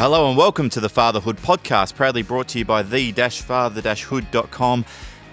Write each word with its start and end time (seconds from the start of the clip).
Hello 0.00 0.28
and 0.30 0.38
welcome 0.38 0.70
to 0.70 0.80
the 0.80 0.88
Fatherhood 0.88 1.36
Podcast, 1.36 1.94
proudly 1.94 2.22
brought 2.22 2.48
to 2.48 2.58
you 2.58 2.64
by 2.64 2.82
the-father-hood.com 2.82 4.84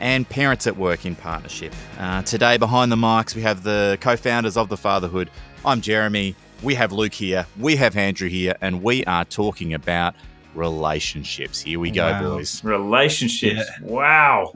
and 0.01 0.27
Parents 0.27 0.67
at 0.67 0.75
Work 0.75 1.05
in 1.05 1.15
partnership. 1.15 1.71
Uh, 1.97 2.21
today, 2.23 2.57
behind 2.57 2.91
the 2.91 2.97
mics, 2.97 3.33
we 3.33 3.41
have 3.43 3.63
the 3.63 3.97
co-founders 4.01 4.57
of 4.57 4.67
the 4.67 4.75
Fatherhood. 4.75 5.29
I'm 5.63 5.79
Jeremy. 5.79 6.35
We 6.63 6.75
have 6.75 6.91
Luke 6.91 7.13
here. 7.13 7.45
We 7.57 7.77
have 7.77 7.95
Andrew 7.95 8.27
here, 8.27 8.55
and 8.59 8.83
we 8.83 9.05
are 9.05 9.23
talking 9.23 9.73
about 9.73 10.15
relationships. 10.53 11.61
Here 11.61 11.79
we 11.79 11.89
go, 11.89 12.11
Wow. 12.11 12.35
boys. 12.35 12.61
Relationships. 12.61 13.63
Wow. 13.81 14.51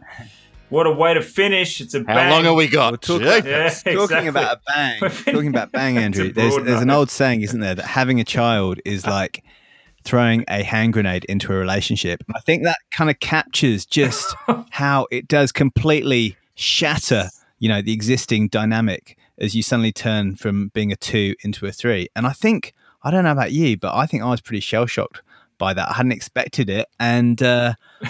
What 0.67 0.88
a 0.88 0.91
way 0.91 1.13
to 1.13 1.21
finish. 1.21 1.80
It's 1.80 1.93
a 1.93 2.03
How 2.05 2.31
long 2.31 2.43
have 2.43 2.55
we 2.55 2.67
got? 2.67 2.91
We're 2.91 2.98
talking- 2.98 3.27
Jeez. 3.27 3.85
Yeah, 3.85 3.93
Talking 3.93 4.27
about 4.27 4.57
a 4.57 4.59
bang, 4.67 4.99
talking 5.09 5.48
about 5.48 5.71
bang, 5.71 5.98
Andrew. 5.98 6.34
There's 6.34 6.57
there's 6.57 6.81
an 6.81 6.89
old 6.89 7.09
saying, 7.09 7.43
isn't 7.43 7.62
there, 7.62 7.75
that 7.75 7.85
having 7.85 8.20
a 8.20 8.25
child 8.25 8.81
is 8.84 9.07
like 9.07 9.45
throwing 10.03 10.43
a 10.47 10.63
hand 10.63 10.93
grenade 10.93 11.25
into 11.25 11.51
a 11.53 11.55
relationship. 11.55 12.23
I 12.35 12.39
think 12.39 12.63
that 12.63 12.77
kind 12.91 13.09
of 13.09 13.19
captures 13.19 13.85
just 13.85 14.35
how 14.71 15.07
it 15.11 15.27
does 15.27 15.51
completely 15.51 16.35
shatter, 16.55 17.29
you 17.59 17.69
know, 17.69 17.81
the 17.81 17.93
existing 17.93 18.47
dynamic 18.47 19.17
as 19.37 19.55
you 19.55 19.63
suddenly 19.63 19.91
turn 19.91 20.35
from 20.35 20.69
being 20.69 20.91
a 20.91 20.95
two 20.95 21.35
into 21.43 21.65
a 21.65 21.71
three. 21.71 22.07
And 22.15 22.25
I 22.27 22.31
think 22.31 22.73
I 23.03 23.11
don't 23.11 23.23
know 23.23 23.31
about 23.31 23.51
you, 23.51 23.77
but 23.77 23.95
I 23.95 24.05
think 24.05 24.23
I 24.23 24.29
was 24.29 24.41
pretty 24.41 24.59
shell 24.61 24.85
shocked 24.85 25.21
by 25.57 25.73
that. 25.73 25.89
I 25.89 25.93
hadn't 25.93 26.11
expected 26.11 26.69
it, 26.69 26.88
and 26.99 27.41
uh, 27.41 27.73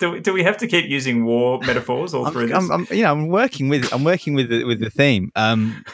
Do, 0.00 0.12
we- 0.12 0.20
do 0.20 0.32
we 0.32 0.42
have 0.42 0.56
to 0.58 0.66
keep 0.66 0.88
using 0.88 1.26
war 1.26 1.60
metaphors 1.60 2.14
all 2.14 2.30
through 2.30 2.44
I'm, 2.44 2.48
this? 2.48 2.70
I'm, 2.70 2.72
I'm, 2.72 2.86
you 2.96 3.02
know, 3.02 3.12
I'm 3.12 3.28
working 3.28 3.68
with 3.68 3.92
I'm 3.92 4.02
working 4.02 4.32
with 4.34 4.48
the, 4.48 4.64
with 4.64 4.80
the 4.80 4.88
theme. 4.88 5.30
Um, 5.36 5.84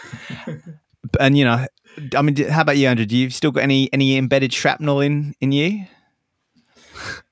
and 1.21 1.37
you 1.37 1.45
know, 1.45 1.67
I 2.15 2.23
mean, 2.23 2.37
how 2.49 2.63
about 2.63 2.77
you, 2.77 2.89
Andrew? 2.89 3.07
Do 3.07 3.17
you 3.17 3.31
still 3.31 3.51
got 3.51 3.63
any 3.63 3.93
any 3.93 4.17
embedded 4.17 4.53
shrapnel 4.53 5.01
in 5.01 5.35
in 5.41 5.53
you? 5.53 5.87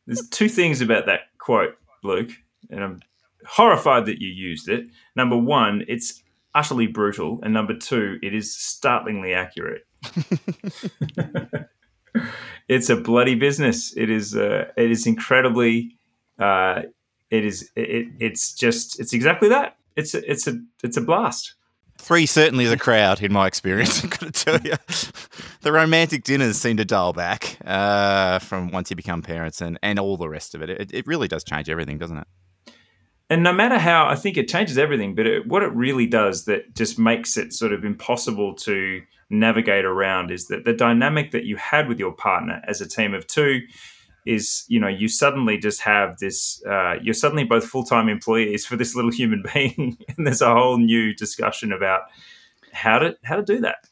There's 0.06 0.28
two 0.28 0.48
things 0.48 0.80
about 0.80 1.06
that 1.06 1.20
quote, 1.38 1.76
Luke, 2.02 2.30
and 2.70 2.82
I'm 2.82 3.02
horrified 3.46 4.06
that 4.06 4.20
you 4.20 4.28
used 4.28 4.68
it. 4.68 4.86
Number 5.16 5.36
one, 5.36 5.84
it's 5.88 6.22
utterly 6.54 6.86
brutal, 6.86 7.40
and 7.42 7.52
number 7.52 7.74
two, 7.76 8.18
it 8.22 8.34
is 8.34 8.54
startlingly 8.54 9.34
accurate. 9.34 9.86
it's 12.68 12.90
a 12.90 12.96
bloody 12.96 13.34
business. 13.34 13.94
It 13.96 14.10
is. 14.10 14.36
Uh, 14.36 14.66
it 14.76 14.90
is 14.90 15.06
incredibly. 15.06 15.96
Uh, 16.38 16.82
it 17.30 17.44
is. 17.44 17.70
It, 17.76 18.08
it's 18.20 18.52
just. 18.52 19.00
It's 19.00 19.12
exactly 19.12 19.48
that. 19.48 19.76
It's 19.96 20.14
a. 20.14 20.30
It's 20.30 20.46
a. 20.46 20.60
It's 20.82 20.96
a 20.96 21.00
blast. 21.00 21.54
Three 21.96 22.26
certainly 22.26 22.64
is 22.64 22.72
a 22.72 22.76
crowd, 22.76 23.22
in 23.22 23.32
my 23.32 23.46
experience. 23.46 24.04
I've 24.04 24.10
got 24.10 24.34
to 24.34 24.44
tell 24.44 24.60
you, 24.60 24.74
the 25.62 25.72
romantic 25.72 26.24
dinners 26.24 26.60
seem 26.60 26.76
to 26.76 26.84
dial 26.84 27.12
back 27.12 27.56
uh, 27.64 28.40
from 28.40 28.70
once 28.70 28.90
you 28.90 28.96
become 28.96 29.22
parents, 29.22 29.60
and, 29.60 29.78
and 29.82 29.98
all 29.98 30.16
the 30.16 30.28
rest 30.28 30.54
of 30.54 30.62
it. 30.62 30.70
it. 30.70 30.92
It 30.92 31.06
really 31.06 31.28
does 31.28 31.44
change 31.44 31.70
everything, 31.70 31.98
doesn't 31.98 32.18
it? 32.18 32.26
and 33.30 33.42
no 33.42 33.52
matter 33.52 33.78
how 33.78 34.06
i 34.06 34.14
think 34.14 34.36
it 34.36 34.48
changes 34.48 34.78
everything 34.78 35.14
but 35.14 35.26
it, 35.26 35.46
what 35.46 35.62
it 35.62 35.72
really 35.74 36.06
does 36.06 36.44
that 36.44 36.74
just 36.74 36.98
makes 36.98 37.36
it 37.36 37.52
sort 37.52 37.72
of 37.72 37.84
impossible 37.84 38.54
to 38.54 39.00
navigate 39.30 39.84
around 39.84 40.30
is 40.30 40.46
that 40.48 40.64
the 40.64 40.72
dynamic 40.72 41.30
that 41.30 41.44
you 41.44 41.56
had 41.56 41.88
with 41.88 41.98
your 41.98 42.12
partner 42.12 42.62
as 42.68 42.80
a 42.80 42.88
team 42.88 43.14
of 43.14 43.26
two 43.26 43.60
is 44.26 44.64
you 44.68 44.80
know 44.80 44.88
you 44.88 45.08
suddenly 45.08 45.58
just 45.58 45.80
have 45.82 46.18
this 46.18 46.62
uh, 46.66 46.94
you're 47.02 47.14
suddenly 47.14 47.44
both 47.44 47.64
full-time 47.64 48.08
employees 48.08 48.64
for 48.64 48.76
this 48.76 48.94
little 48.94 49.12
human 49.12 49.42
being 49.54 49.98
and 50.16 50.26
there's 50.26 50.42
a 50.42 50.52
whole 50.52 50.78
new 50.78 51.14
discussion 51.14 51.72
about 51.72 52.02
how 52.72 52.98
to 52.98 53.16
how 53.24 53.36
to 53.36 53.42
do 53.42 53.60
that 53.60 53.86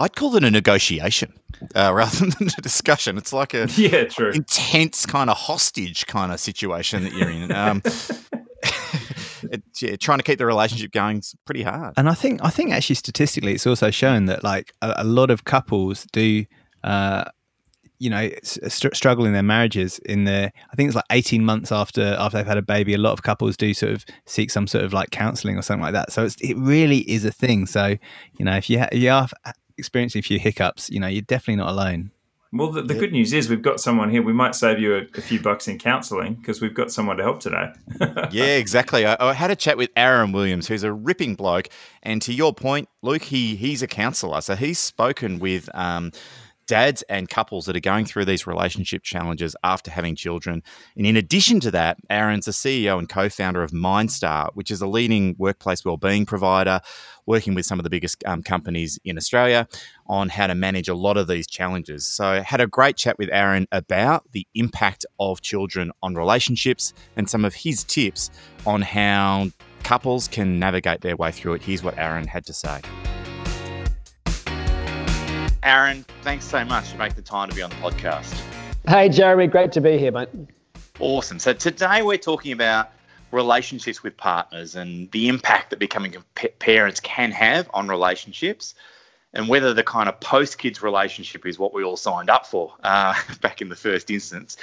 I'd 0.00 0.16
call 0.16 0.34
it 0.36 0.44
a 0.44 0.50
negotiation 0.50 1.34
uh, 1.74 1.92
rather 1.94 2.26
than 2.26 2.48
a 2.56 2.62
discussion. 2.62 3.18
It's 3.18 3.32
like 3.32 3.52
a 3.52 3.68
yeah 3.76 4.04
true 4.04 4.30
intense 4.30 5.06
kind 5.06 5.28
of 5.28 5.36
hostage 5.36 6.06
kind 6.06 6.32
of 6.32 6.40
situation 6.40 7.04
that 7.04 7.12
you're 7.12 7.30
in. 7.30 7.52
Um, 7.52 7.82
it, 9.52 9.62
yeah, 9.80 9.96
trying 9.96 10.18
to 10.18 10.24
keep 10.24 10.38
the 10.38 10.46
relationship 10.46 10.92
going 10.92 11.18
is 11.18 11.34
pretty 11.44 11.62
hard. 11.62 11.94
And 11.96 12.08
I 12.08 12.14
think 12.14 12.40
I 12.42 12.48
think 12.48 12.72
actually 12.72 12.96
statistically, 12.96 13.52
it's 13.52 13.66
also 13.66 13.90
shown 13.90 14.24
that 14.26 14.42
like 14.42 14.72
a, 14.80 14.94
a 14.98 15.04
lot 15.04 15.30
of 15.30 15.44
couples 15.44 16.06
do. 16.12 16.46
Uh, 16.82 17.24
you 18.00 18.10
know, 18.10 18.28
s- 18.42 18.58
str- 18.66 18.92
struggle 18.92 19.24
in 19.26 19.32
their 19.32 19.44
marriages. 19.44 20.00
In 20.00 20.24
their, 20.24 20.50
I 20.72 20.74
think 20.74 20.88
it's 20.88 20.96
like 20.96 21.04
eighteen 21.10 21.44
months 21.44 21.70
after 21.70 22.16
after 22.18 22.38
they've 22.38 22.46
had 22.46 22.58
a 22.58 22.62
baby. 22.62 22.94
A 22.94 22.98
lot 22.98 23.12
of 23.12 23.22
couples 23.22 23.56
do 23.56 23.72
sort 23.72 23.92
of 23.92 24.04
seek 24.26 24.50
some 24.50 24.66
sort 24.66 24.84
of 24.84 24.92
like 24.92 25.10
counselling 25.10 25.56
or 25.56 25.62
something 25.62 25.82
like 25.82 25.92
that. 25.92 26.10
So 26.10 26.24
it's, 26.24 26.36
it 26.40 26.56
really 26.56 27.08
is 27.08 27.24
a 27.24 27.30
thing. 27.30 27.66
So 27.66 27.96
you 28.38 28.44
know, 28.44 28.56
if 28.56 28.68
you 28.68 28.80
ha- 28.80 28.88
if 28.90 28.98
you 28.98 29.10
are 29.10 29.28
experiencing 29.78 30.18
a 30.18 30.22
few 30.22 30.38
hiccups, 30.40 30.90
you 30.90 30.98
know, 30.98 31.06
you're 31.06 31.22
definitely 31.22 31.56
not 31.62 31.70
alone. 31.70 32.10
well 32.52 32.72
the, 32.72 32.82
the 32.82 32.94
good 32.94 33.12
news 33.12 33.32
is 33.32 33.48
we've 33.48 33.62
got 33.62 33.78
someone 33.80 34.10
here 34.10 34.22
we 34.22 34.32
might 34.32 34.56
save 34.56 34.80
you 34.80 34.96
a, 34.96 35.02
a 35.16 35.20
few 35.20 35.38
bucks 35.40 35.68
in 35.68 35.78
counseling 35.78 36.34
because 36.34 36.60
we've 36.60 36.74
got 36.74 36.90
someone 36.90 37.16
to 37.16 37.22
help 37.22 37.38
today 37.38 37.70
yeah, 38.32 38.56
exactly. 38.56 39.06
I, 39.06 39.16
I 39.20 39.32
had 39.34 39.52
a 39.52 39.56
chat 39.56 39.76
with 39.76 39.88
Aaron 39.94 40.32
Williams, 40.32 40.66
who's 40.66 40.82
a 40.82 40.92
ripping 40.92 41.36
bloke, 41.36 41.68
and 42.02 42.20
to 42.22 42.32
your 42.32 42.52
point, 42.52 42.88
Luke, 43.02 43.22
he 43.22 43.54
he's 43.56 43.82
a 43.82 43.86
counsellor, 43.86 44.40
so 44.40 44.56
he's 44.56 44.78
spoken 44.78 45.38
with. 45.38 45.68
Um, 45.74 46.10
Dads 46.70 47.02
and 47.08 47.28
couples 47.28 47.66
that 47.66 47.74
are 47.74 47.80
going 47.80 48.04
through 48.04 48.26
these 48.26 48.46
relationship 48.46 49.02
challenges 49.02 49.56
after 49.64 49.90
having 49.90 50.14
children. 50.14 50.62
And 50.96 51.04
in 51.04 51.16
addition 51.16 51.58
to 51.58 51.72
that, 51.72 51.96
Aaron's 52.08 52.46
the 52.46 52.52
CEO 52.52 52.96
and 52.96 53.08
co 53.08 53.28
founder 53.28 53.64
of 53.64 53.72
Mindstar, 53.72 54.50
which 54.54 54.70
is 54.70 54.80
a 54.80 54.86
leading 54.86 55.34
workplace 55.36 55.84
wellbeing 55.84 56.26
provider, 56.26 56.80
working 57.26 57.54
with 57.54 57.66
some 57.66 57.80
of 57.80 57.82
the 57.82 57.90
biggest 57.90 58.22
um, 58.24 58.44
companies 58.44 59.00
in 59.04 59.16
Australia 59.16 59.66
on 60.06 60.28
how 60.28 60.46
to 60.46 60.54
manage 60.54 60.88
a 60.88 60.94
lot 60.94 61.16
of 61.16 61.26
these 61.26 61.48
challenges. 61.48 62.06
So, 62.06 62.24
I 62.24 62.40
had 62.40 62.60
a 62.60 62.68
great 62.68 62.96
chat 62.96 63.18
with 63.18 63.30
Aaron 63.32 63.66
about 63.72 64.30
the 64.30 64.46
impact 64.54 65.04
of 65.18 65.40
children 65.40 65.90
on 66.04 66.14
relationships 66.14 66.94
and 67.16 67.28
some 67.28 67.44
of 67.44 67.52
his 67.52 67.82
tips 67.82 68.30
on 68.64 68.82
how 68.82 69.48
couples 69.82 70.28
can 70.28 70.60
navigate 70.60 71.00
their 71.00 71.16
way 71.16 71.32
through 71.32 71.54
it. 71.54 71.62
Here's 71.62 71.82
what 71.82 71.98
Aaron 71.98 72.28
had 72.28 72.46
to 72.46 72.52
say. 72.52 72.80
Aaron, 75.62 76.06
thanks 76.22 76.46
so 76.46 76.64
much 76.64 76.88
for 76.88 76.96
making 76.96 77.16
the 77.16 77.22
time 77.22 77.50
to 77.50 77.54
be 77.54 77.60
on 77.60 77.68
the 77.68 77.76
podcast. 77.76 78.32
Hey, 78.88 79.10
Jeremy, 79.10 79.46
great 79.46 79.72
to 79.72 79.80
be 79.82 79.98
here, 79.98 80.10
mate. 80.10 80.30
Awesome. 80.98 81.38
So 81.38 81.52
today 81.52 82.00
we're 82.00 82.16
talking 82.16 82.52
about 82.52 82.90
relationships 83.30 84.02
with 84.02 84.16
partners 84.16 84.74
and 84.74 85.10
the 85.10 85.28
impact 85.28 85.70
that 85.70 85.78
becoming 85.78 86.16
parents 86.58 87.00
can 87.00 87.30
have 87.32 87.68
on 87.74 87.88
relationships, 87.88 88.74
and 89.34 89.48
whether 89.48 89.74
the 89.74 89.84
kind 89.84 90.08
of 90.08 90.18
post 90.18 90.58
kids 90.58 90.82
relationship 90.82 91.46
is 91.46 91.58
what 91.58 91.74
we 91.74 91.84
all 91.84 91.96
signed 91.96 92.30
up 92.30 92.46
for 92.46 92.74
uh, 92.82 93.14
back 93.42 93.60
in 93.60 93.68
the 93.68 93.76
first 93.76 94.10
instance. 94.10 94.56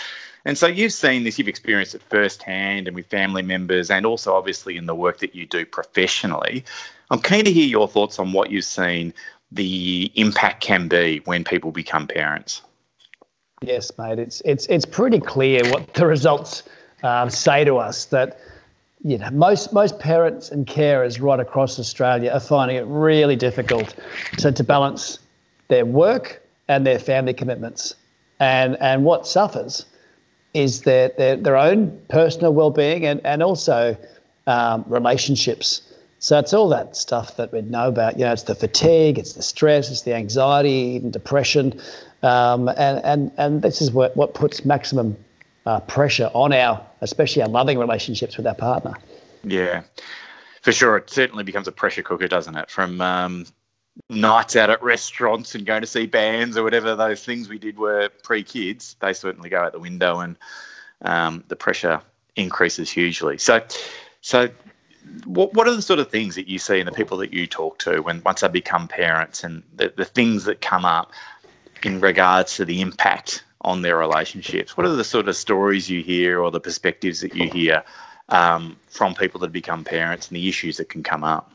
And 0.45 0.57
so 0.57 0.65
you've 0.65 0.93
seen 0.93 1.23
this, 1.23 1.37
you've 1.37 1.47
experienced 1.47 1.93
it 1.93 2.01
firsthand 2.09 2.87
and 2.87 2.95
with 2.95 3.05
family 3.05 3.43
members, 3.43 3.91
and 3.91 4.05
also 4.05 4.33
obviously 4.33 4.77
in 4.77 4.87
the 4.87 4.95
work 4.95 5.19
that 5.19 5.35
you 5.35 5.45
do 5.45 5.63
professionally. 5.63 6.65
I'm 7.09 7.21
keen 7.21 7.45
to 7.45 7.51
hear 7.51 7.67
your 7.67 7.87
thoughts 7.87 8.19
on 8.19 8.33
what 8.33 8.51
you've 8.51 8.65
seen 8.65 9.13
the 9.51 10.11
impact 10.15 10.61
can 10.61 10.87
be 10.87 11.21
when 11.25 11.43
people 11.43 11.71
become 11.71 12.07
parents. 12.07 12.61
Yes, 13.61 13.91
mate. 13.97 14.19
It's 14.19 14.41
it's 14.41 14.67
it's 14.67 14.85
pretty 14.85 15.19
clear 15.19 15.63
what 15.71 15.93
the 15.93 16.05
results 16.05 16.63
um, 17.03 17.29
say 17.29 17.63
to 17.63 17.77
us 17.77 18.05
that 18.05 18.39
you 19.03 19.17
know 19.17 19.29
most 19.31 19.73
most 19.73 19.99
parents 19.99 20.51
and 20.51 20.67
carers 20.67 21.21
right 21.21 21.39
across 21.39 21.79
Australia 21.79 22.31
are 22.31 22.39
finding 22.39 22.77
it 22.77 22.85
really 22.87 23.35
difficult 23.35 23.95
to, 24.37 24.51
to 24.51 24.63
balance 24.63 25.19
their 25.69 25.85
work 25.85 26.43
and 26.67 26.85
their 26.85 26.99
family 26.99 27.33
commitments, 27.33 27.95
and 28.39 28.77
and 28.79 29.03
what 29.03 29.25
suffers 29.25 29.85
is 30.53 30.81
their 30.81 31.09
their, 31.17 31.35
their 31.35 31.57
own 31.57 31.99
personal 32.09 32.53
well-being 32.53 33.05
and 33.05 33.25
and 33.25 33.41
also 33.41 33.97
um, 34.45 34.85
relationships. 34.87 35.81
So 36.27 36.37
it's 36.37 36.53
all 36.53 36.67
that 36.67 36.97
stuff 36.97 37.37
that 37.37 37.53
we 37.53 37.61
know 37.61 37.87
about. 37.87 38.19
You 38.19 38.25
know, 38.25 38.33
it's 38.33 38.43
the 38.43 38.53
fatigue, 38.53 39.17
it's 39.17 39.31
the 39.31 39.41
stress, 39.41 39.89
it's 39.89 40.01
the 40.01 40.13
anxiety, 40.13 40.97
even 40.97 41.09
depression, 41.09 41.79
um, 42.21 42.67
and 42.67 42.99
and 43.05 43.31
and 43.37 43.61
this 43.61 43.81
is 43.81 43.91
what 43.91 44.17
what 44.17 44.33
puts 44.33 44.65
maximum 44.65 45.15
uh, 45.65 45.79
pressure 45.79 46.29
on 46.33 46.51
our, 46.51 46.85
especially 46.99 47.43
our 47.43 47.47
loving 47.47 47.79
relationships 47.79 48.35
with 48.35 48.45
our 48.45 48.55
partner. 48.55 48.93
Yeah, 49.45 49.83
for 50.63 50.73
sure. 50.73 50.97
It 50.97 51.09
certainly 51.09 51.45
becomes 51.45 51.69
a 51.69 51.71
pressure 51.71 52.03
cooker, 52.03 52.27
doesn't 52.27 52.57
it? 52.57 52.69
From 52.69 52.99
um, 52.99 53.45
nights 54.09 54.57
out 54.57 54.69
at 54.69 54.83
restaurants 54.83 55.55
and 55.55 55.65
going 55.65 55.79
to 55.79 55.87
see 55.87 56.07
bands 56.07 56.57
or 56.57 56.63
whatever 56.63 56.93
those 56.97 57.23
things 57.23 57.47
we 57.47 57.57
did 57.57 57.77
were 57.77 58.09
pre 58.23 58.43
kids, 58.43 58.97
they 58.99 59.13
certainly 59.13 59.47
go 59.47 59.61
out 59.61 59.71
the 59.71 59.79
window 59.79 60.19
and 60.19 60.35
um, 61.03 61.45
the 61.47 61.55
pressure 61.55 62.01
increases 62.35 62.89
hugely. 62.91 63.37
So, 63.37 63.61
so 64.19 64.49
what, 65.25 65.53
what 65.53 65.67
are 65.67 65.75
the 65.75 65.81
sort 65.81 65.99
of 65.99 66.09
things 66.09 66.35
that 66.35 66.47
you 66.47 66.59
see 66.59 66.79
in 66.79 66.85
the 66.85 66.91
people 66.91 67.17
that 67.17 67.33
you 67.33 67.47
talk 67.47 67.79
to 67.79 68.01
when 68.01 68.21
once 68.23 68.41
they 68.41 68.47
become 68.47 68.87
parents 68.87 69.43
and 69.43 69.63
the, 69.75 69.93
the 69.95 70.05
things 70.05 70.45
that 70.45 70.61
come 70.61 70.85
up 70.85 71.11
in 71.83 71.99
regards 71.99 72.55
to 72.55 72.65
the 72.65 72.81
impact 72.81 73.43
on 73.61 73.81
their 73.81 73.97
relationships? 73.97 74.77
What 74.77 74.85
are 74.85 74.95
the 74.95 75.03
sort 75.03 75.27
of 75.27 75.35
stories 75.35 75.89
you 75.89 76.01
hear 76.01 76.39
or 76.41 76.51
the 76.51 76.59
perspectives 76.59 77.21
that 77.21 77.35
you 77.35 77.49
hear 77.49 77.83
um, 78.29 78.77
from 78.87 79.15
people 79.15 79.41
that 79.41 79.51
become 79.51 79.83
parents 79.83 80.27
and 80.27 80.35
the 80.35 80.47
issues 80.47 80.77
that 80.77 80.89
can 80.89 81.03
come 81.03 81.23
up? 81.23 81.51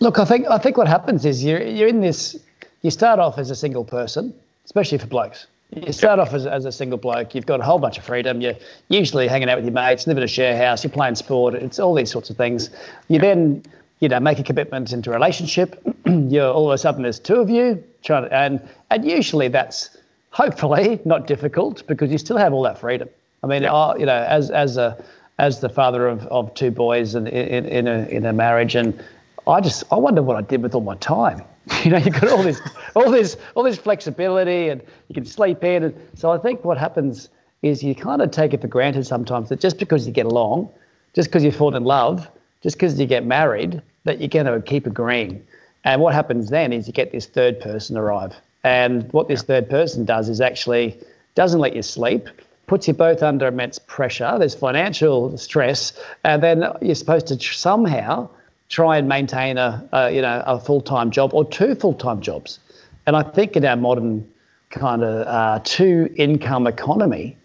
Look, 0.00 0.18
I 0.18 0.24
think 0.24 0.46
I 0.46 0.58
think 0.58 0.76
what 0.76 0.86
happens 0.86 1.24
is 1.24 1.44
you're 1.44 1.62
you're 1.62 1.88
in 1.88 2.00
this. 2.00 2.38
You 2.82 2.90
start 2.92 3.18
off 3.18 3.38
as 3.38 3.50
a 3.50 3.56
single 3.56 3.84
person, 3.84 4.32
especially 4.64 4.98
for 4.98 5.08
blokes. 5.08 5.48
You 5.74 5.92
start 5.92 6.18
off 6.18 6.32
as, 6.32 6.46
as 6.46 6.64
a 6.64 6.72
single 6.72 6.96
bloke, 6.96 7.34
you've 7.34 7.44
got 7.44 7.60
a 7.60 7.62
whole 7.62 7.78
bunch 7.78 7.98
of 7.98 8.04
freedom. 8.04 8.40
You're 8.40 8.56
usually 8.88 9.28
hanging 9.28 9.50
out 9.50 9.56
with 9.56 9.66
your 9.66 9.74
mates, 9.74 10.06
living 10.06 10.22
in 10.22 10.24
a 10.24 10.28
share 10.28 10.56
house, 10.56 10.82
you're 10.82 10.90
playing 10.90 11.16
sport, 11.16 11.54
it's 11.54 11.78
all 11.78 11.94
these 11.94 12.10
sorts 12.10 12.30
of 12.30 12.38
things. 12.38 12.70
You 13.08 13.18
then, 13.18 13.62
you 14.00 14.08
know, 14.08 14.18
make 14.18 14.38
a 14.38 14.42
commitment 14.42 14.92
into 14.92 15.10
a 15.10 15.12
relationship. 15.12 15.80
you're 16.06 16.50
all 16.50 16.70
of 16.70 16.74
a 16.74 16.78
sudden 16.78 17.02
there's 17.02 17.18
two 17.18 17.36
of 17.36 17.50
you 17.50 17.82
trying 18.02 18.24
to, 18.24 18.34
and 18.34 18.66
and 18.90 19.04
usually 19.04 19.48
that's 19.48 19.96
hopefully 20.30 21.00
not 21.04 21.26
difficult 21.26 21.86
because 21.86 22.10
you 22.10 22.16
still 22.16 22.38
have 22.38 22.54
all 22.54 22.62
that 22.62 22.78
freedom. 22.78 23.08
I 23.42 23.46
mean, 23.46 23.66
I, 23.66 23.96
you 23.96 24.06
know, 24.06 24.24
as 24.28 24.50
as 24.50 24.78
a 24.78 25.02
as 25.38 25.60
the 25.60 25.68
father 25.68 26.08
of, 26.08 26.26
of 26.28 26.54
two 26.54 26.70
boys 26.70 27.14
and 27.14 27.28
in, 27.28 27.66
in 27.66 27.86
a 27.86 28.06
in 28.08 28.24
a 28.24 28.32
marriage, 28.32 28.74
and 28.74 28.98
I 29.46 29.60
just 29.60 29.84
I 29.92 29.96
wonder 29.96 30.22
what 30.22 30.36
I 30.36 30.42
did 30.42 30.62
with 30.62 30.74
all 30.74 30.80
my 30.80 30.96
time. 30.96 31.42
You 31.84 31.92
know, 31.92 31.98
you've 31.98 32.20
got 32.20 32.30
all 32.30 32.42
this, 32.42 32.60
all 32.96 33.10
this, 33.10 33.36
all 33.54 33.62
this 33.62 33.78
flexibility, 33.78 34.68
and 34.68 34.82
you 35.08 35.14
can 35.14 35.24
sleep 35.24 35.62
in. 35.62 35.84
And 35.84 35.94
so 36.14 36.30
I 36.30 36.38
think 36.38 36.64
what 36.64 36.76
happens 36.76 37.28
is 37.62 37.82
you 37.82 37.94
kind 37.94 38.22
of 38.22 38.30
take 38.30 38.52
it 38.54 38.60
for 38.60 38.68
granted 38.68 39.06
sometimes 39.06 39.48
that 39.48 39.60
just 39.60 39.78
because 39.78 40.06
you 40.06 40.12
get 40.12 40.26
along, 40.26 40.70
just 41.14 41.28
because 41.28 41.44
you 41.44 41.52
fall 41.52 41.74
in 41.74 41.84
love, 41.84 42.28
just 42.62 42.76
because 42.76 42.98
you 42.98 43.06
get 43.06 43.24
married, 43.24 43.80
that 44.04 44.18
you're 44.20 44.28
going 44.28 44.46
to 44.46 44.60
keep 44.60 44.86
agreeing. 44.86 45.44
And 45.84 46.00
what 46.00 46.14
happens 46.14 46.50
then 46.50 46.72
is 46.72 46.86
you 46.86 46.92
get 46.92 47.12
this 47.12 47.26
third 47.26 47.60
person 47.60 47.96
arrive, 47.96 48.34
and 48.64 49.10
what 49.12 49.28
this 49.28 49.42
third 49.42 49.70
person 49.70 50.04
does 50.04 50.28
is 50.28 50.40
actually 50.40 50.98
doesn't 51.34 51.60
let 51.60 51.74
you 51.76 51.82
sleep, 51.82 52.28
puts 52.66 52.88
you 52.88 52.94
both 52.94 53.22
under 53.22 53.46
immense 53.46 53.78
pressure. 53.78 54.36
There's 54.38 54.54
financial 54.54 55.36
stress, 55.38 55.92
and 56.24 56.42
then 56.42 56.64
you're 56.82 56.94
supposed 56.94 57.28
to 57.28 57.38
somehow 57.40 58.28
try 58.68 58.96
and 58.96 59.08
maintain 59.08 59.58
a, 59.58 59.88
a 59.92 60.10
you 60.10 60.22
know 60.22 60.42
a 60.46 60.58
full 60.60 60.80
time 60.80 61.10
job 61.10 61.34
or 61.34 61.48
two 61.48 61.74
full 61.74 61.94
time 61.94 62.20
jobs. 62.20 62.58
And 63.06 63.16
I 63.16 63.22
think 63.22 63.56
in 63.56 63.64
our 63.64 63.76
modern 63.76 64.30
kind 64.70 65.02
of 65.02 65.26
uh, 65.26 65.60
two 65.64 66.12
income 66.16 66.66
economy, 66.66 67.36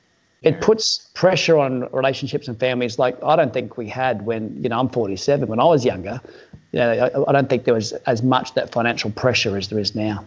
it 0.41 0.59
puts 0.59 1.09
pressure 1.13 1.57
on 1.57 1.87
relationships 1.91 2.47
and 2.47 2.59
families 2.59 2.99
like 2.99 3.21
I 3.23 3.35
don't 3.35 3.53
think 3.53 3.77
we 3.77 3.87
had 3.87 4.25
when 4.25 4.61
you 4.61 4.69
know 4.69 4.79
I'm 4.79 4.89
47 4.89 5.47
when 5.47 5.59
I 5.59 5.65
was 5.65 5.85
younger. 5.85 6.21
You 6.71 6.79
know, 6.79 6.91
I, 6.91 7.29
I 7.29 7.31
don't 7.31 7.49
think 7.49 7.65
there 7.65 7.73
was 7.73 7.93
as 7.93 8.23
much 8.23 8.55
that 8.55 8.71
financial 8.71 9.11
pressure 9.11 9.57
as 9.57 9.69
there 9.69 9.79
is 9.79 9.95
now. 9.95 10.25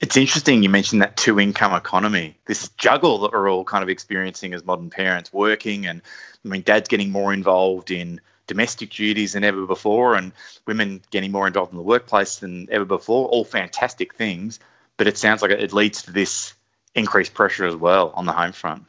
It's 0.00 0.16
interesting 0.16 0.62
you 0.62 0.68
mentioned 0.68 1.02
that 1.02 1.16
two 1.16 1.38
income 1.38 1.72
economy, 1.72 2.36
this 2.46 2.68
juggle 2.70 3.18
that 3.20 3.32
we're 3.32 3.50
all 3.50 3.64
kind 3.64 3.82
of 3.82 3.88
experiencing 3.88 4.52
as 4.52 4.64
modern 4.64 4.90
parents, 4.90 5.32
working 5.32 5.86
and 5.86 6.02
I 6.44 6.48
mean, 6.48 6.62
dad's 6.62 6.88
getting 6.88 7.10
more 7.10 7.32
involved 7.32 7.90
in 7.90 8.20
domestic 8.46 8.90
duties 8.90 9.32
than 9.32 9.44
ever 9.44 9.66
before, 9.66 10.14
and 10.14 10.32
women 10.66 11.02
getting 11.10 11.32
more 11.32 11.46
involved 11.46 11.72
in 11.72 11.78
the 11.78 11.84
workplace 11.84 12.36
than 12.36 12.68
ever 12.70 12.84
before. 12.84 13.28
All 13.28 13.44
fantastic 13.44 14.14
things, 14.14 14.60
but 14.96 15.06
it 15.06 15.18
sounds 15.18 15.42
like 15.42 15.50
it 15.50 15.72
leads 15.72 16.02
to 16.02 16.12
this 16.12 16.54
increased 16.94 17.34
pressure 17.34 17.66
as 17.66 17.76
well 17.76 18.12
on 18.14 18.26
the 18.26 18.32
home 18.32 18.52
front. 18.52 18.84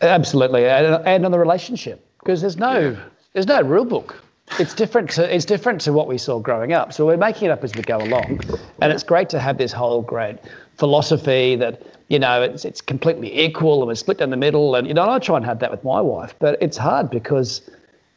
Absolutely, 0.00 0.66
and 0.66 1.24
on 1.24 1.30
the 1.30 1.38
relationship 1.38 2.04
because 2.18 2.40
there's 2.40 2.56
no 2.56 2.90
yeah. 2.90 3.00
there's 3.32 3.46
no 3.46 3.62
rule 3.62 3.84
book. 3.84 4.22
It's 4.58 4.74
different 4.74 5.10
to 5.10 5.34
it's 5.34 5.44
different 5.44 5.80
to 5.82 5.92
what 5.92 6.08
we 6.08 6.18
saw 6.18 6.38
growing 6.38 6.72
up. 6.72 6.92
So 6.92 7.06
we're 7.06 7.16
making 7.16 7.48
it 7.48 7.50
up 7.50 7.64
as 7.64 7.74
we 7.74 7.82
go 7.82 7.98
along, 7.98 8.40
and 8.80 8.92
it's 8.92 9.02
great 9.04 9.28
to 9.30 9.40
have 9.40 9.58
this 9.58 9.72
whole 9.72 10.02
great 10.02 10.38
philosophy 10.76 11.56
that 11.56 11.82
you 12.08 12.18
know 12.18 12.42
it's 12.42 12.64
it's 12.64 12.80
completely 12.80 13.40
equal 13.40 13.78
and 13.80 13.86
we're 13.86 13.94
split 13.94 14.18
down 14.18 14.30
the 14.30 14.36
middle. 14.36 14.74
And 14.74 14.86
you 14.86 14.94
know 14.94 15.08
I 15.08 15.18
try 15.18 15.36
and 15.36 15.46
have 15.46 15.60
that 15.60 15.70
with 15.70 15.84
my 15.84 16.00
wife, 16.00 16.34
but 16.38 16.58
it's 16.60 16.76
hard 16.76 17.10
because 17.10 17.62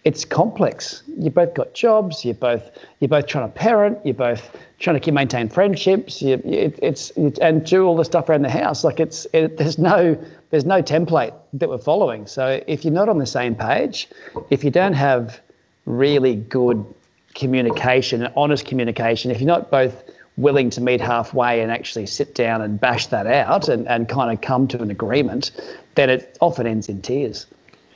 it's 0.05 0.23
complex. 0.23 1.01
You 1.17 1.31
both 1.31 1.55
got 1.55 1.73
jobs. 1.73 2.23
You 2.23 2.35
both 2.35 2.69
you're 2.99 3.09
both 3.09 3.25
trying 3.25 3.51
to 3.51 3.53
parent. 3.53 3.97
You're 4.05 4.13
both 4.13 4.55
trying 4.77 4.99
to 4.99 5.11
maintain 5.11 5.49
friendships. 5.49 6.21
You, 6.21 6.35
it, 6.45 6.79
it's, 6.81 7.11
it's 7.17 7.39
and 7.39 7.65
do 7.65 7.85
all 7.85 7.97
the 7.97 8.05
stuff 8.05 8.29
around 8.29 8.43
the 8.43 8.51
house. 8.51 8.83
Like 8.83 8.99
it's 8.99 9.25
it, 9.33 9.57
there's 9.57 9.79
no 9.79 10.15
there's 10.51 10.65
no 10.65 10.81
template 10.83 11.33
that 11.53 11.69
we're 11.69 11.79
following. 11.79 12.27
So 12.27 12.63
if 12.67 12.85
you're 12.85 12.93
not 12.93 13.09
on 13.09 13.17
the 13.17 13.25
same 13.25 13.55
page, 13.55 14.07
if 14.51 14.63
you 14.63 14.69
don't 14.69 14.93
have 14.93 15.41
really 15.85 16.35
good 16.35 16.85
communication, 17.33 18.23
and 18.23 18.33
honest 18.37 18.65
communication, 18.65 19.31
if 19.31 19.41
you're 19.41 19.47
not 19.47 19.71
both 19.71 20.03
willing 20.37 20.69
to 20.69 20.81
meet 20.81 21.01
halfway 21.01 21.61
and 21.61 21.71
actually 21.71 22.05
sit 22.05 22.35
down 22.35 22.61
and 22.61 22.79
bash 22.79 23.07
that 23.07 23.25
out 23.25 23.69
and, 23.69 23.87
and 23.87 24.07
kind 24.07 24.31
of 24.31 24.41
come 24.41 24.67
to 24.67 24.81
an 24.81 24.91
agreement, 24.91 25.51
then 25.95 26.09
it 26.09 26.37
often 26.41 26.67
ends 26.67 26.89
in 26.89 27.01
tears. 27.01 27.47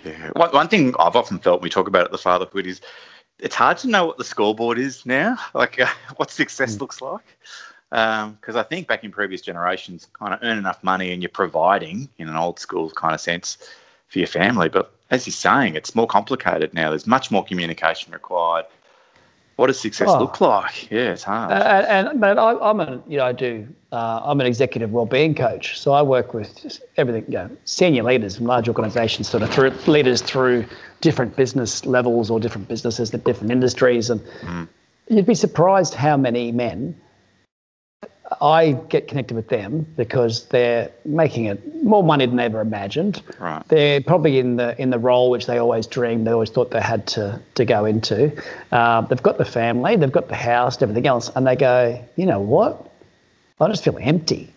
Yeah. 0.03 0.31
One, 0.35 0.51
one 0.51 0.67
thing 0.67 0.93
I've 0.99 1.15
often 1.15 1.39
felt 1.39 1.61
when 1.61 1.65
we 1.65 1.69
talk 1.69 1.87
about 1.87 2.05
it, 2.05 2.11
the 2.11 2.17
fatherhood 2.17 2.65
is 2.65 2.81
it's 3.39 3.55
hard 3.55 3.77
to 3.79 3.87
know 3.87 4.05
what 4.05 4.17
the 4.17 4.23
scoreboard 4.23 4.77
is 4.77 5.05
now, 5.05 5.37
like 5.53 5.79
uh, 5.79 5.87
what 6.17 6.31
success 6.31 6.75
mm. 6.75 6.81
looks 6.81 7.01
like. 7.01 7.25
Because 7.89 8.55
um, 8.55 8.57
I 8.57 8.63
think 8.63 8.87
back 8.87 9.03
in 9.03 9.11
previous 9.11 9.41
generations, 9.41 10.07
kind 10.13 10.33
of 10.33 10.39
earn 10.43 10.59
enough 10.59 10.83
money 10.83 11.11
and 11.11 11.23
you're 11.23 11.29
providing 11.29 12.07
in 12.19 12.29
an 12.29 12.35
old 12.35 12.59
school 12.59 12.91
kind 12.91 13.15
of 13.15 13.21
sense 13.21 13.57
for 14.09 14.19
your 14.19 14.27
family. 14.27 14.69
But 14.69 14.93
as 15.09 15.25
you're 15.25 15.33
saying, 15.33 15.75
it's 15.75 15.95
more 15.95 16.05
complicated 16.05 16.73
now. 16.73 16.89
There's 16.89 17.07
much 17.07 17.31
more 17.31 17.43
communication 17.43 18.13
required 18.13 18.65
what 19.59 19.67
does 19.67 19.79
success 19.79 20.07
oh. 20.09 20.19
look 20.19 20.39
like? 20.39 20.89
Yeah, 20.89 21.11
it's 21.11 21.23
hard. 21.23 21.51
Uh, 21.51 21.85
and, 21.89 22.21
but 22.21 22.39
I, 22.39 22.69
am 22.69 22.79
a, 22.79 23.03
you 23.07 23.17
know, 23.17 23.25
I 23.25 23.33
do. 23.33 23.67
Uh, 23.91 24.21
I'm 24.23 24.39
an 24.39 24.47
executive 24.47 24.91
well-being 24.91 25.35
coach, 25.35 25.77
so 25.77 25.91
I 25.91 26.01
work 26.01 26.33
with 26.33 26.79
everything, 26.95 27.25
you 27.27 27.39
know, 27.39 27.49
senior 27.65 28.03
leaders 28.03 28.37
from 28.37 28.45
large 28.45 28.69
organisations, 28.69 29.27
sort 29.27 29.43
of 29.43 29.53
through 29.53 29.71
leaders 29.85 30.21
through 30.21 30.65
different 31.01 31.35
business 31.35 31.85
levels 31.85 32.31
or 32.31 32.39
different 32.39 32.69
businesses, 32.69 33.09
different 33.09 33.51
industries, 33.51 34.09
and 34.09 34.21
mm. 34.41 34.67
you'd 35.09 35.25
be 35.25 35.35
surprised 35.35 35.93
how 35.93 36.15
many 36.15 36.53
men 36.53 36.95
I 38.41 38.73
get 38.89 39.07
connected 39.07 39.33
with 39.33 39.49
them 39.49 39.85
because 39.97 40.45
they're 40.45 40.91
making 41.03 41.45
it 41.45 41.83
more 41.83 42.03
money 42.03 42.25
than 42.25 42.35
they 42.35 42.45
ever 42.45 42.61
imagined. 42.61 43.21
Right. 43.39 43.63
They're 43.67 44.01
probably 44.01 44.39
in 44.39 44.57
the 44.57 44.79
in 44.79 44.89
the 44.91 44.99
role 44.99 45.31
which 45.31 45.47
they 45.47 45.57
always 45.57 45.87
dreamed, 45.87 46.27
they 46.27 46.31
always 46.31 46.49
thought 46.49 46.71
they 46.71 46.81
had 46.81 47.07
to 47.07 47.41
to 47.55 47.65
go 47.65 47.85
into. 47.85 48.31
Uh, 48.71 49.01
they've 49.01 49.23
got 49.23 49.37
the 49.37 49.45
family, 49.45 49.95
they've 49.95 50.11
got 50.11 50.27
the 50.27 50.35
house, 50.35 50.81
everything 50.81 51.07
else, 51.07 51.29
and 51.35 51.47
they 51.47 51.55
go, 51.55 52.03
you 52.15 52.25
know 52.25 52.39
what? 52.39 52.89
I 53.59 53.67
just 53.67 53.83
feel 53.83 53.97
empty. 53.99 54.53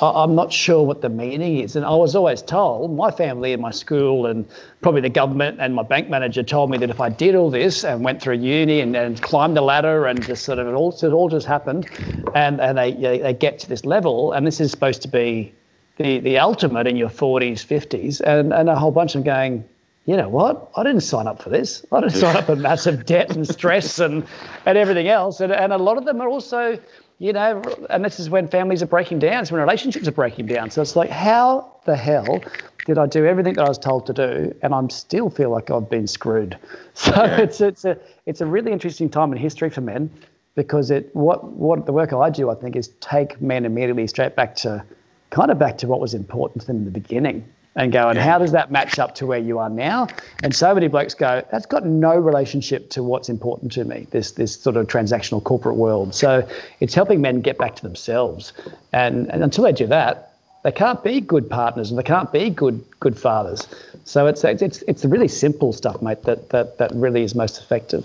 I'm 0.00 0.34
not 0.34 0.52
sure 0.52 0.84
what 0.84 1.00
the 1.00 1.08
meaning 1.08 1.58
is. 1.58 1.76
And 1.76 1.84
I 1.84 1.94
was 1.94 2.16
always 2.16 2.42
told, 2.42 2.96
my 2.96 3.10
family 3.10 3.52
and 3.52 3.62
my 3.62 3.70
school 3.70 4.26
and 4.26 4.46
probably 4.80 5.00
the 5.00 5.08
government 5.08 5.58
and 5.60 5.74
my 5.74 5.82
bank 5.82 6.08
manager 6.08 6.42
told 6.42 6.70
me 6.70 6.78
that 6.78 6.90
if 6.90 7.00
I 7.00 7.08
did 7.08 7.34
all 7.34 7.50
this 7.50 7.84
and 7.84 8.02
went 8.02 8.20
through 8.20 8.38
uni 8.38 8.80
and, 8.80 8.96
and 8.96 9.22
climbed 9.22 9.56
the 9.56 9.60
ladder 9.60 10.06
and 10.06 10.20
just 10.22 10.44
sort 10.44 10.58
of 10.58 10.66
it 10.66 10.72
all, 10.72 10.90
it 10.90 11.04
all 11.04 11.28
just 11.28 11.46
happened 11.46 11.88
and, 12.34 12.60
and 12.60 12.76
they, 12.78 12.92
they 12.92 13.32
get 13.32 13.58
to 13.60 13.68
this 13.68 13.84
level 13.84 14.32
and 14.32 14.46
this 14.46 14.60
is 14.60 14.70
supposed 14.70 15.02
to 15.02 15.08
be 15.08 15.52
the, 15.96 16.18
the 16.20 16.38
ultimate 16.38 16.86
in 16.86 16.96
your 16.96 17.10
40s, 17.10 17.64
50s. 17.64 18.20
And, 18.20 18.52
and 18.52 18.68
a 18.68 18.74
whole 18.74 18.90
bunch 18.90 19.14
of 19.14 19.24
them 19.24 19.34
going, 19.34 19.64
you 20.06 20.16
know 20.16 20.28
what? 20.28 20.70
I 20.76 20.82
didn't 20.82 21.02
sign 21.02 21.28
up 21.28 21.40
for 21.40 21.50
this. 21.50 21.86
I 21.92 22.00
didn't 22.00 22.16
sign 22.16 22.36
up 22.36 22.46
for 22.46 22.56
massive 22.56 23.06
debt 23.06 23.36
and 23.36 23.46
stress 23.46 24.00
and, 24.00 24.26
and 24.66 24.76
everything 24.76 25.06
else. 25.08 25.40
And, 25.40 25.52
and 25.52 25.72
a 25.72 25.78
lot 25.78 25.96
of 25.96 26.04
them 26.04 26.20
are 26.20 26.28
also 26.28 26.78
you 27.22 27.32
know, 27.32 27.62
and 27.88 28.04
this 28.04 28.18
is 28.18 28.28
when 28.28 28.48
families 28.48 28.82
are 28.82 28.86
breaking 28.86 29.20
down, 29.20 29.42
it's 29.42 29.52
when 29.52 29.60
relationships 29.60 30.08
are 30.08 30.12
breaking 30.12 30.46
down. 30.46 30.72
So 30.72 30.82
it's 30.82 30.96
like, 30.96 31.08
how 31.08 31.76
the 31.84 31.94
hell 31.94 32.42
did 32.84 32.98
I 32.98 33.06
do 33.06 33.24
everything 33.24 33.54
that 33.54 33.64
I 33.64 33.68
was 33.68 33.78
told 33.78 34.06
to 34.06 34.12
do, 34.12 34.52
and 34.60 34.74
I'm 34.74 34.90
still 34.90 35.30
feel 35.30 35.48
like 35.48 35.70
I've 35.70 35.88
been 35.88 36.08
screwed? 36.08 36.58
So 36.94 37.12
yeah. 37.14 37.40
it's 37.42 37.60
it's 37.60 37.84
a 37.84 37.96
it's 38.26 38.40
a 38.40 38.46
really 38.46 38.72
interesting 38.72 39.08
time 39.08 39.32
in 39.32 39.38
history 39.38 39.70
for 39.70 39.80
men 39.80 40.10
because 40.56 40.90
it 40.90 41.14
what 41.14 41.44
what 41.44 41.86
the 41.86 41.92
work 41.92 42.12
I 42.12 42.28
do 42.28 42.50
I 42.50 42.54
think 42.56 42.74
is 42.74 42.88
take 43.00 43.40
men 43.40 43.64
immediately 43.64 44.06
straight 44.08 44.34
back 44.34 44.56
to 44.56 44.84
kind 45.30 45.50
of 45.50 45.58
back 45.58 45.78
to 45.78 45.86
what 45.86 46.00
was 46.00 46.12
important 46.12 46.60
to 46.62 46.66
them 46.66 46.78
in 46.78 46.84
the 46.84 46.90
beginning 46.90 47.48
and 47.74 47.90
go, 47.90 48.08
and 48.08 48.18
how 48.18 48.38
does 48.38 48.52
that 48.52 48.70
match 48.70 48.98
up 48.98 49.14
to 49.16 49.26
where 49.26 49.38
you 49.38 49.58
are 49.58 49.70
now? 49.70 50.08
And 50.42 50.54
so 50.54 50.74
many 50.74 50.88
blokes 50.88 51.14
go, 51.14 51.42
that's 51.50 51.66
got 51.66 51.86
no 51.86 52.14
relationship 52.16 52.90
to 52.90 53.02
what's 53.02 53.28
important 53.28 53.72
to 53.72 53.84
me, 53.84 54.06
this 54.10 54.32
this 54.32 54.60
sort 54.60 54.76
of 54.76 54.86
transactional 54.86 55.42
corporate 55.42 55.76
world. 55.76 56.14
So 56.14 56.46
it's 56.80 56.94
helping 56.94 57.20
men 57.20 57.40
get 57.40 57.58
back 57.58 57.76
to 57.76 57.82
themselves. 57.82 58.52
And, 58.92 59.30
and 59.30 59.42
until 59.42 59.64
they 59.64 59.72
do 59.72 59.86
that, 59.86 60.34
they 60.62 60.72
can't 60.72 61.02
be 61.02 61.20
good 61.20 61.50
partners 61.50 61.90
and 61.90 61.98
they 61.98 62.04
can't 62.04 62.32
be 62.32 62.50
good 62.50 62.84
good 63.00 63.18
fathers. 63.18 63.66
So 64.04 64.26
it's 64.26 64.44
it's 64.44 64.82
it's 64.82 65.02
the 65.02 65.08
really 65.08 65.28
simple 65.28 65.72
stuff, 65.72 66.02
mate, 66.02 66.22
that 66.24 66.50
that 66.50 66.78
that 66.78 66.92
really 66.94 67.22
is 67.22 67.34
most 67.34 67.58
effective. 67.58 68.04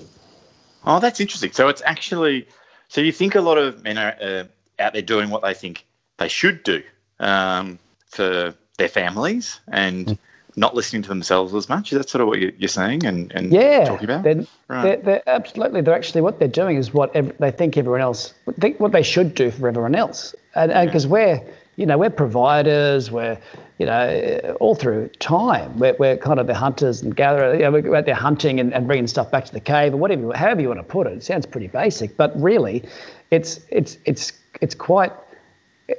Oh, 0.86 1.00
that's 1.00 1.20
interesting. 1.20 1.52
So 1.52 1.68
it's 1.68 1.82
actually 1.86 2.48
so 2.88 3.02
you 3.02 3.12
think 3.12 3.36
a 3.36 3.42
lot 3.42 3.58
of 3.58 3.84
men 3.84 3.98
are 3.98 4.16
uh, 4.20 4.44
out 4.80 4.94
there 4.94 5.02
doing 5.02 5.30
what 5.30 5.44
they 5.44 5.54
think 5.54 5.86
they 6.18 6.30
should 6.30 6.64
do 6.64 6.82
um, 7.20 7.78
for 8.08 8.56
their 8.78 8.88
families 8.88 9.60
and 9.68 10.08
mm. 10.08 10.18
not 10.56 10.76
listening 10.76 11.02
to 11.02 11.10
themselves 11.10 11.54
as 11.54 11.68
much. 11.68 11.92
Is 11.92 11.98
that 11.98 12.10
sort 12.10 12.22
of 12.22 12.28
what 12.28 12.40
you're 12.40 12.68
saying 12.70 13.06
and, 13.06 13.32
and 13.34 13.52
yeah, 13.52 13.86
talking 13.86 14.06
about? 14.06 14.24
They're, 14.24 14.46
right. 14.68 14.84
they're, 14.84 14.98
they're, 14.98 15.24
absolutely. 15.28 15.82
They're 15.82 15.96
actually 15.96 16.22
what 16.22 16.40
they're 16.40 16.48
doing 16.48 16.78
is 16.78 16.94
what 16.94 17.16
ev- 17.16 17.38
they 17.40 17.52
think 17.52 17.78
everyone 17.78 18.02
else 18.02 18.34
think 18.60 18.80
what 18.80 18.92
they 18.92 19.04
should 19.04 19.36
do 19.36 19.52
for 19.52 19.68
everyone 19.68 19.96
else, 19.96 20.36
and 20.56 20.72
because 20.88 21.06
yeah. 21.06 21.12
we're 21.12 21.42
you 21.76 21.86
know 21.86 21.98
we're 21.98 22.10
providers, 22.10 23.12
we're 23.12 23.38
you 23.80 23.86
know 23.86 24.58
all 24.60 24.76
through 24.76 25.10
time 25.20 25.78
we're, 25.78 25.96
we're 26.00 26.18
kind 26.18 26.40
of 26.40 26.48
the 26.48 26.56
hunters 26.56 27.02
and 27.02 27.16
gatherers. 27.16 27.60
You 27.60 27.64
know, 27.64 27.72
we're 27.72 27.96
out 27.96 28.06
there 28.06 28.16
hunting 28.16 28.60
and, 28.60 28.74
and 28.74 28.86
bringing 28.88 29.08
stuff 29.08 29.32
back 29.32 29.46
to 29.46 29.54
the 29.54 29.60
cave 29.60 29.94
or 29.94 29.98
whatever, 29.98 30.36
however 30.36 30.62
you 30.62 30.68
want 30.68 30.80
to 30.80 30.84
put 30.84 31.08
it. 31.08 31.14
It 31.14 31.24
sounds 31.24 31.46
pretty 31.48 31.68
basic, 31.68 32.16
but 32.16 32.40
really, 32.40 32.84
it's 33.32 33.60
it's 33.70 33.98
it's 34.06 34.34
it's 34.62 34.76
quite 34.76 35.12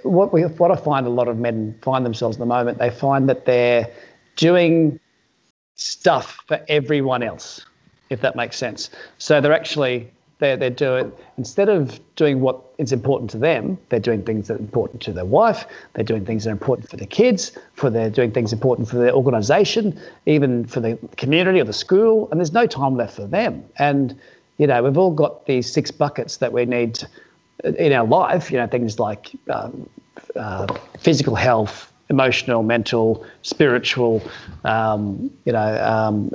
what 0.02 0.33
we 0.33 0.42
what 0.42 0.71
I 0.71 0.76
find 0.76 1.07
a 1.07 1.11
lot 1.11 1.28
of 1.28 1.38
men 1.38 1.78
find 1.83 2.04
themselves 2.04 2.37
at 2.37 2.40
the 2.40 2.47
moment, 2.47 2.78
they 2.78 2.90
find 2.90 3.28
that 3.28 3.47
they're 3.47 3.90
doing 4.37 5.00
stuff 5.75 6.38
for 6.47 6.61
everyone 6.68 7.23
else, 7.23 7.64
if 8.11 8.21
that 8.21 8.37
makes 8.37 8.57
sense. 8.57 8.90
So 9.18 9.40
they're 9.40 9.52
actually 9.52 10.11
they're, 10.38 10.57
they're 10.57 10.71
doing 10.71 11.12
instead 11.37 11.68
of 11.68 12.00
doing 12.16 12.40
what 12.40 12.62
is 12.78 12.92
important 12.92 13.30
to 13.30 13.38
them 13.38 13.76
they're 13.88 13.99
doing 13.99 14.23
things 14.23 14.47
that 14.47 14.54
are 14.54 14.59
important 14.59 15.02
to 15.02 15.12
their 15.12 15.25
wife 15.25 15.66
they're 15.95 16.04
doing 16.04 16.25
things 16.25 16.45
that 16.45 16.50
are 16.50 16.52
important 16.52 16.88
for 16.88 16.97
the 16.97 17.07
kids 17.07 17.52
for 17.75 17.90
they're 17.90 18.11
doing 18.11 18.30
things 18.30 18.52
important 18.52 18.88
for 18.88 18.99
their 18.99 19.12
organization 19.12 19.99
even 20.26 20.64
for 20.64 20.78
the 20.78 20.97
community 21.16 21.61
or 21.61 21.64
the 21.64 21.73
school 21.73 22.28
and 22.30 22.38
there's 22.38 22.52
no 22.52 22.66
time 22.66 22.97
left 22.97 23.16
for 23.16 23.26
them 23.26 23.64
and 23.78 24.16
you 24.59 24.66
know 24.66 24.80
we've 24.80 24.99
all 24.99 25.11
got 25.11 25.47
these 25.47 25.71
six 25.71 25.90
buckets 25.90 26.37
that 26.37 26.52
we 26.52 26.64
need 26.64 27.00
in 27.64 27.92
our 27.92 28.06
life 28.06 28.50
you 28.50 28.56
know 28.56 28.66
things 28.66 28.98
like 28.98 29.32
um, 29.50 29.88
uh, 30.36 30.66
physical 30.98 31.34
health 31.34 31.92
emotional, 32.10 32.62
mental, 32.62 33.26
spiritual, 33.42 34.22
um, 34.64 35.30
you 35.44 35.52
know, 35.52 35.84
um, 35.84 36.32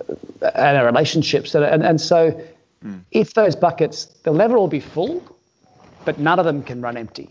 and 0.55 0.77
our 0.77 0.85
relationships. 0.85 1.55
And, 1.55 1.65
and, 1.65 1.83
and 1.83 1.99
so 1.99 2.39
mm. 2.83 3.01
if 3.11 3.33
those 3.33 3.55
buckets, 3.55 4.05
the 4.23 4.31
level 4.31 4.57
will 4.57 4.67
be 4.67 4.79
full, 4.79 5.23
but 6.05 6.19
none 6.19 6.39
of 6.39 6.45
them 6.45 6.63
can 6.63 6.81
run 6.81 6.97
empty. 6.97 7.29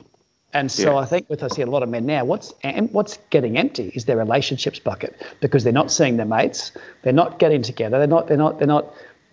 And 0.54 0.70
so 0.70 0.92
yeah. 0.92 0.98
I 0.98 1.04
think 1.06 1.30
with 1.30 1.42
I 1.42 1.48
see 1.48 1.62
a 1.62 1.66
lot 1.66 1.82
of 1.82 1.88
men 1.88 2.04
now, 2.04 2.26
what's 2.26 2.52
what's 2.90 3.18
getting 3.30 3.56
empty 3.56 3.90
is 3.94 4.04
their 4.04 4.18
relationships 4.18 4.78
bucket 4.78 5.18
because 5.40 5.64
they're 5.64 5.72
not 5.72 5.90
seeing 5.90 6.18
their 6.18 6.26
mates, 6.26 6.72
they're 7.02 7.12
not 7.14 7.38
getting 7.38 7.62
together, 7.62 7.98
they're 7.98 8.06
not 8.06 8.26
they're 8.26 8.36
not 8.36 8.58
they're 8.58 8.68
not 8.68 8.92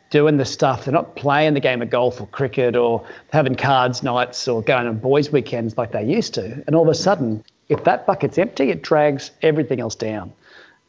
doing 0.09 0.37
the 0.37 0.45
stuff, 0.45 0.85
they're 0.85 0.93
not 0.93 1.15
playing 1.15 1.53
the 1.53 1.59
game 1.59 1.81
of 1.81 1.89
golf 1.89 2.19
or 2.19 2.27
cricket 2.27 2.75
or 2.75 3.05
having 3.31 3.55
cards 3.55 4.03
nights 4.03 4.47
or 4.47 4.61
going 4.61 4.87
on 4.87 4.97
boys' 4.97 5.31
weekends 5.31 5.77
like 5.77 5.91
they 5.91 6.03
used 6.03 6.33
to. 6.35 6.63
And 6.65 6.75
all 6.75 6.83
of 6.83 6.89
a 6.89 6.95
sudden, 6.95 7.43
if 7.69 7.83
that 7.83 8.05
bucket's 8.05 8.37
empty, 8.37 8.71
it 8.71 8.81
drags 8.81 9.31
everything 9.41 9.79
else 9.79 9.95
down. 9.95 10.33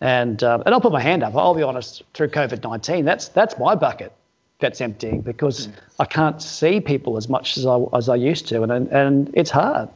And 0.00 0.42
um, 0.42 0.62
and 0.64 0.74
I'll 0.74 0.80
put 0.80 0.92
my 0.92 1.00
hand 1.00 1.22
up. 1.22 1.34
I'll 1.36 1.54
be 1.54 1.62
honest. 1.62 2.02
Through 2.14 2.28
COVID 2.28 2.62
nineteen, 2.62 3.04
that's 3.04 3.28
that's 3.28 3.58
my 3.58 3.74
bucket 3.74 4.12
that's 4.58 4.80
emptying 4.80 5.20
because 5.20 5.66
mm. 5.66 5.72
I 5.98 6.06
can't 6.06 6.40
see 6.40 6.80
people 6.80 7.18
as 7.18 7.28
much 7.28 7.58
as 7.58 7.66
I 7.66 7.78
as 7.92 8.08
I 8.08 8.16
used 8.16 8.48
to, 8.48 8.62
and 8.62 8.88
and 8.88 9.30
it's 9.34 9.50
hard. 9.50 9.90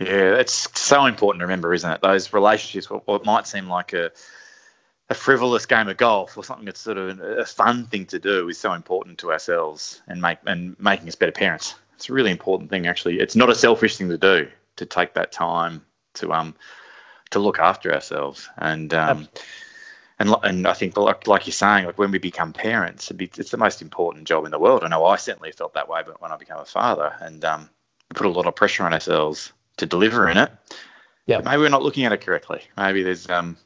Yeah, 0.00 0.36
it's 0.36 0.68
so 0.80 1.06
important 1.06 1.40
to 1.40 1.46
remember, 1.46 1.74
isn't 1.74 1.90
it? 1.90 2.00
Those 2.00 2.32
relationships, 2.32 2.86
what, 2.86 3.24
might 3.24 3.48
seem 3.48 3.68
like 3.68 3.92
a 3.92 4.12
a 5.10 5.14
frivolous 5.14 5.66
game 5.66 5.88
of 5.88 5.96
golf 5.96 6.36
or 6.36 6.44
something 6.44 6.66
that's 6.66 6.80
sort 6.80 6.98
of 6.98 7.18
a 7.20 7.44
fun 7.44 7.86
thing 7.86 8.06
to 8.06 8.18
do 8.18 8.48
is 8.48 8.58
so 8.58 8.72
important 8.72 9.18
to 9.18 9.32
ourselves 9.32 10.02
and 10.06 10.20
make 10.20 10.38
and 10.46 10.78
making 10.78 11.08
us 11.08 11.14
better 11.14 11.32
parents. 11.32 11.74
It's 11.94 12.08
a 12.08 12.12
really 12.12 12.30
important 12.30 12.70
thing 12.70 12.86
actually. 12.86 13.18
It's 13.18 13.36
not 13.36 13.50
a 13.50 13.54
selfish 13.54 13.96
thing 13.96 14.10
to 14.10 14.18
do 14.18 14.48
to 14.76 14.86
take 14.86 15.14
that 15.14 15.32
time 15.32 15.84
to 16.14 16.32
um 16.32 16.54
to 17.30 17.38
look 17.38 17.58
after 17.58 17.92
ourselves 17.92 18.48
and 18.56 18.92
um 18.92 19.28
and 20.18 20.34
and 20.42 20.66
I 20.66 20.74
think 20.74 20.96
like 20.96 21.26
like 21.26 21.46
you're 21.46 21.52
saying 21.52 21.86
like 21.86 21.98
when 21.98 22.10
we 22.10 22.18
become 22.18 22.52
parents 22.52 23.10
it's 23.18 23.50
the 23.50 23.56
most 23.56 23.80
important 23.80 24.28
job 24.28 24.44
in 24.44 24.50
the 24.50 24.58
world. 24.58 24.84
I 24.84 24.88
know 24.88 25.06
I 25.06 25.16
certainly 25.16 25.52
felt 25.52 25.74
that 25.74 25.88
way 25.88 26.02
but 26.04 26.20
when 26.20 26.32
I 26.32 26.36
became 26.36 26.58
a 26.58 26.66
father 26.66 27.14
and 27.20 27.42
um 27.46 27.70
we 28.10 28.14
put 28.14 28.26
a 28.26 28.30
lot 28.30 28.46
of 28.46 28.54
pressure 28.54 28.84
on 28.84 28.92
ourselves 28.92 29.52
to 29.78 29.86
deliver 29.86 30.28
in 30.28 30.36
it. 30.36 30.50
Yeah. 31.24 31.40
Maybe 31.40 31.58
we're 31.58 31.68
not 31.68 31.82
looking 31.82 32.04
at 32.04 32.12
it 32.12 32.20
correctly. 32.20 32.62
Maybe 32.76 33.02
there's 33.02 33.28
um 33.30 33.56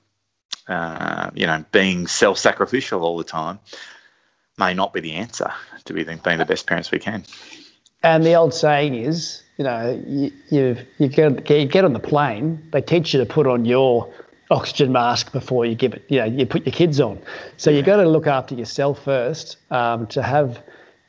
uh, 0.68 1.30
you 1.34 1.46
know, 1.46 1.64
being 1.72 2.06
self-sacrificial 2.06 3.02
all 3.02 3.16
the 3.16 3.24
time 3.24 3.58
may 4.58 4.74
not 4.74 4.92
be 4.92 5.00
the 5.00 5.12
answer 5.12 5.52
to 5.84 5.92
being, 5.92 6.20
being 6.24 6.38
the 6.38 6.44
best 6.44 6.66
parents 6.66 6.90
we 6.90 6.98
can. 6.98 7.24
And 8.02 8.24
the 8.24 8.34
old 8.34 8.52
saying 8.52 8.94
is, 8.94 9.42
you 9.58 9.64
know, 9.64 10.02
you, 10.06 10.32
you, 10.50 10.76
you, 10.98 11.08
get, 11.08 11.48
you 11.50 11.66
get 11.66 11.84
on 11.84 11.92
the 11.92 12.00
plane, 12.00 12.68
they 12.72 12.80
teach 12.80 13.14
you 13.14 13.20
to 13.20 13.26
put 13.26 13.46
on 13.46 13.64
your 13.64 14.12
oxygen 14.50 14.92
mask 14.92 15.32
before 15.32 15.64
you 15.64 15.74
give 15.74 15.94
it, 15.94 16.04
you 16.08 16.18
know, 16.18 16.24
you 16.24 16.44
put 16.46 16.66
your 16.66 16.72
kids 16.72 17.00
on. 17.00 17.18
So 17.56 17.70
you've 17.70 17.86
got 17.86 17.96
to 17.96 18.08
look 18.08 18.26
after 18.26 18.54
yourself 18.54 19.02
first 19.04 19.56
um, 19.70 20.06
to 20.08 20.22
have, 20.22 20.62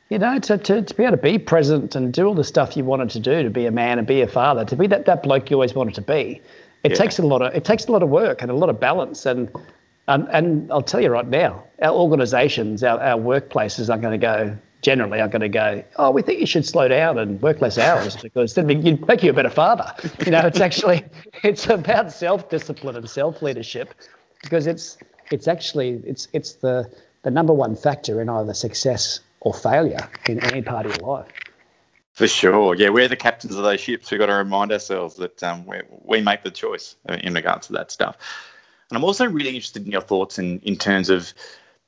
you 0.08 0.18
know, 0.18 0.38
to, 0.38 0.56
to, 0.56 0.82
to 0.82 0.94
be 0.94 1.02
able 1.02 1.16
to 1.16 1.22
be 1.22 1.38
present 1.38 1.94
and 1.94 2.12
do 2.12 2.26
all 2.26 2.34
the 2.34 2.44
stuff 2.44 2.76
you 2.76 2.84
wanted 2.84 3.10
to 3.10 3.20
do 3.20 3.42
to 3.42 3.50
be 3.50 3.66
a 3.66 3.70
man 3.70 3.98
and 3.98 4.06
be 4.06 4.22
a 4.22 4.28
father, 4.28 4.64
to 4.64 4.76
be 4.76 4.86
that, 4.86 5.06
that 5.06 5.22
bloke 5.22 5.50
you 5.50 5.56
always 5.56 5.74
wanted 5.74 5.94
to 5.96 6.02
be. 6.02 6.40
It 6.84 6.92
yeah. 6.92 6.96
takes 6.96 7.18
a 7.18 7.22
lot 7.22 7.42
of 7.42 7.54
it 7.54 7.64
takes 7.64 7.86
a 7.86 7.92
lot 7.92 8.02
of 8.02 8.08
work 8.08 8.42
and 8.42 8.50
a 8.50 8.54
lot 8.54 8.68
of 8.68 8.78
balance 8.78 9.26
and 9.26 9.50
and, 10.06 10.28
and 10.30 10.70
I'll 10.70 10.82
tell 10.82 11.00
you 11.00 11.08
right 11.08 11.26
now, 11.26 11.64
our 11.80 11.94
organisations, 11.94 12.84
our, 12.84 13.00
our 13.00 13.18
workplaces 13.18 13.88
are 13.88 13.96
going 13.96 14.12
to 14.12 14.26
go 14.26 14.58
generally 14.82 15.18
are 15.18 15.28
going 15.28 15.40
to 15.40 15.48
go, 15.48 15.82
oh, 15.96 16.10
we 16.10 16.20
think 16.20 16.38
you 16.38 16.46
should 16.46 16.66
slow 16.66 16.86
down 16.86 17.18
and 17.18 17.40
work 17.40 17.60
less 17.62 17.78
hours 17.78 18.16
because 18.16 18.54
then 18.54 18.68
you'd 18.84 19.06
make 19.08 19.22
you 19.22 19.30
a 19.30 19.32
better 19.32 19.50
father. 19.50 19.90
You 20.24 20.30
know, 20.30 20.40
it's 20.40 20.60
actually 20.60 21.04
it's 21.42 21.66
about 21.68 22.12
self-discipline 22.12 22.94
and 22.94 23.08
self-leadership 23.08 23.94
because 24.42 24.66
it's 24.66 24.98
it's 25.32 25.48
actually 25.48 26.02
it's 26.04 26.28
it's 26.34 26.52
the 26.52 26.88
the 27.22 27.30
number 27.30 27.54
one 27.54 27.74
factor 27.74 28.20
in 28.20 28.28
either 28.28 28.52
success 28.52 29.20
or 29.40 29.54
failure 29.54 30.08
in 30.28 30.38
any 30.44 30.60
part 30.60 30.86
of 30.86 30.96
your 30.98 31.08
life. 31.08 31.28
For 32.14 32.28
sure, 32.28 32.76
yeah, 32.76 32.90
we're 32.90 33.08
the 33.08 33.16
captains 33.16 33.56
of 33.56 33.64
those 33.64 33.80
ships. 33.80 34.10
We've 34.10 34.20
got 34.20 34.26
to 34.26 34.34
remind 34.34 34.70
ourselves 34.70 35.16
that 35.16 35.42
um, 35.42 35.66
we 36.04 36.20
make 36.20 36.44
the 36.44 36.50
choice 36.50 36.94
in 37.08 37.34
regards 37.34 37.66
to 37.66 37.72
that 37.74 37.90
stuff. 37.90 38.16
And 38.88 38.96
I'm 38.96 39.04
also 39.04 39.26
really 39.26 39.50
interested 39.50 39.84
in 39.84 39.90
your 39.90 40.00
thoughts 40.00 40.38
in 40.38 40.60
in 40.60 40.76
terms 40.76 41.10
of 41.10 41.34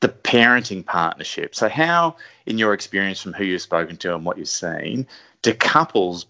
the 0.00 0.08
parenting 0.08 0.84
partnership. 0.84 1.54
So, 1.54 1.68
how, 1.68 2.16
in 2.44 2.58
your 2.58 2.74
experience 2.74 3.20
from 3.20 3.32
who 3.32 3.44
you've 3.44 3.62
spoken 3.62 3.96
to 3.98 4.14
and 4.14 4.24
what 4.24 4.38
you've 4.38 4.48
seen, 4.48 5.06
do 5.42 5.54
couples 5.54 6.26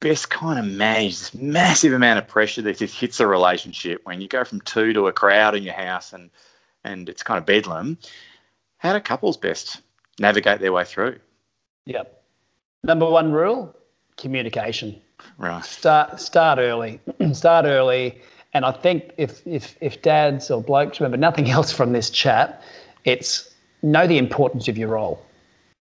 best 0.00 0.28
kind 0.28 0.58
of 0.58 0.64
manage 0.64 1.18
this 1.18 1.34
massive 1.34 1.92
amount 1.92 2.18
of 2.18 2.28
pressure 2.28 2.62
that 2.62 2.78
just 2.78 2.94
hits 2.94 3.20
a 3.20 3.26
relationship 3.26 4.02
when 4.04 4.20
you 4.20 4.28
go 4.28 4.44
from 4.44 4.60
two 4.60 4.92
to 4.92 5.06
a 5.06 5.12
crowd 5.12 5.54
in 5.54 5.62
your 5.62 5.74
house 5.74 6.12
and 6.12 6.30
and 6.84 7.08
it's 7.08 7.22
kind 7.22 7.38
of 7.38 7.46
bedlam? 7.46 7.98
How 8.78 8.92
do 8.92 9.00
couples 9.00 9.36
best 9.36 9.80
navigate 10.18 10.60
their 10.60 10.72
way 10.72 10.84
through? 10.84 11.18
Yep. 11.86 12.15
Number 12.86 13.10
one 13.10 13.32
rule: 13.32 13.74
communication. 14.16 15.00
Right. 15.38 15.64
Start 15.64 16.20
start 16.20 16.58
early. 16.60 17.00
start 17.32 17.66
early. 17.66 18.20
And 18.54 18.64
I 18.64 18.70
think 18.70 19.12
if 19.16 19.44
if 19.46 19.76
if 19.80 20.02
dads 20.02 20.50
or 20.52 20.62
blokes 20.62 21.00
remember 21.00 21.16
nothing 21.16 21.50
else 21.56 21.72
from 21.72 21.92
this 21.92 22.10
chat, 22.10 22.62
it's 23.04 23.52
know 23.82 24.06
the 24.06 24.18
importance 24.18 24.68
of 24.68 24.78
your 24.78 24.88
role. 24.90 25.20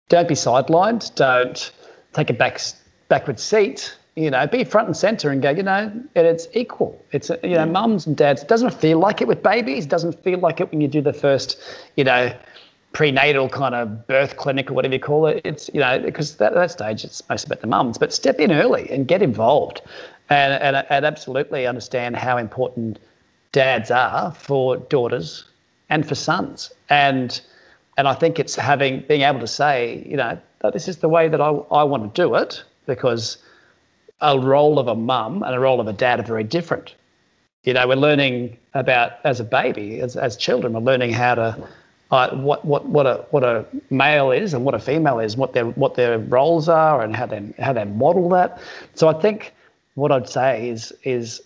Don't 0.09 0.27
be 0.27 0.35
sidelined. 0.35 1.15
Don't 1.15 1.71
take 2.11 2.29
a 2.29 2.33
back 2.33 2.59
backward 3.07 3.39
seat. 3.39 3.97
You 4.15 4.29
know, 4.29 4.45
be 4.45 4.65
front 4.65 4.87
and 4.87 4.97
center 4.97 5.29
and 5.29 5.41
go. 5.41 5.51
You 5.51 5.63
know, 5.63 5.91
and 6.15 6.27
it's 6.27 6.47
equal. 6.53 7.01
It's 7.13 7.29
you 7.41 7.55
know, 7.55 7.65
mums 7.65 8.05
and 8.05 8.17
dads. 8.17 8.41
It 8.41 8.49
doesn't 8.49 8.73
feel 8.73 8.99
like 8.99 9.21
it 9.21 9.29
with 9.29 9.41
babies. 9.41 9.85
It 9.85 9.89
doesn't 9.89 10.21
feel 10.21 10.39
like 10.39 10.59
it 10.59 10.69
when 10.69 10.81
you 10.81 10.89
do 10.89 10.99
the 11.01 11.13
first, 11.13 11.57
you 11.95 12.03
know, 12.03 12.35
prenatal 12.93 13.47
kind 13.47 13.73
of 13.73 14.05
birth 14.07 14.37
clinic 14.37 14.69
or 14.69 14.73
whatever 14.73 14.93
you 14.93 14.99
call 14.99 15.27
it. 15.27 15.41
It's 15.43 15.69
you 15.73 15.79
know 15.79 15.99
because 15.99 16.39
at 16.41 16.53
that 16.53 16.71
stage 16.71 17.03
it's 17.03 17.27
most 17.29 17.45
about 17.45 17.61
the 17.61 17.67
mums. 17.67 17.97
But 17.97 18.13
step 18.13 18.39
in 18.39 18.51
early 18.51 18.89
and 18.89 19.07
get 19.07 19.21
involved, 19.21 19.81
and 20.29 20.53
and, 20.61 20.85
and 20.89 21.05
absolutely 21.05 21.67
understand 21.67 22.15
how 22.15 22.37
important 22.37 22.99
dads 23.51 23.91
are 23.91 24.31
for 24.31 24.77
daughters 24.77 25.45
and 25.89 26.07
for 26.07 26.15
sons. 26.15 26.71
And 26.89 27.39
and 27.97 28.07
I 28.07 28.13
think 28.13 28.39
it's 28.39 28.55
having 28.55 29.03
being 29.07 29.21
able 29.21 29.39
to 29.39 29.47
say, 29.47 30.05
you 30.07 30.17
know, 30.17 30.39
oh, 30.63 30.71
this 30.71 30.87
is 30.87 30.97
the 30.97 31.09
way 31.09 31.27
that 31.27 31.41
I, 31.41 31.49
I 31.49 31.83
want 31.83 32.13
to 32.13 32.21
do 32.21 32.35
it 32.35 32.63
because 32.85 33.37
a 34.21 34.39
role 34.39 34.79
of 34.79 34.87
a 34.87 34.95
mum 34.95 35.43
and 35.43 35.53
a 35.53 35.59
role 35.59 35.79
of 35.79 35.87
a 35.87 35.93
dad 35.93 36.19
are 36.19 36.23
very 36.23 36.43
different. 36.43 36.95
You 37.63 37.73
know, 37.73 37.87
we're 37.87 37.95
learning 37.95 38.57
about 38.73 39.13
as 39.23 39.39
a 39.39 39.43
baby, 39.43 39.99
as, 39.99 40.15
as 40.15 40.35
children, 40.35 40.73
we're 40.73 40.79
learning 40.79 41.11
how 41.11 41.35
to 41.35 41.67
uh, 42.11 42.35
what 42.35 42.65
what 42.65 42.85
what 42.85 43.07
a 43.07 43.25
what 43.31 43.43
a 43.43 43.65
male 43.89 44.31
is 44.31 44.53
and 44.53 44.65
what 44.65 44.75
a 44.75 44.79
female 44.79 45.19
is, 45.19 45.37
what 45.37 45.53
their 45.53 45.65
what 45.65 45.95
their 45.95 46.19
roles 46.19 46.67
are, 46.67 47.01
and 47.01 47.15
how 47.15 47.25
they 47.25 47.41
how 47.59 47.73
they 47.73 47.85
model 47.85 48.29
that. 48.29 48.59
So 48.95 49.07
I 49.07 49.13
think 49.13 49.53
what 49.95 50.11
I'd 50.11 50.29
say 50.29 50.69
is 50.69 50.93
is 51.03 51.41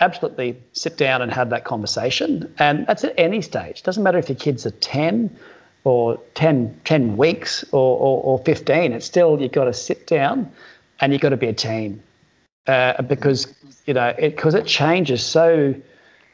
absolutely 0.00 0.56
sit 0.72 0.96
down 0.96 1.22
and 1.22 1.32
have 1.32 1.50
that 1.50 1.64
conversation. 1.64 2.52
And 2.58 2.86
that's 2.86 3.04
at 3.04 3.14
any 3.18 3.42
stage. 3.42 3.80
It 3.80 3.84
doesn't 3.84 4.02
matter 4.02 4.18
if 4.18 4.28
your 4.28 4.38
kids 4.38 4.66
are 4.66 4.70
10 4.70 5.36
or 5.84 6.20
10, 6.34 6.80
10 6.84 7.16
weeks 7.16 7.64
or, 7.72 7.98
or, 7.98 8.22
or 8.22 8.38
15. 8.44 8.92
It's 8.92 9.06
still, 9.06 9.40
you've 9.40 9.52
got 9.52 9.64
to 9.64 9.72
sit 9.72 10.06
down 10.06 10.50
and 11.00 11.12
you've 11.12 11.22
got 11.22 11.30
to 11.30 11.36
be 11.36 11.48
a 11.48 11.52
team. 11.52 12.02
Uh, 12.66 13.00
because, 13.02 13.52
you 13.86 13.94
know, 13.94 14.14
because 14.18 14.54
it, 14.54 14.66
changes 14.66 15.24
so 15.24 15.74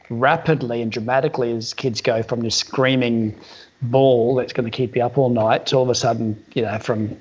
rapidly 0.09 0.81
and 0.81 0.91
dramatically 0.91 1.51
as 1.53 1.73
kids 1.73 2.01
go 2.01 2.21
from 2.21 2.41
this 2.41 2.55
screaming 2.55 3.35
ball 3.81 4.35
that's 4.35 4.53
going 4.53 4.69
to 4.69 4.75
keep 4.75 4.95
you 4.95 5.03
up 5.03 5.17
all 5.17 5.29
night 5.29 5.65
to 5.67 5.75
all 5.75 5.83
of 5.83 5.89
a 5.89 5.95
sudden, 5.95 6.41
you 6.53 6.61
know, 6.61 6.77
from 6.79 7.15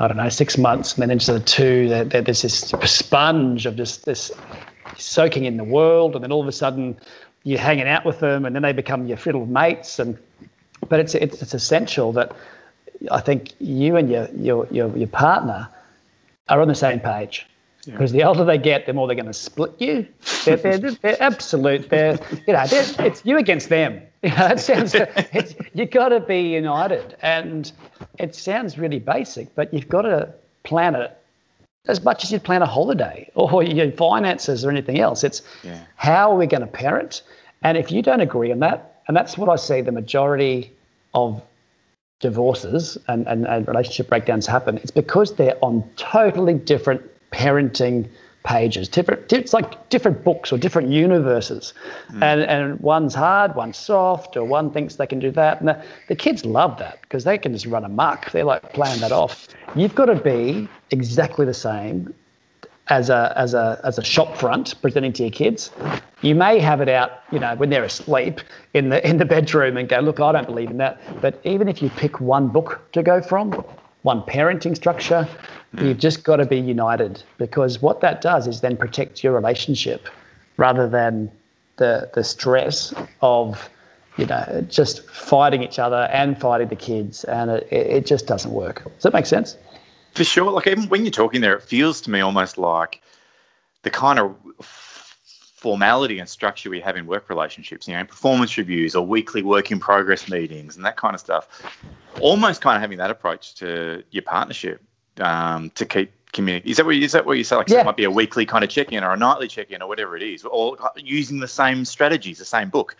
I 0.00 0.08
don't 0.08 0.16
know, 0.16 0.28
six 0.28 0.58
months 0.58 0.94
and 0.94 1.02
then 1.02 1.10
into 1.10 1.32
the 1.32 1.40
two, 1.40 1.88
that 1.88 2.10
there's 2.10 2.42
this 2.42 2.74
sponge 2.84 3.64
of 3.64 3.76
just 3.76 4.04
this 4.04 4.32
soaking 4.98 5.44
in 5.44 5.56
the 5.56 5.64
world, 5.64 6.14
and 6.14 6.24
then 6.24 6.32
all 6.32 6.40
of 6.40 6.48
a 6.48 6.52
sudden 6.52 6.98
you're 7.44 7.60
hanging 7.60 7.86
out 7.86 8.04
with 8.04 8.20
them, 8.20 8.44
and 8.44 8.54
then 8.54 8.62
they 8.62 8.72
become 8.72 9.06
your 9.06 9.16
fiddle 9.16 9.46
mates. 9.46 9.98
And 9.98 10.18
but 10.88 10.98
it's 11.00 11.14
it's, 11.14 11.40
it's 11.42 11.54
essential 11.54 12.12
that 12.12 12.34
I 13.10 13.20
think 13.20 13.52
you 13.60 13.96
and 13.96 14.10
your, 14.10 14.28
your 14.34 14.66
your 14.70 14.96
your 14.96 15.08
partner 15.08 15.68
are 16.48 16.60
on 16.60 16.68
the 16.68 16.74
same 16.74 17.00
page, 17.00 17.46
because 17.86 18.12
the 18.12 18.24
older 18.24 18.44
they 18.44 18.58
get, 18.58 18.86
the 18.86 18.92
more 18.92 19.06
they're 19.06 19.16
going 19.16 19.26
to 19.26 19.32
split 19.32 19.72
you. 19.78 20.06
They're, 20.44 20.56
they're, 20.56 20.78
they're 20.78 21.22
absolute. 21.22 21.88
They're 21.88 22.18
you 22.46 22.52
know 22.52 22.66
they're, 22.66 22.84
it's 22.98 23.24
you 23.24 23.38
against 23.38 23.68
them. 23.68 24.02
You 24.24 24.30
know 24.30 24.36
that 24.36 24.60
sounds. 24.60 24.94
It's, 24.94 25.54
you 25.74 25.84
got 25.84 26.08
to 26.08 26.20
be 26.20 26.40
united, 26.54 27.16
and 27.20 27.70
it 28.18 28.34
sounds 28.34 28.78
really 28.78 28.98
basic, 28.98 29.54
but 29.54 29.72
you've 29.74 29.88
got 29.88 30.02
to 30.02 30.32
plan 30.62 30.94
it 30.94 31.14
as 31.86 32.02
much 32.02 32.24
as 32.24 32.32
you'd 32.32 32.42
plan 32.42 32.62
a 32.62 32.66
holiday 32.66 33.30
or 33.34 33.62
your 33.62 33.92
finances 33.92 34.64
or 34.64 34.70
anything 34.70 34.98
else. 34.98 35.24
It's 35.24 35.42
Yeah. 35.62 35.78
how 35.96 36.32
are 36.32 36.36
we 36.36 36.46
going 36.46 36.62
to 36.62 36.66
parent, 36.66 37.22
and 37.62 37.76
if 37.76 37.92
you 37.92 38.00
don't 38.00 38.20
agree 38.20 38.50
on 38.50 38.60
that, 38.60 39.02
and 39.08 39.14
that's 39.16 39.36
what 39.36 39.50
I 39.50 39.56
see 39.56 39.82
the 39.82 39.92
majority 39.92 40.72
of 41.12 41.42
divorces 42.20 42.96
and, 43.08 43.26
and, 43.26 43.46
and 43.46 43.68
relationship 43.68 44.08
breakdowns 44.08 44.46
happen, 44.46 44.78
it's 44.78 44.90
because 44.90 45.34
they're 45.36 45.58
on 45.62 45.84
totally 45.96 46.54
different 46.54 47.02
parenting 47.34 48.08
pages. 48.44 48.88
Different, 48.88 49.32
it's 49.32 49.52
like 49.52 49.88
different 49.88 50.22
books 50.22 50.52
or 50.52 50.58
different 50.58 50.88
universes, 50.88 51.74
hmm. 52.08 52.22
and 52.22 52.40
and 52.42 52.80
one's 52.80 53.14
hard, 53.14 53.54
one's 53.56 53.76
soft, 53.76 54.36
or 54.36 54.44
one 54.44 54.70
thinks 54.70 54.96
they 54.96 55.06
can 55.06 55.18
do 55.18 55.30
that. 55.32 55.60
And 55.60 55.68
the, 55.68 55.84
the 56.08 56.16
kids 56.16 56.44
love 56.44 56.78
that 56.78 57.00
because 57.02 57.24
they 57.24 57.38
can 57.38 57.52
just 57.52 57.66
run 57.66 57.84
amok. 57.84 58.30
They're 58.30 58.44
like 58.44 58.72
playing 58.72 59.00
that 59.00 59.12
off. 59.12 59.48
You've 59.74 59.94
got 59.94 60.06
to 60.06 60.16
be 60.16 60.68
exactly 60.90 61.46
the 61.46 61.54
same 61.54 62.14
as 62.88 63.08
a 63.08 63.32
as 63.36 63.54
a 63.54 63.80
as 63.82 63.98
a 63.98 64.04
shop 64.04 64.36
front 64.36 64.80
presenting 64.82 65.12
to 65.14 65.22
your 65.22 65.32
kids. 65.32 65.70
You 66.20 66.34
may 66.34 66.58
have 66.58 66.80
it 66.80 66.88
out, 66.88 67.22
you 67.32 67.38
know, 67.38 67.54
when 67.56 67.70
they're 67.70 67.84
asleep 67.84 68.40
in 68.74 68.90
the 68.90 69.06
in 69.08 69.16
the 69.16 69.24
bedroom 69.24 69.76
and 69.76 69.88
go, 69.88 70.00
look, 70.00 70.20
I 70.20 70.32
don't 70.32 70.46
believe 70.46 70.70
in 70.70 70.76
that. 70.78 71.00
But 71.20 71.40
even 71.44 71.68
if 71.68 71.82
you 71.82 71.90
pick 71.90 72.20
one 72.20 72.48
book 72.48 72.80
to 72.92 73.02
go 73.02 73.22
from, 73.22 73.64
one 74.04 74.20
parenting 74.20 74.76
structure, 74.76 75.26
you've 75.80 75.98
just 75.98 76.24
got 76.24 76.36
to 76.36 76.44
be 76.44 76.58
united 76.58 77.22
because 77.38 77.80
what 77.80 78.02
that 78.02 78.20
does 78.20 78.46
is 78.46 78.60
then 78.60 78.76
protect 78.76 79.24
your 79.24 79.32
relationship 79.32 80.08
rather 80.58 80.88
than 80.88 81.30
the 81.76 82.10
the 82.14 82.22
stress 82.22 82.92
of 83.22 83.68
you 84.18 84.26
know 84.26 84.64
just 84.68 85.08
fighting 85.08 85.62
each 85.62 85.78
other 85.78 86.08
and 86.12 86.38
fighting 86.38 86.68
the 86.68 86.76
kids 86.76 87.24
and 87.24 87.50
it, 87.50 87.66
it 87.72 88.06
just 88.06 88.26
doesn't 88.26 88.52
work. 88.52 88.84
Does 88.84 89.04
that 89.04 89.14
make 89.14 89.26
sense? 89.26 89.56
For 90.12 90.22
sure. 90.22 90.52
Like 90.52 90.66
even 90.66 90.88
when 90.90 91.04
you're 91.04 91.10
talking 91.10 91.40
there, 91.40 91.56
it 91.56 91.62
feels 91.62 92.02
to 92.02 92.10
me 92.10 92.20
almost 92.20 92.58
like 92.58 93.00
the 93.84 93.90
kind 93.90 94.18
of 94.18 94.36
formality 95.64 96.18
and 96.18 96.28
structure 96.28 96.68
we 96.68 96.78
have 96.78 96.94
in 96.94 97.06
work 97.06 97.30
relationships, 97.30 97.88
you 97.88 97.94
know, 97.94 98.04
performance 98.04 98.58
reviews 98.58 98.94
or 98.94 99.06
weekly 99.06 99.40
work 99.40 99.70
in 99.70 99.80
progress 99.80 100.28
meetings 100.28 100.76
and 100.76 100.84
that 100.84 100.94
kind 100.98 101.14
of 101.14 101.20
stuff. 101.20 101.48
Almost 102.20 102.60
kind 102.60 102.76
of 102.76 102.82
having 102.82 102.98
that 102.98 103.10
approach 103.10 103.54
to 103.54 104.04
your 104.10 104.24
partnership 104.24 104.82
um, 105.20 105.70
to 105.70 105.86
keep 105.86 106.12
community. 106.34 106.70
Is 106.70 106.76
that 106.76 106.84
what 106.84 106.96
you, 106.96 107.02
is 107.02 107.12
that 107.12 107.24
what 107.24 107.38
you 107.38 107.44
say? 107.44 107.56
Like 107.56 107.70
so 107.70 107.78
it 107.78 107.86
might 107.86 107.96
be 107.96 108.04
a 108.04 108.10
weekly 108.10 108.44
kind 108.44 108.62
of 108.62 108.68
check-in 108.68 109.02
or 109.02 109.14
a 109.14 109.16
nightly 109.16 109.48
check-in 109.48 109.80
or 109.80 109.88
whatever 109.88 110.18
it 110.18 110.22
is, 110.22 110.44
or 110.44 110.76
using 110.98 111.40
the 111.40 111.48
same 111.48 111.86
strategies, 111.86 112.38
the 112.38 112.44
same 112.44 112.68
book. 112.68 112.94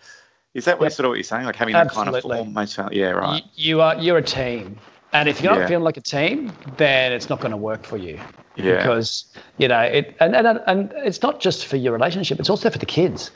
Is 0.55 0.65
that 0.65 0.79
what 0.79 0.85
Yep. 0.85 0.93
sort 0.93 1.05
of 1.05 1.09
what 1.11 1.15
you're 1.17 1.23
saying? 1.23 1.45
Like 1.45 1.57
having 1.57 1.73
that 1.73 1.91
kind 1.91 2.09
of 2.09 2.15
Absolutely. 2.15 2.39
almost, 2.39 2.79
yeah, 2.91 3.11
right. 3.11 3.43
You, 3.53 3.67
you 3.67 3.81
are 3.81 3.95
you're 3.95 4.17
a 4.17 4.23
team, 4.23 4.79
and 5.15 5.29
if 5.29 5.41
you're 5.41 5.53
not 5.53 5.61
Yeah. 5.61 5.67
feeling 5.67 5.85
like 5.85 5.97
a 5.97 6.01
team, 6.01 6.51
then 6.75 7.13
it's 7.13 7.29
not 7.29 7.39
going 7.39 7.51
to 7.51 7.57
work 7.57 7.85
for 7.85 7.97
you. 7.97 8.19
Yeah. 8.55 8.77
Because 8.77 9.25
you 9.57 9.67
know 9.67 9.81
it, 9.81 10.15
and, 10.19 10.35
and 10.35 10.61
and 10.67 10.91
it's 11.09 11.21
not 11.21 11.39
just 11.39 11.65
for 11.65 11.77
your 11.77 11.93
relationship; 11.93 12.39
it's 12.39 12.49
also 12.49 12.69
for 12.69 12.79
the 12.79 12.85
kids. 12.85 13.31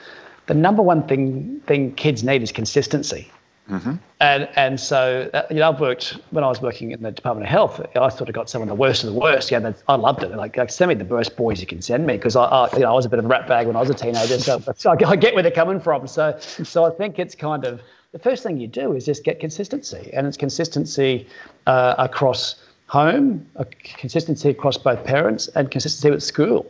The 0.48 0.54
number 0.54 0.82
one 0.82 1.08
thing 1.08 1.62
thing 1.68 1.94
kids 1.96 2.24
need 2.24 2.42
is 2.42 2.52
consistency. 2.52 3.32
Mm-hmm. 3.70 3.94
And 4.20 4.50
and 4.56 4.80
so 4.80 5.30
uh, 5.34 5.44
you 5.50 5.58
know 5.58 5.70
I've 5.70 5.80
worked 5.80 6.18
when 6.32 6.44
I 6.44 6.48
was 6.48 6.62
working 6.62 6.92
in 6.92 7.02
the 7.02 7.12
Department 7.12 7.46
of 7.46 7.52
Health. 7.52 7.82
I 7.96 8.10
sort 8.10 8.30
of 8.30 8.36
got 8.36 8.50
some 8.50 8.62
of 8.62 8.68
the 8.68 8.76
worst 8.76 9.04
of 9.04 9.14
the 9.14 9.20
worst. 9.20 9.52
Yeah, 9.52 9.72
I 9.88 9.96
loved 9.96 10.24
it. 10.24 10.32
Like, 10.36 10.58
like 10.58 10.72
send 10.72 10.90
me 10.90 10.96
the 10.96 11.06
worst 11.06 11.38
boys 11.38 11.62
you 11.62 11.68
can 11.68 11.82
send 11.82 12.08
me 12.08 12.14
because 12.14 12.36
I, 12.36 12.46
I 12.46 12.74
you 12.74 12.80
know 12.80 12.92
I 12.92 12.94
was 12.94 13.06
a 13.06 13.10
bit 13.10 13.20
of 13.20 13.26
a 13.26 13.28
rat 13.28 13.48
bag 13.48 13.68
when 13.68 13.76
I 13.76 13.82
was 13.82 13.90
a 13.90 13.94
teenager. 13.94 14.40
So, 14.40 14.62
so 14.76 14.92
I, 14.92 15.10
I 15.10 15.16
get 15.16 15.34
where 15.34 15.44
they're 15.44 15.52
coming 15.64 15.80
from. 15.80 16.08
So 16.08 16.38
so 16.40 16.86
I 16.86 16.92
think 16.92 17.20
it's 17.20 17.36
kind 17.36 17.64
of 17.66 17.82
the 18.12 18.20
first 18.20 18.44
thing 18.44 18.58
you 18.58 18.68
do 18.68 18.94
is 18.94 19.06
just 19.06 19.24
get 19.24 19.40
consistency, 19.40 20.10
and 20.14 20.26
it's 20.26 20.38
consistency 20.38 21.28
uh, 21.68 21.96
across 21.98 22.56
home, 22.88 23.46
a 23.56 23.66
consistency 23.66 24.50
across 24.50 24.78
both 24.78 25.04
parents, 25.04 25.48
and 25.50 25.70
consistency 25.70 26.10
with 26.10 26.24
school. 26.24 26.66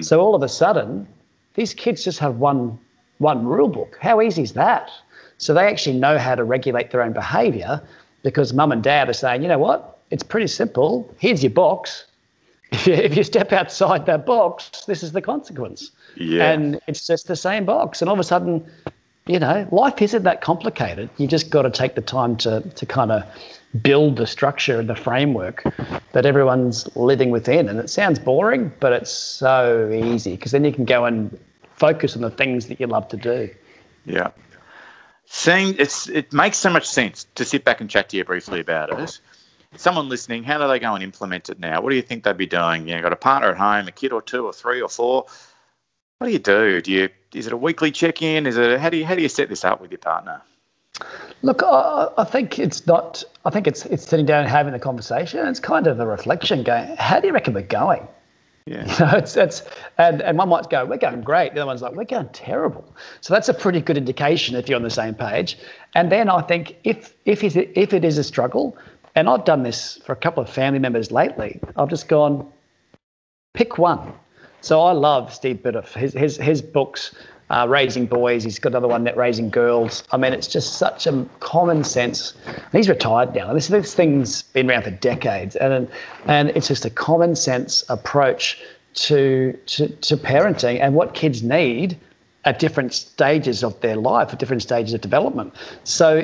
So 0.00 0.20
all 0.20 0.34
of 0.34 0.42
a 0.42 0.48
sudden, 0.48 1.06
these 1.52 1.74
kids 1.74 2.02
just 2.02 2.18
have 2.18 2.36
one 2.36 2.78
one 3.18 3.46
rule 3.46 3.68
book. 3.68 3.98
How 4.00 4.20
easy 4.22 4.42
is 4.42 4.52
that? 4.54 4.90
So 5.38 5.52
they 5.52 5.66
actually 5.66 5.98
know 5.98 6.18
how 6.18 6.34
to 6.34 6.44
regulate 6.44 6.90
their 6.90 7.02
own 7.02 7.12
behaviour 7.12 7.82
because 8.22 8.52
mum 8.52 8.72
and 8.72 8.82
dad 8.82 9.08
are 9.08 9.14
saying, 9.14 9.42
you 9.42 9.48
know 9.48 9.58
what, 9.58 9.98
it's 10.10 10.22
pretty 10.22 10.46
simple. 10.46 11.14
Here's 11.18 11.42
your 11.42 11.50
box. 11.50 12.04
If 12.72 12.86
you, 12.86 12.94
if 12.94 13.16
you 13.16 13.22
step 13.22 13.52
outside 13.52 14.06
that 14.06 14.26
box, 14.26 14.84
this 14.86 15.02
is 15.02 15.12
the 15.12 15.22
consequence. 15.22 15.92
Yeah. 16.16 16.50
And 16.50 16.80
it's 16.86 17.06
just 17.06 17.28
the 17.28 17.36
same 17.36 17.64
box. 17.64 18.02
And 18.02 18.08
all 18.08 18.14
of 18.14 18.20
a 18.20 18.24
sudden, 18.24 18.66
you 19.26 19.38
know, 19.38 19.68
life 19.72 20.00
isn't 20.00 20.22
that 20.22 20.40
complicated. 20.40 21.10
You 21.16 21.26
just 21.26 21.50
got 21.50 21.62
to 21.62 21.70
take 21.70 21.94
the 21.94 22.02
time 22.02 22.36
to 22.38 22.60
to 22.60 22.86
kind 22.86 23.10
of 23.10 23.24
build 23.82 24.16
the 24.16 24.26
structure 24.26 24.80
and 24.80 24.88
the 24.88 24.94
framework 24.94 25.64
that 26.12 26.24
everyone's 26.24 26.94
living 26.96 27.30
within. 27.30 27.68
And 27.68 27.78
it 27.78 27.90
sounds 27.90 28.18
boring, 28.18 28.72
but 28.80 28.92
it's 28.92 29.10
so 29.10 29.90
easy 29.92 30.36
because 30.36 30.52
then 30.52 30.64
you 30.64 30.72
can 30.72 30.84
go 30.84 31.04
and 31.04 31.38
focus 31.74 32.16
on 32.16 32.22
the 32.22 32.30
things 32.30 32.68
that 32.68 32.80
you 32.80 32.86
love 32.86 33.08
to 33.08 33.16
do. 33.16 33.50
Yeah. 34.04 34.30
It's 35.26 36.08
it 36.08 36.32
makes 36.32 36.56
so 36.56 36.70
much 36.70 36.86
sense 36.86 37.26
to 37.34 37.44
sit 37.44 37.64
back 37.64 37.80
and 37.80 37.90
chat 37.90 38.08
to 38.10 38.16
you 38.16 38.24
briefly 38.24 38.60
about 38.60 38.98
it. 38.98 39.18
Someone 39.76 40.08
listening, 40.08 40.44
how 40.44 40.58
do 40.58 40.68
they 40.68 40.78
go 40.78 40.94
and 40.94 41.02
implement 41.02 41.50
it 41.50 41.58
now? 41.58 41.82
What 41.82 41.90
do 41.90 41.96
you 41.96 42.02
think 42.02 42.24
they'd 42.24 42.36
be 42.36 42.46
doing? 42.46 42.88
You 42.88 42.94
know, 42.94 43.02
got 43.02 43.12
a 43.12 43.16
partner 43.16 43.50
at 43.50 43.58
home, 43.58 43.88
a 43.88 43.92
kid 43.92 44.12
or 44.12 44.22
two 44.22 44.46
or 44.46 44.52
three 44.52 44.80
or 44.80 44.88
four. 44.88 45.26
What 46.18 46.28
do 46.28 46.32
you 46.32 46.38
do? 46.38 46.80
Do 46.80 46.92
you 46.92 47.08
is 47.34 47.46
it 47.46 47.52
a 47.52 47.56
weekly 47.56 47.90
check 47.90 48.22
in? 48.22 48.46
Is 48.46 48.56
it 48.56 48.80
how 48.80 48.88
do 48.90 48.96
you 48.96 49.04
how 49.04 49.14
do 49.14 49.22
you 49.22 49.28
set 49.28 49.48
this 49.48 49.64
up 49.64 49.80
with 49.80 49.90
your 49.90 49.98
partner? 49.98 50.40
Look, 51.42 51.62
I, 51.62 52.08
I 52.16 52.24
think 52.24 52.58
it's 52.58 52.86
not. 52.86 53.22
I 53.44 53.50
think 53.50 53.66
it's 53.66 53.84
it's 53.86 54.08
sitting 54.08 54.24
down 54.24 54.40
and 54.40 54.48
having 54.48 54.72
the 54.72 54.78
conversation. 54.78 55.46
It's 55.46 55.60
kind 55.60 55.86
of 55.86 56.00
a 56.00 56.06
reflection. 56.06 56.62
Going, 56.62 56.96
how 56.96 57.20
do 57.20 57.26
you 57.26 57.34
reckon 57.34 57.52
we're 57.52 57.62
going? 57.62 58.08
Yeah. 58.64 58.84
You 58.86 59.04
know, 59.04 59.18
it's 59.18 59.36
it's 59.36 59.62
and 59.98 60.22
and 60.22 60.38
one 60.38 60.48
might 60.48 60.70
go, 60.70 60.86
we're 60.86 60.96
going 60.96 61.20
great. 61.20 61.54
The 61.54 61.60
other 61.60 61.66
one's 61.66 61.82
like, 61.82 61.92
we're 61.92 62.04
going 62.04 62.30
terrible. 62.30 62.84
So 63.20 63.34
that's 63.34 63.48
a 63.48 63.54
pretty 63.54 63.80
good 63.80 63.98
indication 63.98 64.56
if 64.56 64.68
you're 64.68 64.76
on 64.76 64.82
the 64.82 64.90
same 64.90 65.14
page. 65.14 65.58
And 65.94 66.10
then 66.10 66.30
I 66.30 66.40
think 66.40 66.76
if 66.82 67.14
if 67.26 67.44
it, 67.44 67.72
if 67.74 67.92
it 67.92 68.04
is 68.04 68.16
a 68.16 68.24
struggle, 68.24 68.76
and 69.14 69.28
I've 69.28 69.44
done 69.44 69.62
this 69.62 69.98
for 70.04 70.12
a 70.12 70.16
couple 70.16 70.42
of 70.42 70.48
family 70.48 70.78
members 70.78 71.12
lately, 71.12 71.60
I've 71.76 71.90
just 71.90 72.08
gone, 72.08 72.50
pick 73.52 73.78
one. 73.78 74.14
So 74.66 74.80
I 74.80 74.90
love 74.90 75.32
Steve 75.32 75.58
Biddulph. 75.58 75.92
His 75.92 76.12
his 76.12 76.36
his 76.38 76.60
books, 76.60 77.14
uh, 77.50 77.68
Raising 77.68 78.06
Boys. 78.06 78.42
He's 78.42 78.58
got 78.58 78.72
another 78.72 78.88
one, 78.88 79.04
Net 79.04 79.16
Raising 79.16 79.48
Girls. 79.48 80.02
I 80.10 80.16
mean, 80.16 80.32
it's 80.32 80.48
just 80.48 80.76
such 80.76 81.06
a 81.06 81.24
common 81.38 81.84
sense. 81.84 82.34
He's 82.72 82.88
retired 82.88 83.32
now. 83.32 83.54
This 83.54 83.68
this 83.68 83.94
thing's 83.94 84.42
been 84.42 84.68
around 84.68 84.82
for 84.82 84.90
decades, 84.90 85.54
and 85.54 85.88
and 86.26 86.48
it's 86.48 86.66
just 86.66 86.84
a 86.84 86.90
common 86.90 87.36
sense 87.36 87.84
approach 87.88 88.60
to 88.94 89.52
to 89.66 89.86
to 89.86 90.16
parenting 90.16 90.80
and 90.80 90.96
what 90.96 91.14
kids 91.14 91.44
need 91.44 91.96
at 92.44 92.58
different 92.58 92.92
stages 92.92 93.62
of 93.62 93.80
their 93.82 93.94
life, 93.94 94.32
at 94.32 94.40
different 94.40 94.62
stages 94.62 94.94
of 94.94 95.00
development. 95.00 95.54
So 95.84 96.22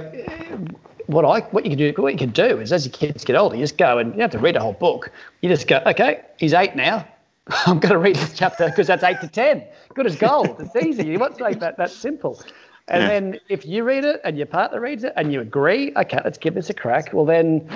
what 1.06 1.24
I 1.24 1.42
what 1.52 1.64
you 1.64 1.70
can 1.70 1.78
do 1.78 2.02
what 2.02 2.12
you 2.12 2.18
can 2.18 2.30
do 2.30 2.58
is 2.58 2.72
as 2.72 2.86
your 2.86 2.92
kids 2.92 3.24
get 3.24 3.36
older, 3.36 3.54
you 3.54 3.62
just 3.62 3.78
go 3.78 3.98
and 3.98 4.08
you 4.08 4.18
don't 4.18 4.22
have 4.22 4.30
to 4.32 4.40
read 4.40 4.56
a 4.56 4.60
whole 4.60 4.72
book. 4.72 5.12
You 5.42 5.48
just 5.48 5.68
go, 5.68 5.80
okay, 5.86 6.22
he's 6.38 6.54
eight 6.54 6.74
now. 6.74 7.06
I'm 7.66 7.78
going 7.80 7.92
to 7.92 7.98
read 7.98 8.16
this 8.16 8.32
chapter 8.32 8.66
because 8.66 8.86
that's 8.86 9.02
eight 9.02 9.20
to 9.20 9.28
ten. 9.28 9.64
Good 9.94 10.06
as 10.06 10.16
gold. 10.16 10.60
It's 10.60 10.76
easy. 10.76 11.06
You 11.06 11.18
want 11.18 11.36
to 11.38 11.44
make 11.44 11.60
that 11.60 11.76
that 11.78 11.90
simple. 11.90 12.40
And 12.88 13.02
Yeah. 13.02 13.08
then 13.08 13.40
if 13.48 13.64
you 13.66 13.84
read 13.84 14.04
it 14.04 14.20
and 14.24 14.36
your 14.36 14.46
partner 14.46 14.80
reads 14.80 15.04
it 15.04 15.12
and 15.16 15.32
you 15.32 15.40
agree, 15.40 15.92
okay, 15.96 16.20
let's 16.24 16.38
give 16.38 16.54
this 16.54 16.70
a 16.70 16.74
crack. 16.74 17.12
Well, 17.12 17.24
then 17.24 17.68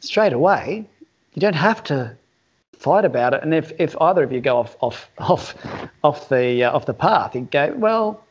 straight 0.00 0.32
away, 0.32 0.88
you 1.34 1.40
don't 1.40 1.54
have 1.54 1.82
to 1.84 2.16
fight 2.72 3.04
about 3.04 3.34
it. 3.34 3.42
And 3.42 3.54
if, 3.54 3.72
if 3.78 3.96
either 4.00 4.22
of 4.22 4.32
you 4.32 4.40
go 4.40 4.56
off 4.58 4.76
off 4.80 5.08
off 5.18 5.54
off 6.02 6.28
the 6.28 6.64
uh, 6.64 6.72
off 6.72 6.86
the 6.86 6.94
path, 6.94 7.34
you 7.34 7.42
go, 7.42 7.72
well, 7.76 8.24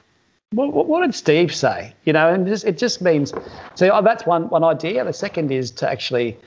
what, 0.51 0.73
what, 0.73 0.87
what 0.87 1.01
did 1.01 1.15
Steve 1.15 1.55
say? 1.55 1.93
You 2.03 2.11
know, 2.13 2.33
and 2.33 2.45
just, 2.45 2.65
it 2.65 2.77
just 2.77 3.01
means 3.01 3.33
so 3.75 4.01
that's 4.03 4.25
one 4.25 4.49
one 4.49 4.63
idea. 4.63 5.03
The 5.05 5.13
second 5.13 5.51
is 5.51 5.71
to 5.71 5.89
actually, 5.89 6.37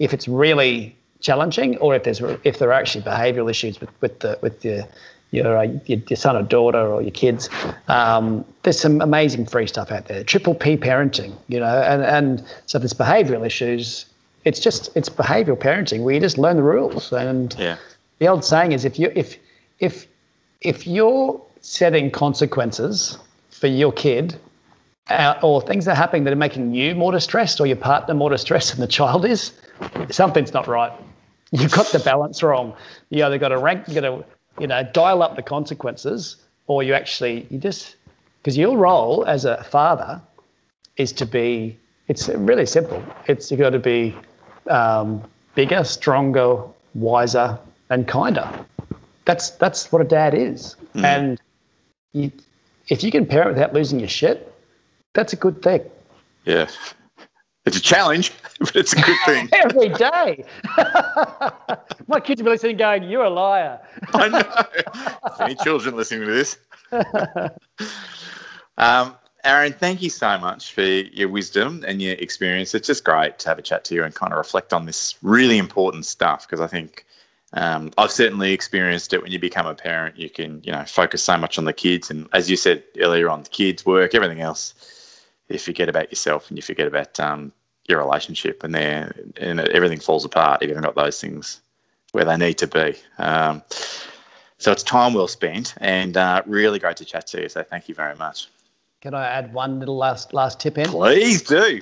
if 0.00 0.12
it's 0.12 0.26
really 0.26 0.96
challenging, 1.24 1.76
or 1.78 1.94
if 1.94 2.04
there's 2.04 2.20
if 2.44 2.58
there 2.58 2.68
are 2.68 2.78
actually 2.80 3.02
behavioural 3.02 3.50
issues 3.50 3.80
with 3.80 3.90
with 4.00 4.20
the 4.20 4.38
with 4.42 4.60
the 4.60 4.86
your, 5.30 5.56
uh, 5.58 5.62
your, 5.86 5.98
your 6.08 6.16
son 6.16 6.36
or 6.36 6.42
daughter 6.42 6.78
or 6.78 7.02
your 7.02 7.10
kids, 7.10 7.48
um, 7.88 8.44
there's 8.62 8.78
some 8.78 9.00
amazing 9.00 9.46
free 9.46 9.66
stuff 9.66 9.90
out 9.90 10.06
there. 10.06 10.22
Triple 10.22 10.54
P 10.54 10.76
parenting, 10.76 11.36
you 11.48 11.58
know, 11.58 11.82
and, 11.82 12.02
and 12.02 12.46
so 12.66 12.78
if 12.78 12.82
there's 12.82 12.92
behavioural 12.92 13.44
issues, 13.44 14.06
it's 14.44 14.60
just 14.60 14.90
it's 14.94 15.08
behavioural 15.08 15.58
parenting 15.58 16.04
where 16.04 16.14
you 16.14 16.20
just 16.20 16.38
learn 16.38 16.56
the 16.56 16.62
rules. 16.62 17.12
And 17.12 17.54
Yeah. 17.58 17.76
the 18.20 18.28
old 18.28 18.44
saying 18.44 18.72
is 18.72 18.84
if 18.84 18.98
you 18.98 19.10
if 19.16 19.36
if 19.80 20.06
if 20.60 20.86
you're 20.86 21.40
setting 21.62 22.10
consequences 22.10 23.18
for 23.50 23.66
your 23.66 23.92
kid 23.92 24.36
uh, 25.08 25.34
or 25.42 25.60
things 25.62 25.88
are 25.88 25.94
happening 25.94 26.24
that 26.24 26.32
are 26.32 26.36
making 26.48 26.74
you 26.74 26.94
more 26.94 27.10
distressed 27.12 27.60
or 27.60 27.66
your 27.66 27.76
partner 27.76 28.14
more 28.14 28.30
distressed 28.30 28.70
than 28.72 28.80
the 28.80 28.86
child 28.86 29.24
is, 29.24 29.52
something's 30.10 30.52
not 30.52 30.66
right. 30.68 30.92
You've 31.54 31.72
got 31.72 31.86
the 31.92 32.00
balance 32.00 32.42
wrong. 32.42 32.74
You 33.10 33.24
either 33.24 33.38
got 33.38 33.48
to 33.48 33.58
rank, 33.58 33.88
you 33.88 33.94
got 33.94 34.00
to, 34.00 34.24
you 34.58 34.66
know, 34.66 34.82
dial 34.92 35.22
up 35.22 35.36
the 35.36 35.42
consequences, 35.42 36.36
or 36.66 36.82
you 36.82 36.94
actually 36.94 37.46
you 37.50 37.58
just 37.58 37.96
because 38.42 38.58
your 38.58 38.76
role 38.76 39.24
as 39.26 39.44
a 39.44 39.62
father 39.64 40.20
is 40.96 41.12
to 41.12 41.26
be. 41.26 41.78
It's 42.06 42.28
really 42.28 42.66
simple. 42.66 43.02
It's 43.28 43.50
you 43.50 43.56
got 43.56 43.70
to 43.70 43.78
be 43.78 44.14
um, 44.68 45.22
bigger, 45.54 45.84
stronger, 45.84 46.62
wiser, 46.94 47.58
and 47.88 48.06
kinder. 48.06 48.46
That's 49.24 49.50
that's 49.50 49.90
what 49.90 50.02
a 50.02 50.04
dad 50.04 50.34
is. 50.34 50.76
Mm. 50.94 51.04
And 51.04 51.40
you, 52.12 52.30
if 52.88 53.02
you 53.02 53.10
can 53.10 53.24
parent 53.24 53.54
without 53.54 53.72
losing 53.72 54.00
your 54.00 54.08
shit, 54.08 54.52
that's 55.14 55.32
a 55.32 55.36
good 55.36 55.62
thing. 55.62 55.80
Yeah. 56.44 56.68
It's 57.66 57.76
a 57.76 57.80
challenge, 57.80 58.32
but 58.58 58.76
it's 58.76 58.92
a 58.92 58.96
good 58.96 59.16
thing. 59.26 59.48
Every 59.52 59.88
day. 59.90 60.44
My 62.06 62.20
kids 62.20 62.40
are 62.40 62.44
listening 62.44 62.76
going, 62.76 63.04
You're 63.04 63.24
a 63.24 63.30
liar. 63.30 63.80
I 64.12 64.28
know. 64.28 65.40
Any 65.40 65.54
children 65.54 65.96
listening 65.96 66.26
to 66.26 66.32
this? 66.32 66.58
um, 68.76 69.16
Aaron, 69.44 69.72
thank 69.74 70.02
you 70.02 70.10
so 70.10 70.38
much 70.38 70.72
for 70.72 70.82
your 70.82 71.28
wisdom 71.28 71.84
and 71.86 72.00
your 72.00 72.14
experience. 72.14 72.74
It's 72.74 72.86
just 72.86 73.04
great 73.04 73.38
to 73.40 73.48
have 73.48 73.58
a 73.58 73.62
chat 73.62 73.84
to 73.84 73.94
you 73.94 74.04
and 74.04 74.14
kind 74.14 74.32
of 74.32 74.38
reflect 74.38 74.72
on 74.72 74.86
this 74.86 75.16
really 75.22 75.58
important 75.58 76.06
stuff 76.06 76.46
because 76.46 76.60
I 76.60 76.66
think 76.66 77.04
um, 77.52 77.92
I've 77.96 78.10
certainly 78.10 78.52
experienced 78.52 79.12
it 79.12 79.22
when 79.22 79.30
you 79.30 79.38
become 79.38 79.66
a 79.66 79.74
parent. 79.74 80.18
You 80.18 80.30
can, 80.30 80.62
you 80.64 80.72
know, 80.72 80.84
focus 80.84 81.22
so 81.22 81.36
much 81.36 81.58
on 81.58 81.66
the 81.66 81.72
kids, 81.72 82.10
and 82.10 82.26
as 82.32 82.50
you 82.50 82.56
said 82.56 82.82
earlier 82.98 83.28
on, 83.30 83.42
the 83.42 83.48
kids, 83.48 83.86
work, 83.86 84.14
everything 84.14 84.40
else. 84.40 84.74
You 85.48 85.58
forget 85.58 85.88
about 85.88 86.10
yourself 86.10 86.48
and 86.48 86.58
you 86.58 86.62
forget 86.62 86.86
about 86.86 87.20
um, 87.20 87.52
your 87.86 87.98
relationship, 87.98 88.64
and 88.64 88.74
there, 88.74 89.14
and 89.36 89.60
everything 89.60 90.00
falls 90.00 90.24
apart 90.24 90.62
if 90.62 90.68
you 90.68 90.74
haven't 90.74 90.94
got 90.94 91.02
those 91.02 91.20
things 91.20 91.60
where 92.12 92.24
they 92.24 92.36
need 92.36 92.54
to 92.58 92.66
be. 92.66 92.94
Um, 93.18 93.62
so 94.58 94.72
it's 94.72 94.82
time 94.82 95.14
well 95.14 95.28
spent, 95.28 95.74
and 95.78 96.16
uh, 96.16 96.42
really 96.46 96.78
great 96.78 96.96
to 96.98 97.04
chat 97.04 97.26
to 97.28 97.42
you. 97.42 97.48
So 97.48 97.62
thank 97.62 97.88
you 97.88 97.94
very 97.94 98.14
much. 98.14 98.48
Can 99.02 99.12
I 99.12 99.26
add 99.26 99.52
one 99.52 99.80
little 99.80 99.96
last 99.96 100.32
last 100.32 100.60
tip 100.60 100.78
in? 100.78 100.86
Please 100.86 101.42
do. 101.42 101.80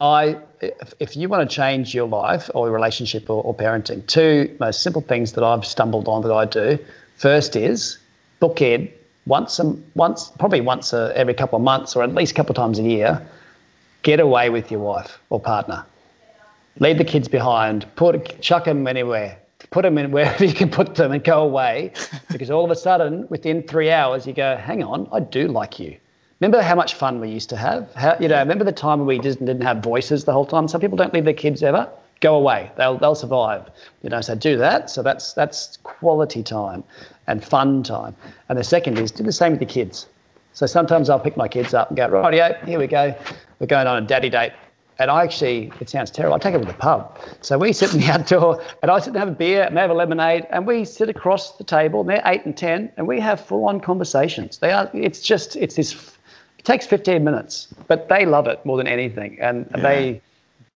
I, 0.00 0.38
if, 0.60 0.94
if 0.98 1.16
you 1.16 1.28
want 1.28 1.48
to 1.48 1.54
change 1.54 1.94
your 1.94 2.08
life 2.08 2.50
or 2.54 2.66
your 2.66 2.74
relationship 2.74 3.30
or, 3.30 3.42
or 3.42 3.54
parenting, 3.54 4.06
two 4.06 4.56
most 4.58 4.82
simple 4.82 5.02
things 5.02 5.32
that 5.32 5.44
I've 5.44 5.64
stumbled 5.64 6.08
on 6.08 6.22
that 6.22 6.32
I 6.32 6.44
do. 6.44 6.78
First 7.16 7.56
is 7.56 7.98
book 8.40 8.60
in 8.60 8.92
once 9.26 9.58
a, 9.58 9.76
once 9.94 10.30
probably 10.38 10.60
once 10.60 10.92
a, 10.92 11.12
every 11.14 11.34
couple 11.34 11.56
of 11.56 11.62
months 11.62 11.94
or 11.94 12.02
at 12.02 12.14
least 12.14 12.32
a 12.32 12.34
couple 12.34 12.52
of 12.52 12.56
times 12.56 12.78
a 12.78 12.82
year. 12.82 13.26
Get 14.02 14.18
away 14.18 14.50
with 14.50 14.70
your 14.70 14.80
wife 14.80 15.18
or 15.30 15.38
partner. 15.38 15.84
Leave 16.80 16.98
the 16.98 17.04
kids 17.04 17.28
behind. 17.28 17.86
Put 17.94 18.40
chuck 18.40 18.64
them 18.64 18.86
anywhere. 18.86 19.38
Put 19.70 19.82
them 19.82 19.96
in 19.98 20.10
wherever 20.10 20.44
you 20.50 20.54
can 20.54 20.70
put 20.70 20.94
them 20.96 21.12
and 21.12 21.22
go 21.22 21.42
away. 21.42 21.92
Because 22.30 22.50
all 22.50 22.64
of 22.64 22.70
a 22.70 22.76
sudden, 22.76 23.26
within 23.28 23.62
three 23.62 23.90
hours, 23.90 24.26
you 24.26 24.32
go, 24.32 24.56
hang 24.56 24.82
on, 24.82 25.08
I 25.12 25.20
do 25.20 25.48
like 25.48 25.78
you. 25.78 25.96
Remember 26.40 26.60
how 26.60 26.74
much 26.74 26.94
fun 26.94 27.20
we 27.20 27.28
used 27.28 27.50
to 27.50 27.56
have? 27.56 27.94
How, 27.94 28.16
you 28.18 28.26
know, 28.26 28.38
remember 28.38 28.64
the 28.64 28.72
time 28.72 28.98
when 28.98 29.06
we 29.06 29.18
just 29.20 29.38
didn't 29.38 29.60
have 29.60 29.78
voices 29.78 30.24
the 30.24 30.32
whole 30.32 30.46
time? 30.46 30.66
Some 30.66 30.80
people 30.80 30.96
don't 30.96 31.14
leave 31.14 31.24
their 31.24 31.34
kids 31.34 31.62
ever. 31.62 31.88
Go 32.22 32.36
away. 32.36 32.70
They'll 32.76 32.96
they'll 32.96 33.14
survive. 33.14 33.68
You 34.02 34.08
know, 34.08 34.22
so 34.22 34.34
do 34.34 34.56
that. 34.56 34.88
So 34.88 35.02
that's 35.02 35.34
that's 35.34 35.76
quality 35.82 36.42
time 36.42 36.82
and 37.26 37.44
fun 37.44 37.82
time. 37.82 38.16
And 38.48 38.58
the 38.58 38.64
second 38.64 38.98
is 38.98 39.10
do 39.10 39.22
the 39.22 39.32
same 39.32 39.52
with 39.52 39.60
your 39.60 39.68
kids. 39.68 40.06
So 40.54 40.66
sometimes 40.66 41.10
I'll 41.10 41.20
pick 41.20 41.36
my 41.36 41.48
kids 41.48 41.74
up 41.74 41.88
and 41.88 41.96
go, 41.96 42.08
right, 42.08 42.32
here 42.64 42.78
we 42.78 42.86
go. 42.86 43.14
We're 43.58 43.66
going 43.66 43.86
on 43.86 44.02
a 44.02 44.06
daddy 44.06 44.30
date. 44.30 44.52
And 44.98 45.10
I 45.10 45.24
actually, 45.24 45.72
it 45.80 45.88
sounds 45.88 46.10
terrible, 46.10 46.36
I 46.36 46.38
take 46.38 46.52
them 46.52 46.62
to 46.62 46.68
the 46.68 46.74
pub. 46.74 47.18
So 47.40 47.56
we 47.58 47.72
sit 47.72 47.94
in 47.94 48.00
the 48.00 48.06
outdoor 48.12 48.62
and 48.82 48.90
I 48.90 48.98
sit 48.98 49.08
and 49.08 49.16
have 49.16 49.28
a 49.28 49.32
beer 49.32 49.62
and 49.62 49.74
they 49.74 49.80
have 49.80 49.90
a 49.90 49.94
lemonade 49.94 50.46
and 50.50 50.66
we 50.66 50.84
sit 50.84 51.08
across 51.08 51.56
the 51.56 51.64
table 51.64 52.00
and 52.00 52.10
they're 52.10 52.22
eight 52.26 52.44
and 52.44 52.54
10 52.54 52.92
and 52.98 53.08
we 53.08 53.18
have 53.18 53.40
full 53.40 53.64
on 53.64 53.80
conversations. 53.80 54.58
They 54.58 54.70
are, 54.70 54.90
it's 54.92 55.22
just, 55.22 55.56
it's 55.56 55.76
this 55.76 55.94
it 56.62 56.66
takes 56.66 56.86
15 56.86 57.24
minutes, 57.24 57.74
but 57.88 58.08
they 58.08 58.24
love 58.24 58.46
it 58.46 58.64
more 58.64 58.76
than 58.76 58.86
anything, 58.86 59.36
and 59.40 59.66
yeah. 59.74 59.82
they 59.82 60.22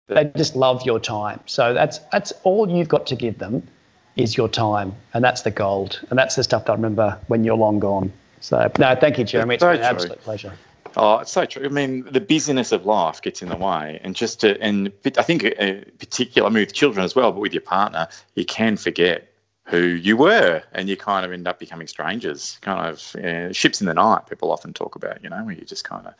they 0.07 0.25
just 0.35 0.55
love 0.55 0.85
your 0.85 0.99
time. 0.99 1.39
So 1.45 1.73
that's 1.73 1.99
that's 2.11 2.33
all 2.43 2.69
you've 2.69 2.89
got 2.89 3.07
to 3.07 3.15
give 3.15 3.39
them 3.39 3.67
is 4.15 4.37
your 4.37 4.49
time, 4.49 4.93
and 5.13 5.23
that's 5.23 5.41
the 5.41 5.51
gold, 5.51 6.01
and 6.09 6.19
that's 6.19 6.35
the 6.35 6.43
stuff 6.43 6.65
that 6.65 6.73
I 6.73 6.75
remember 6.75 7.19
when 7.27 7.43
you're 7.43 7.57
long 7.57 7.79
gone. 7.79 8.11
So 8.41 8.71
no, 8.77 8.95
thank 8.95 9.17
you, 9.17 9.23
Jeremy. 9.23 9.55
It's, 9.55 9.63
it's 9.63 9.71
been 9.71 9.79
an 9.79 9.85
absolute 9.85 10.21
pleasure. 10.21 10.53
Oh, 10.95 11.17
it's 11.17 11.31
so 11.31 11.45
true. 11.45 11.65
I 11.65 11.69
mean, 11.69 12.05
the 12.11 12.21
busyness 12.21 12.71
of 12.71 12.85
life 12.85 13.21
gets 13.21 13.41
in 13.41 13.49
the 13.49 13.55
way, 13.55 13.99
and 14.03 14.15
just 14.15 14.41
to, 14.41 14.61
and 14.61 14.91
I 15.17 15.23
think, 15.23 15.43
uh, 15.43 15.89
particular, 15.97 16.47
I 16.47 16.51
mean, 16.51 16.61
with 16.61 16.73
children 16.73 17.03
as 17.03 17.15
well, 17.15 17.31
but 17.31 17.39
with 17.39 17.53
your 17.53 17.61
partner, 17.61 18.07
you 18.35 18.45
can 18.45 18.77
forget 18.77 19.29
who 19.65 19.79
you 19.79 20.17
were, 20.17 20.61
and 20.73 20.89
you 20.89 20.97
kind 20.97 21.25
of 21.25 21.31
end 21.31 21.47
up 21.47 21.57
becoming 21.57 21.87
strangers. 21.87 22.59
Kind 22.61 22.87
of 22.87 23.15
uh, 23.15 23.51
ships 23.53 23.81
in 23.81 23.87
the 23.87 23.93
night. 23.95 24.27
People 24.29 24.51
often 24.51 24.73
talk 24.73 24.95
about, 24.95 25.23
you 25.23 25.29
know, 25.29 25.43
where 25.43 25.55
you 25.55 25.65
just 25.65 25.83
kind 25.83 26.05
of 26.05 26.13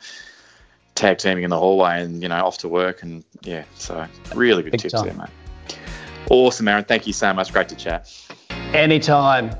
tag 0.94 1.18
teaming 1.18 1.44
in 1.44 1.50
the 1.50 1.58
hallway 1.58 2.02
and 2.02 2.22
you 2.22 2.28
know 2.28 2.44
off 2.44 2.58
to 2.58 2.68
work, 2.68 3.02
and 3.02 3.24
yeah. 3.42 3.64
So 3.74 4.06
really 4.34 4.62
good 4.62 4.72
Big 4.72 4.80
tips 4.80 4.94
time. 4.94 5.06
there, 5.06 5.14
mate. 5.14 5.78
Awesome, 6.30 6.68
Aaron. 6.68 6.84
Thank 6.84 7.06
you 7.06 7.12
so 7.12 7.32
much. 7.32 7.52
Great 7.52 7.68
to 7.68 7.76
chat. 7.76 8.10
Anytime. 8.72 9.50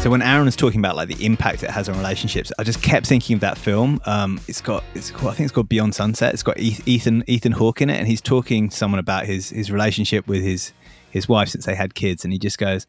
So 0.00 0.08
when 0.08 0.22
Aaron 0.22 0.46
was 0.46 0.56
talking 0.56 0.80
about 0.80 0.96
like 0.96 1.08
the 1.08 1.26
impact 1.26 1.62
it 1.62 1.70
has 1.70 1.86
on 1.86 1.96
relationships, 1.98 2.50
I 2.58 2.64
just 2.64 2.82
kept 2.82 3.06
thinking 3.06 3.34
of 3.34 3.40
that 3.40 3.58
film. 3.58 4.00
Um, 4.06 4.40
it's 4.48 4.62
got 4.62 4.82
it's 4.94 5.10
called, 5.10 5.32
I 5.32 5.36
think 5.36 5.44
it's 5.44 5.52
called 5.52 5.68
Beyond 5.68 5.94
Sunset. 5.94 6.32
It's 6.32 6.42
got 6.42 6.58
Ethan 6.58 7.22
Ethan 7.26 7.52
Hawke 7.52 7.82
in 7.82 7.90
it, 7.90 7.98
and 7.98 8.08
he's 8.08 8.22
talking 8.22 8.70
to 8.70 8.76
someone 8.76 8.98
about 8.98 9.26
his 9.26 9.50
his 9.50 9.70
relationship 9.70 10.26
with 10.26 10.42
his 10.42 10.72
his 11.10 11.28
wife 11.28 11.50
since 11.50 11.66
they 11.66 11.74
had 11.74 11.94
kids, 11.94 12.24
and 12.24 12.32
he 12.32 12.38
just 12.38 12.56
goes, 12.56 12.86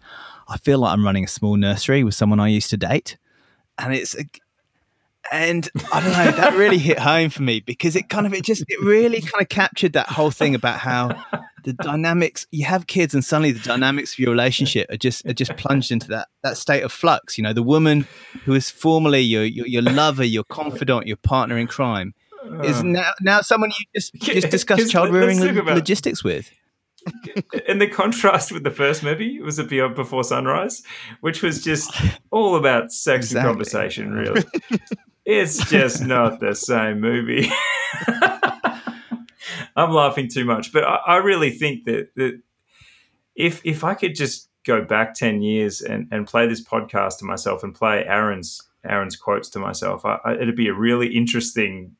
"I 0.48 0.58
feel 0.58 0.80
like 0.80 0.94
I'm 0.94 1.04
running 1.04 1.26
a 1.26 1.28
small 1.28 1.58
nursery 1.58 2.04
with 2.06 2.16
someone 2.16 2.40
I 2.40 2.48
used 2.48 2.70
to 2.70 2.78
date," 2.78 3.18
and 3.78 3.94
it's. 3.94 4.16
And 5.31 5.69
I 5.93 6.01
don't 6.01 6.12
know, 6.12 6.31
that 6.41 6.53
really 6.55 6.77
hit 6.77 6.99
home 6.99 7.29
for 7.29 7.43
me 7.43 7.60
because 7.60 7.95
it 7.95 8.10
kind 8.10 8.25
of, 8.25 8.34
it 8.34 8.43
just, 8.43 8.63
it 8.67 8.81
really 8.81 9.21
kind 9.21 9.41
of 9.41 9.49
captured 9.49 9.93
that 9.93 10.07
whole 10.07 10.31
thing 10.31 10.55
about 10.55 10.79
how 10.79 11.10
the 11.63 11.73
dynamics 11.73 12.47
you 12.51 12.65
have 12.65 12.88
kids 12.88 13.13
and 13.13 13.23
suddenly 13.23 13.51
the 13.51 13.60
dynamics 13.60 14.13
of 14.13 14.19
your 14.19 14.31
relationship 14.31 14.89
are 14.89 14.97
just 14.97 15.25
are 15.25 15.34
just 15.34 15.55
plunged 15.57 15.91
into 15.91 16.07
that 16.07 16.27
that 16.43 16.57
state 16.57 16.81
of 16.81 16.91
flux 16.91 17.38
you 17.38 17.43
know 17.43 17.53
the 17.53 17.63
woman 17.63 18.07
who 18.45 18.53
is 18.53 18.71
formerly 18.71 19.21
your 19.21 19.43
your, 19.43 19.67
your 19.67 19.81
lover 19.81 20.23
your 20.23 20.43
confidant 20.45 21.05
your 21.07 21.17
partner 21.17 21.57
in 21.57 21.67
crime 21.67 22.13
is 22.63 22.77
uh. 22.77 22.84
now 22.84 23.12
now 23.21 23.41
someone 23.41 23.69
you 23.69 23.86
just 23.95 24.13
just 24.15 24.49
discuss 24.49 24.89
child 24.89 25.12
rearing 25.12 25.39
logistics 25.39 26.23
with 26.23 26.49
in 27.67 27.79
the 27.79 27.88
contrast 27.88 28.51
with 28.51 28.63
the 28.63 28.69
first 28.69 29.01
movie, 29.01 29.41
was 29.41 29.57
it 29.60 29.69
Beyond 29.69 29.95
Before 29.95 30.23
Sunrise, 30.23 30.84
which 31.21 31.41
was 31.41 31.63
just 31.63 31.91
all 32.31 32.55
about 32.55 32.91
sex 32.91 33.27
exactly. 33.27 33.39
and 33.39 33.49
conversation. 33.49 34.13
Really, 34.13 34.43
it's 35.25 35.69
just 35.69 36.01
not 36.05 36.39
the 36.39 36.55
same 36.55 36.99
movie. 36.99 37.49
I'm 39.75 39.91
laughing 39.91 40.27
too 40.27 40.45
much, 40.45 40.73
but 40.73 40.84
I, 40.84 40.95
I, 41.07 41.17
really 41.17 41.49
think 41.49 41.86
that 41.86 42.10
that 42.15 42.41
if 43.36 43.62
if 43.63 43.84
I 43.84 43.93
could 43.93 44.15
just 44.15 44.49
go 44.65 44.84
back 44.84 45.13
ten 45.13 45.41
years 45.41 45.81
and 45.81 46.07
and 46.12 46.27
play 46.27 46.47
this 46.47 46.63
podcast 46.63 47.19
to 47.19 47.25
myself 47.25 47.63
and 47.63 47.73
play 47.73 48.05
Aaron's 48.05 48.62
Aaron's 48.84 49.15
quotes 49.15 49.49
to 49.49 49.60
myself, 49.60 50.05
I, 50.05 50.17
I, 50.25 50.34
it'd 50.34 50.55
be 50.55 50.67
a 50.67 50.73
really 50.73 51.15
interesting 51.15 51.95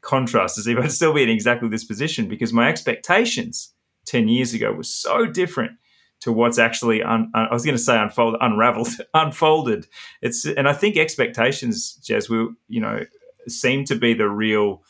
contrast 0.00 0.56
to 0.56 0.62
see 0.62 0.72
if 0.72 0.78
I'd 0.78 0.92
still 0.92 1.12
be 1.12 1.22
in 1.22 1.28
exactly 1.28 1.68
this 1.68 1.84
position 1.84 2.28
because 2.28 2.52
my 2.52 2.68
expectations 2.68 3.74
10 4.06 4.28
years 4.28 4.54
ago 4.54 4.72
was 4.72 4.92
so 4.92 5.26
different 5.26 5.72
to 6.20 6.32
what's 6.32 6.58
actually 6.58 7.02
un, 7.02 7.30
I 7.34 7.52
was 7.52 7.64
going 7.64 7.76
to 7.76 7.82
say 7.82 7.98
unfolded 7.98 8.40
unraveled 8.40 8.88
unfolded 9.14 9.86
it's 10.22 10.44
and 10.46 10.68
I 10.68 10.72
think 10.72 10.96
expectations 10.96 11.98
Jez 12.02 12.28
will 12.28 12.54
you 12.68 12.80
know 12.80 13.04
seem 13.46 13.84
to 13.84 13.94
be 13.94 14.14
the 14.14 14.28
real 14.28 14.82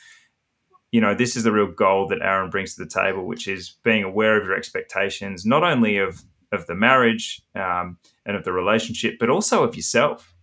you 0.90 1.00
know 1.00 1.14
this 1.14 1.36
is 1.36 1.44
the 1.44 1.52
real 1.52 1.70
goal 1.70 2.08
that 2.08 2.20
Aaron 2.22 2.50
brings 2.50 2.74
to 2.74 2.84
the 2.84 2.90
table 2.90 3.26
which 3.26 3.46
is 3.46 3.76
being 3.82 4.02
aware 4.02 4.38
of 4.38 4.44
your 4.44 4.56
expectations 4.56 5.44
not 5.44 5.62
only 5.62 5.98
of 5.98 6.22
of 6.50 6.66
the 6.66 6.74
marriage 6.74 7.42
um, 7.54 7.98
and 8.24 8.36
of 8.36 8.44
the 8.44 8.52
relationship 8.52 9.16
but 9.20 9.28
also 9.28 9.64
of 9.64 9.76
yourself 9.76 10.34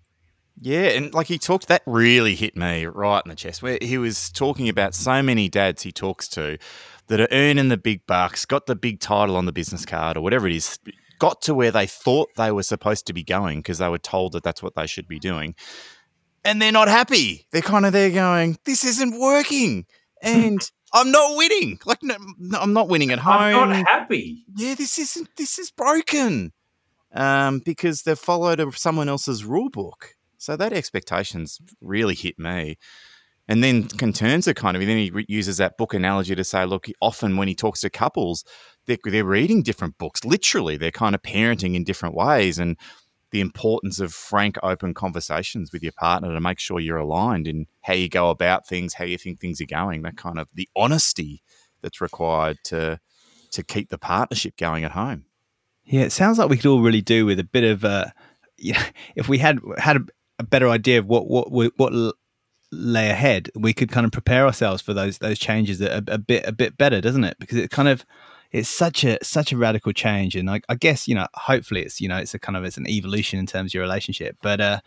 yeah, 0.61 0.87
and 0.87 1.13
like 1.13 1.27
he 1.27 1.37
talked, 1.37 1.67
that 1.67 1.81
really 1.85 2.33
hit 2.33 2.55
me 2.55 2.85
right 2.85 3.21
in 3.25 3.29
the 3.29 3.35
chest. 3.35 3.61
Where 3.61 3.77
he 3.81 3.97
was 3.97 4.29
talking 4.29 4.69
about 4.69 4.95
so 4.95 5.21
many 5.21 5.49
dads 5.49 5.83
he 5.83 5.91
talks 5.91 6.29
to 6.29 6.57
that 7.07 7.19
are 7.19 7.27
earning 7.31 7.69
the 7.69 7.77
big 7.77 8.05
bucks, 8.07 8.45
got 8.45 8.65
the 8.65 8.75
big 8.75 8.99
title 8.99 9.35
on 9.35 9.45
the 9.45 9.51
business 9.51 9.85
card 9.85 10.17
or 10.17 10.21
whatever 10.21 10.47
it 10.47 10.55
is, 10.55 10.79
got 11.19 11.41
to 11.43 11.53
where 11.53 11.71
they 11.71 11.87
thought 11.87 12.29
they 12.35 12.51
were 12.51 12.63
supposed 12.63 13.07
to 13.07 13.13
be 13.13 13.23
going 13.23 13.59
because 13.59 13.77
they 13.77 13.89
were 13.89 13.97
told 13.97 14.33
that 14.33 14.43
that's 14.43 14.63
what 14.63 14.75
they 14.75 14.87
should 14.87 15.07
be 15.07 15.19
doing. 15.19 15.55
And 16.43 16.61
they're 16.61 16.71
not 16.71 16.87
happy. 16.87 17.47
They're 17.51 17.61
kind 17.61 17.85
of 17.85 17.93
there 17.93 18.11
going, 18.11 18.57
this 18.65 18.83
isn't 18.83 19.19
working. 19.19 19.85
And 20.21 20.59
I'm 20.93 21.11
not 21.11 21.37
winning. 21.37 21.79
Like, 21.85 22.03
no, 22.03 22.15
no, 22.37 22.59
I'm 22.59 22.73
not 22.73 22.87
winning 22.87 23.11
at 23.11 23.19
home. 23.19 23.33
I'm 23.33 23.69
not 23.69 23.87
happy. 23.87 24.45
Yeah, 24.55 24.75
this 24.75 24.97
isn't, 24.97 25.29
this 25.37 25.57
is 25.59 25.71
broken 25.71 26.53
um, 27.13 27.61
because 27.65 28.03
they've 28.03 28.17
followed 28.17 28.73
someone 28.75 29.09
else's 29.09 29.43
rule 29.43 29.69
book. 29.69 30.15
So 30.37 30.55
that 30.55 30.73
expectations 30.73 31.59
really 31.81 32.13
hit 32.13 32.37
me 32.37 32.77
and 33.47 33.63
then 33.63 33.87
of, 34.75 34.81
and 34.81 34.89
then 34.89 34.97
he 34.97 35.25
uses 35.27 35.57
that 35.57 35.77
book 35.77 35.93
analogy 35.93 36.35
to 36.35 36.43
say, 36.43 36.65
look, 36.65 36.87
often 37.01 37.37
when 37.37 37.47
he 37.47 37.55
talks 37.55 37.81
to 37.81 37.89
couples, 37.89 38.43
they're, 38.87 38.97
they're 39.03 39.23
reading 39.23 39.61
different 39.61 39.97
books. 39.97 40.25
Literally, 40.25 40.77
they're 40.77 40.91
kind 40.91 41.13
of 41.13 41.21
parenting 41.21 41.75
in 41.75 41.83
different 41.83 42.15
ways, 42.15 42.57
and 42.57 42.77
the 43.31 43.41
importance 43.41 43.99
of 43.99 44.13
frank, 44.13 44.57
open 44.63 44.93
conversations 44.93 45.71
with 45.71 45.83
your 45.83 45.91
partner 45.91 46.33
to 46.33 46.39
make 46.39 46.59
sure 46.59 46.79
you're 46.79 46.97
aligned 46.97 47.47
in 47.47 47.65
how 47.81 47.93
you 47.93 48.07
go 48.07 48.29
about 48.29 48.67
things, 48.67 48.93
how 48.93 49.05
you 49.05 49.17
think 49.17 49.39
things 49.39 49.59
are 49.61 49.65
going. 49.65 50.03
That 50.03 50.17
kind 50.17 50.39
of 50.39 50.49
the 50.53 50.69
honesty 50.75 51.43
that's 51.81 52.01
required 52.01 52.57
to 52.65 52.99
to 53.51 53.63
keep 53.63 53.89
the 53.89 53.97
partnership 53.97 54.57
going 54.57 54.83
at 54.83 54.91
home. 54.91 55.25
Yeah, 55.83 56.01
it 56.01 56.11
sounds 56.11 56.39
like 56.39 56.49
we 56.49 56.57
could 56.57 56.67
all 56.67 56.81
really 56.81 57.01
do 57.01 57.25
with 57.25 57.39
a 57.39 57.43
bit 57.43 57.63
of 57.63 57.85
uh, 57.85 58.07
yeah, 58.57 58.83
if 59.15 59.27
we 59.29 59.37
had 59.37 59.59
had 59.77 59.97
a, 59.97 60.05
a 60.39 60.43
better 60.43 60.69
idea 60.69 60.99
of 60.99 61.05
what 61.05 61.27
what 61.27 61.51
what 61.51 62.15
lay 62.71 63.09
ahead, 63.09 63.49
we 63.55 63.73
could 63.73 63.91
kind 63.91 64.05
of 64.05 64.11
prepare 64.11 64.45
ourselves 64.45 64.81
for 64.81 64.93
those 64.93 65.19
those 65.19 65.39
changes 65.39 65.81
a, 65.81 66.03
a 66.07 66.17
bit 66.17 66.45
a 66.47 66.51
bit 66.51 66.77
better, 66.77 67.01
doesn't 67.01 67.23
it? 67.23 67.37
Because 67.39 67.57
it 67.57 67.69
kind 67.71 67.87
of 67.87 68.05
it's 68.51 68.69
such 68.69 69.03
a 69.03 69.17
such 69.23 69.51
a 69.51 69.57
radical 69.57 69.91
change, 69.91 70.35
and 70.35 70.49
I, 70.49 70.61
I, 70.69 70.75
guess 70.75 71.07
you 71.07 71.15
know, 71.15 71.27
hopefully, 71.33 71.81
it's 71.81 71.99
you 71.99 72.07
know, 72.07 72.17
it's 72.17 72.33
a 72.33 72.39
kind 72.39 72.55
of 72.55 72.63
it's 72.63 72.77
an 72.77 72.87
evolution 72.87 73.39
in 73.39 73.45
terms 73.45 73.71
of 73.71 73.73
your 73.73 73.83
relationship, 73.83 74.37
but 74.41 74.61
uh, 74.61 74.79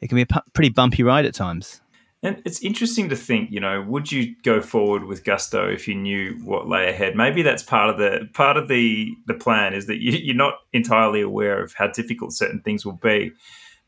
it 0.00 0.08
can 0.08 0.16
be 0.16 0.22
a 0.22 0.26
p- 0.26 0.40
pretty 0.52 0.70
bumpy 0.70 1.02
ride 1.02 1.26
at 1.26 1.34
times. 1.34 1.80
And 2.22 2.42
it's 2.44 2.62
interesting 2.62 3.08
to 3.08 3.16
think, 3.16 3.50
you 3.50 3.60
know, 3.60 3.82
would 3.82 4.12
you 4.12 4.34
go 4.42 4.60
forward 4.60 5.04
with 5.04 5.24
gusto 5.24 5.70
if 5.70 5.88
you 5.88 5.94
knew 5.94 6.38
what 6.44 6.68
lay 6.68 6.90
ahead? 6.90 7.16
Maybe 7.16 7.42
that's 7.42 7.62
part 7.62 7.88
of 7.88 7.98
the 7.98 8.28
part 8.34 8.56
of 8.56 8.68
the 8.68 9.14
the 9.26 9.34
plan 9.34 9.74
is 9.74 9.86
that 9.86 10.00
you, 10.00 10.12
you're 10.12 10.36
not 10.36 10.54
entirely 10.72 11.22
aware 11.22 11.62
of 11.62 11.74
how 11.74 11.86
difficult 11.88 12.32
certain 12.32 12.60
things 12.60 12.84
will 12.84 12.98
be. 13.02 13.32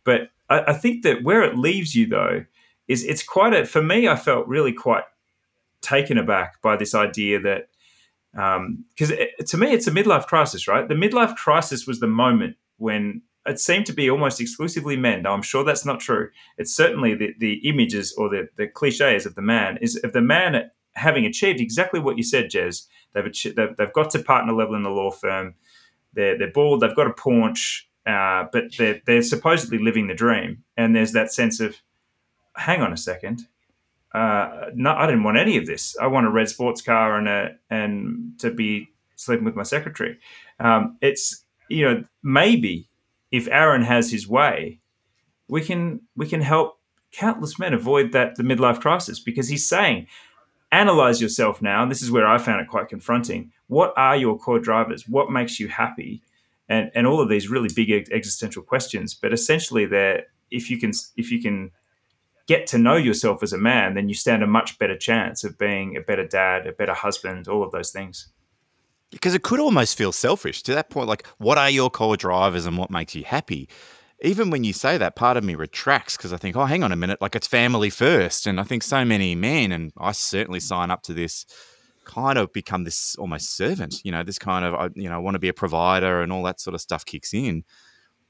But 0.04 0.30
I, 0.48 0.64
I 0.68 0.72
think 0.72 1.04
that 1.04 1.22
where 1.22 1.42
it 1.42 1.56
leaves 1.56 1.94
you, 1.94 2.06
though, 2.06 2.44
is 2.88 3.04
it's 3.04 3.22
quite 3.22 3.54
a. 3.54 3.64
For 3.64 3.82
me, 3.82 4.08
I 4.08 4.16
felt 4.16 4.46
really 4.46 4.72
quite 4.72 5.04
taken 5.80 6.18
aback 6.18 6.60
by 6.62 6.76
this 6.76 6.94
idea 6.94 7.40
that 7.40 7.68
because 8.32 9.10
um, 9.10 9.18
to 9.46 9.56
me, 9.58 9.72
it's 9.72 9.86
a 9.86 9.90
midlife 9.90 10.26
crisis, 10.26 10.66
right? 10.66 10.88
The 10.88 10.94
midlife 10.94 11.36
crisis 11.36 11.86
was 11.86 12.00
the 12.00 12.06
moment 12.06 12.56
when 12.78 13.22
it 13.44 13.60
seemed 13.60 13.86
to 13.86 13.92
be 13.92 14.08
almost 14.08 14.40
exclusively 14.40 14.96
men. 14.96 15.22
Now, 15.22 15.34
I'm 15.34 15.42
sure 15.42 15.64
that's 15.64 15.84
not 15.84 16.00
true. 16.00 16.30
It's 16.56 16.74
certainly 16.74 17.14
the, 17.14 17.34
the 17.38 17.68
images 17.68 18.14
or 18.16 18.28
the, 18.28 18.48
the 18.56 18.68
cliches 18.68 19.26
of 19.26 19.34
the 19.34 19.42
man 19.42 19.78
is 19.82 19.96
of 19.96 20.12
the 20.12 20.20
man 20.20 20.70
having 20.94 21.26
achieved 21.26 21.60
exactly 21.60 22.00
what 22.00 22.16
you 22.16 22.22
said, 22.22 22.50
Jez. 22.50 22.86
They've, 23.12 23.26
achieved, 23.26 23.56
they've, 23.56 23.76
they've 23.76 23.92
got 23.92 24.10
to 24.10 24.20
partner 24.20 24.52
level 24.52 24.76
in 24.76 24.82
the 24.82 24.90
law 24.90 25.10
firm. 25.10 25.54
They're, 26.14 26.38
they're 26.38 26.52
bald, 26.52 26.80
they've 26.80 26.94
got 26.94 27.06
a 27.06 27.12
paunch, 27.12 27.88
uh, 28.06 28.44
but 28.52 28.76
they're, 28.78 29.00
they're 29.06 29.22
supposedly 29.22 29.78
living 29.78 30.06
the 30.06 30.14
dream. 30.14 30.64
And 30.76 30.94
there's 30.94 31.12
that 31.12 31.32
sense 31.32 31.60
of, 31.60 31.76
hang 32.56 32.82
on 32.82 32.92
a 32.92 32.96
second. 32.96 33.46
Uh, 34.14 34.66
no, 34.74 34.92
I 34.92 35.06
didn't 35.06 35.24
want 35.24 35.38
any 35.38 35.56
of 35.56 35.66
this. 35.66 35.96
I 36.00 36.06
want 36.06 36.26
a 36.26 36.30
red 36.30 36.48
sports 36.48 36.82
car 36.82 37.16
and 37.16 37.28
a, 37.28 37.56
and 37.70 38.38
to 38.40 38.50
be 38.50 38.88
sleeping 39.16 39.44
with 39.44 39.56
my 39.56 39.62
secretary. 39.62 40.18
Um, 40.60 40.98
it's 41.00 41.44
you 41.68 41.84
know 41.84 42.04
maybe 42.22 42.88
if 43.30 43.48
Aaron 43.48 43.82
has 43.82 44.10
his 44.10 44.28
way, 44.28 44.80
we 45.48 45.62
can 45.62 46.00
we 46.14 46.26
can 46.28 46.42
help 46.42 46.78
countless 47.12 47.58
men 47.58 47.74
avoid 47.74 48.12
that 48.12 48.36
the 48.36 48.42
midlife 48.42 48.80
crisis 48.80 49.20
because 49.20 49.48
he's 49.48 49.66
saying, 49.66 50.06
analyze 50.70 51.20
yourself 51.20 51.60
now. 51.62 51.84
This 51.86 52.02
is 52.02 52.10
where 52.10 52.26
I 52.26 52.38
found 52.38 52.60
it 52.60 52.68
quite 52.68 52.88
confronting. 52.88 53.52
What 53.68 53.92
are 53.96 54.16
your 54.16 54.38
core 54.38 54.58
drivers? 54.58 55.06
What 55.08 55.30
makes 55.30 55.58
you 55.58 55.68
happy? 55.68 56.22
And 56.68 56.90
and 56.94 57.06
all 57.06 57.20
of 57.20 57.28
these 57.28 57.48
really 57.48 57.68
big 57.74 57.90
existential 58.12 58.62
questions. 58.62 59.14
But 59.14 59.32
essentially, 59.32 59.86
they're 59.86 60.24
if 60.50 60.70
you 60.70 60.78
can 60.78 60.92
if 61.16 61.30
you 61.30 61.40
can 61.40 61.70
get 62.46 62.66
to 62.68 62.78
know 62.78 62.96
yourself 62.96 63.42
as 63.42 63.52
a 63.52 63.58
man, 63.58 63.94
then 63.94 64.08
you 64.08 64.14
stand 64.14 64.42
a 64.42 64.46
much 64.46 64.78
better 64.78 64.96
chance 64.96 65.44
of 65.44 65.58
being 65.58 65.96
a 65.96 66.00
better 66.00 66.26
dad, 66.26 66.66
a 66.66 66.72
better 66.72 66.94
husband, 66.94 67.48
all 67.48 67.62
of 67.62 67.72
those 67.72 67.90
things 67.90 68.28
because 69.12 69.34
it 69.34 69.42
could 69.42 69.60
almost 69.60 69.96
feel 69.96 70.10
selfish 70.10 70.62
to 70.64 70.74
that 70.74 70.90
point. 70.90 71.06
Like, 71.06 71.26
what 71.38 71.58
are 71.58 71.70
your 71.70 71.90
core 71.90 72.16
drivers 72.16 72.66
and 72.66 72.76
what 72.76 72.90
makes 72.90 73.14
you 73.14 73.22
happy? 73.22 73.68
Even 74.22 74.50
when 74.50 74.64
you 74.64 74.72
say 74.72 74.98
that, 74.98 75.16
part 75.16 75.36
of 75.36 75.44
me 75.44 75.54
retracts 75.54 76.16
because 76.16 76.32
I 76.32 76.38
think, 76.38 76.56
oh, 76.56 76.64
hang 76.64 76.82
on 76.82 76.92
a 76.92 76.96
minute, 76.96 77.20
like 77.20 77.36
it's 77.36 77.46
family 77.46 77.90
first. 77.90 78.46
And 78.46 78.58
I 78.58 78.64
think 78.64 78.82
so 78.82 79.04
many 79.04 79.34
men, 79.34 79.70
and 79.70 79.92
I 79.98 80.12
certainly 80.12 80.60
sign 80.60 80.90
up 80.90 81.02
to 81.04 81.12
this, 81.12 81.44
kind 82.04 82.38
of 82.38 82.52
become 82.52 82.84
this 82.84 83.14
almost 83.16 83.54
servant. 83.54 84.00
You 84.02 84.12
know, 84.12 84.22
this 84.22 84.38
kind 84.38 84.64
of, 84.64 84.92
you 84.96 85.08
know, 85.08 85.16
I 85.16 85.18
want 85.18 85.34
to 85.34 85.40
be 85.40 85.48
a 85.48 85.54
provider 85.54 86.22
and 86.22 86.32
all 86.32 86.42
that 86.44 86.60
sort 86.60 86.74
of 86.74 86.80
stuff 86.80 87.04
kicks 87.04 87.34
in. 87.34 87.64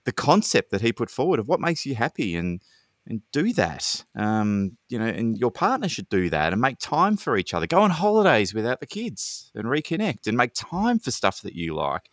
The 0.04 0.12
concept 0.12 0.72
that 0.72 0.80
he 0.80 0.92
put 0.92 1.10
forward 1.10 1.38
of 1.38 1.46
what 1.46 1.60
makes 1.60 1.86
you 1.86 1.94
happy 1.94 2.34
and 2.34 2.60
and 3.06 3.20
do 3.32 3.52
that. 3.54 4.04
Um, 4.14 4.76
you 4.88 4.98
know, 4.98 5.06
and 5.06 5.36
your 5.36 5.50
partner 5.50 5.88
should 5.88 6.08
do 6.08 6.30
that 6.30 6.52
and 6.52 6.60
make 6.60 6.78
time 6.78 7.16
for 7.16 7.36
each 7.36 7.54
other. 7.54 7.66
Go 7.66 7.80
on 7.80 7.90
holidays 7.90 8.54
without 8.54 8.80
the 8.80 8.86
kids 8.86 9.50
and 9.54 9.64
reconnect 9.64 10.26
and 10.26 10.36
make 10.36 10.52
time 10.54 10.98
for 10.98 11.10
stuff 11.10 11.42
that 11.42 11.54
you 11.54 11.74
like. 11.74 12.08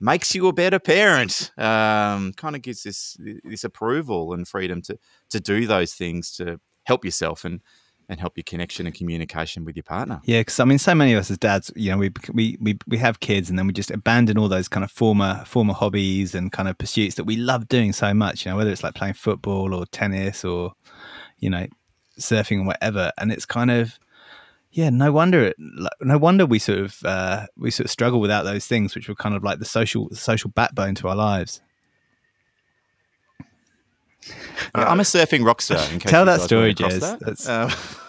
Makes 0.00 0.34
you 0.34 0.48
a 0.48 0.52
better 0.52 0.80
parent. 0.80 1.52
Um, 1.56 2.32
kind 2.32 2.56
of 2.56 2.62
gives 2.62 2.82
this 2.82 3.16
this 3.44 3.64
approval 3.64 4.32
and 4.32 4.46
freedom 4.46 4.82
to 4.82 4.98
to 5.30 5.40
do 5.40 5.66
those 5.66 5.94
things 5.94 6.32
to 6.36 6.60
help 6.84 7.04
yourself 7.04 7.44
and 7.44 7.60
and 8.08 8.20
help 8.20 8.36
your 8.36 8.44
connection 8.44 8.86
and 8.86 8.94
communication 8.94 9.64
with 9.64 9.76
your 9.76 9.82
partner. 9.82 10.20
Yeah, 10.24 10.40
because 10.40 10.60
I 10.60 10.64
mean, 10.64 10.78
so 10.78 10.94
many 10.94 11.12
of 11.12 11.20
us 11.20 11.30
as 11.30 11.38
dads, 11.38 11.72
you 11.74 11.90
know, 11.90 11.98
we, 11.98 12.10
we 12.32 12.56
we 12.60 12.78
we 12.86 12.98
have 12.98 13.20
kids, 13.20 13.50
and 13.50 13.58
then 13.58 13.66
we 13.66 13.72
just 13.72 13.90
abandon 13.90 14.38
all 14.38 14.48
those 14.48 14.68
kind 14.68 14.84
of 14.84 14.90
former 14.90 15.42
former 15.46 15.74
hobbies 15.74 16.34
and 16.34 16.52
kind 16.52 16.68
of 16.68 16.78
pursuits 16.78 17.16
that 17.16 17.24
we 17.24 17.36
love 17.36 17.68
doing 17.68 17.92
so 17.92 18.12
much. 18.14 18.44
You 18.44 18.52
know, 18.52 18.56
whether 18.56 18.70
it's 18.70 18.82
like 18.82 18.94
playing 18.94 19.14
football 19.14 19.74
or 19.74 19.86
tennis 19.86 20.44
or 20.44 20.74
you 21.38 21.50
know 21.50 21.66
surfing 22.18 22.60
or 22.60 22.66
whatever, 22.66 23.12
and 23.18 23.32
it's 23.32 23.46
kind 23.46 23.70
of 23.70 23.98
yeah, 24.74 24.90
no 24.90 25.12
wonder 25.12 25.44
it, 25.44 25.56
no 26.00 26.18
wonder 26.18 26.46
we 26.46 26.58
sort 26.58 26.80
of 26.80 26.98
uh, 27.04 27.46
we 27.56 27.70
sort 27.70 27.84
of 27.84 27.90
struggle 27.92 28.20
without 28.20 28.42
those 28.42 28.66
things, 28.66 28.94
which 28.94 29.08
were 29.08 29.14
kind 29.14 29.36
of 29.36 29.44
like 29.44 29.60
the 29.60 29.64
social 29.64 30.08
social 30.12 30.50
backbone 30.50 30.96
to 30.96 31.08
our 31.08 31.16
lives. 31.16 31.60
Yeah, 34.28 34.88
I'm 34.88 35.00
a 35.00 35.04
surfing 35.04 35.44
rock 35.44 35.62
star. 35.62 35.78
Tell 36.00 36.24
that 36.24 36.40
story, 36.40 36.74
Jez. 36.74 37.00
That. 37.00 37.48
Um, 37.48 37.70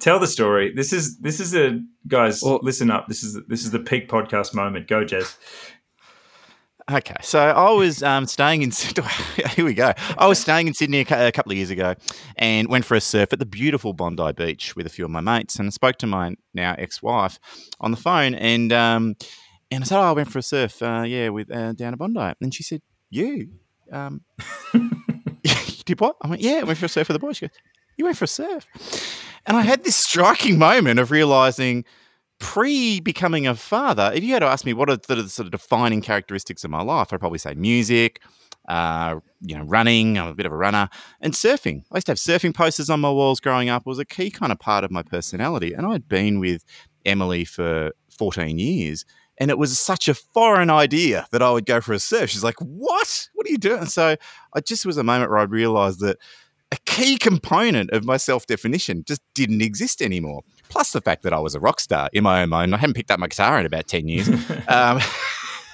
Tell 0.00 0.18
the 0.20 0.26
story. 0.26 0.72
This 0.74 0.92
is 0.92 1.18
this 1.18 1.40
is 1.40 1.54
a 1.54 1.80
guys. 2.06 2.42
Well, 2.42 2.60
listen 2.62 2.90
up. 2.90 3.08
This 3.08 3.22
is 3.22 3.38
this 3.48 3.64
is 3.64 3.70
the 3.70 3.80
peak 3.80 4.08
podcast 4.08 4.54
moment. 4.54 4.86
Go, 4.86 5.04
Jez. 5.04 5.36
Okay, 6.90 7.16
so 7.20 7.38
I 7.38 7.70
was 7.72 8.02
um, 8.02 8.26
staying 8.26 8.62
in. 8.62 8.70
Here 9.54 9.64
we 9.64 9.74
go. 9.74 9.92
I 10.16 10.26
was 10.26 10.38
staying 10.38 10.68
in 10.68 10.74
Sydney 10.74 11.00
a, 11.00 11.26
a, 11.28 11.32
couple 11.32 11.52
of 11.52 11.58
years 11.58 11.68
ago, 11.68 11.94
and 12.36 12.68
went 12.68 12.86
for 12.86 12.94
a 12.94 13.00
surf 13.00 13.32
at 13.32 13.38
the 13.38 13.46
beautiful 13.46 13.92
Bondi 13.92 14.32
Beach 14.32 14.74
with 14.74 14.86
a 14.86 14.88
few 14.88 15.04
of 15.04 15.10
my 15.10 15.20
mates, 15.20 15.56
and 15.56 15.66
I 15.66 15.70
spoke 15.70 15.98
to 15.98 16.06
my 16.06 16.34
now 16.54 16.74
ex-wife 16.78 17.38
on 17.80 17.90
the 17.90 17.98
phone, 17.98 18.34
and 18.34 18.72
um, 18.72 19.16
and 19.70 19.84
I 19.84 19.86
said, 19.86 19.98
"Oh, 19.98 20.02
I 20.02 20.12
went 20.12 20.32
for 20.32 20.38
a 20.38 20.42
surf, 20.42 20.82
uh, 20.82 21.02
yeah, 21.06 21.28
with 21.28 21.54
uh, 21.54 21.72
down 21.72 21.92
at 21.92 21.98
Bondi," 21.98 22.32
and 22.40 22.54
she 22.54 22.62
said, 22.62 22.80
"You, 23.10 23.50
um, 23.92 24.22
you 24.74 25.84
did 25.84 26.00
what? 26.00 26.16
I 26.22 26.28
went, 26.28 26.42
yeah, 26.42 26.60
I 26.60 26.64
went 26.64 26.78
for 26.78 26.86
a 26.86 26.88
surf 26.88 27.08
with 27.08 27.14
the 27.14 27.18
boys. 27.18 27.36
She 27.36 27.46
goes, 27.46 27.56
you 27.96 28.04
went 28.04 28.16
for 28.16 28.24
a 28.24 28.28
surf. 28.28 28.66
And 29.46 29.56
I 29.56 29.62
had 29.62 29.84
this 29.84 29.96
striking 29.96 30.58
moment 30.58 31.00
of 31.00 31.10
realizing 31.10 31.84
pre 32.38 33.00
becoming 33.00 33.46
a 33.46 33.54
father, 33.54 34.12
if 34.14 34.22
you 34.22 34.32
had 34.32 34.40
to 34.40 34.46
ask 34.46 34.64
me 34.64 34.72
what 34.72 34.90
are 34.90 34.96
the 34.96 35.28
sort 35.28 35.46
of 35.46 35.52
defining 35.52 36.00
characteristics 36.00 36.64
of 36.64 36.70
my 36.70 36.82
life, 36.82 37.12
I'd 37.12 37.20
probably 37.20 37.38
say 37.38 37.54
music, 37.54 38.20
uh, 38.68 39.16
you 39.40 39.56
know, 39.56 39.64
running. 39.64 40.18
I'm 40.18 40.28
a 40.28 40.34
bit 40.34 40.46
of 40.46 40.52
a 40.52 40.56
runner 40.56 40.88
and 41.20 41.32
surfing. 41.32 41.82
I 41.90 41.96
used 41.96 42.06
to 42.06 42.12
have 42.12 42.18
surfing 42.18 42.54
posters 42.54 42.90
on 42.90 43.00
my 43.00 43.10
walls 43.10 43.40
growing 43.40 43.68
up. 43.68 43.82
It 43.82 43.88
was 43.88 43.98
a 43.98 44.04
key 44.04 44.30
kind 44.30 44.52
of 44.52 44.58
part 44.58 44.84
of 44.84 44.90
my 44.90 45.02
personality. 45.02 45.72
And 45.72 45.86
I'd 45.86 46.08
been 46.08 46.38
with 46.38 46.64
Emily 47.04 47.44
for 47.44 47.92
14 48.10 48.58
years. 48.58 49.04
And 49.40 49.50
it 49.50 49.58
was 49.58 49.78
such 49.78 50.08
a 50.08 50.14
foreign 50.14 50.70
idea 50.70 51.26
that 51.30 51.42
I 51.42 51.50
would 51.50 51.66
go 51.66 51.80
for 51.80 51.92
a 51.92 51.98
surf. 51.98 52.30
She's 52.30 52.44
like, 52.44 52.58
What? 52.60 53.28
What 53.34 53.46
are 53.46 53.50
you 53.50 53.58
doing? 53.58 53.86
So 53.86 54.16
I 54.54 54.60
just 54.60 54.84
was 54.84 54.96
a 54.96 55.04
moment 55.04 55.30
where 55.30 55.38
I 55.38 55.44
realized 55.44 56.00
that 56.00 56.18
a 56.70 56.76
key 56.84 57.16
component 57.16 57.90
of 57.90 58.04
my 58.04 58.16
self 58.16 58.46
definition 58.46 59.04
just 59.06 59.22
didn't 59.34 59.62
exist 59.62 60.02
anymore. 60.02 60.42
Plus 60.68 60.92
the 60.92 61.00
fact 61.00 61.22
that 61.22 61.32
I 61.32 61.38
was 61.38 61.54
a 61.54 61.60
rock 61.60 61.80
star 61.80 62.10
in 62.12 62.24
my 62.24 62.42
own 62.42 62.50
mind. 62.50 62.74
I 62.74 62.78
hadn't 62.78 62.94
picked 62.94 63.10
up 63.10 63.18
my 63.18 63.28
guitar 63.28 63.58
in 63.58 63.66
about 63.66 63.86
10 63.86 64.08
years. 64.08 64.28
um, 64.68 65.00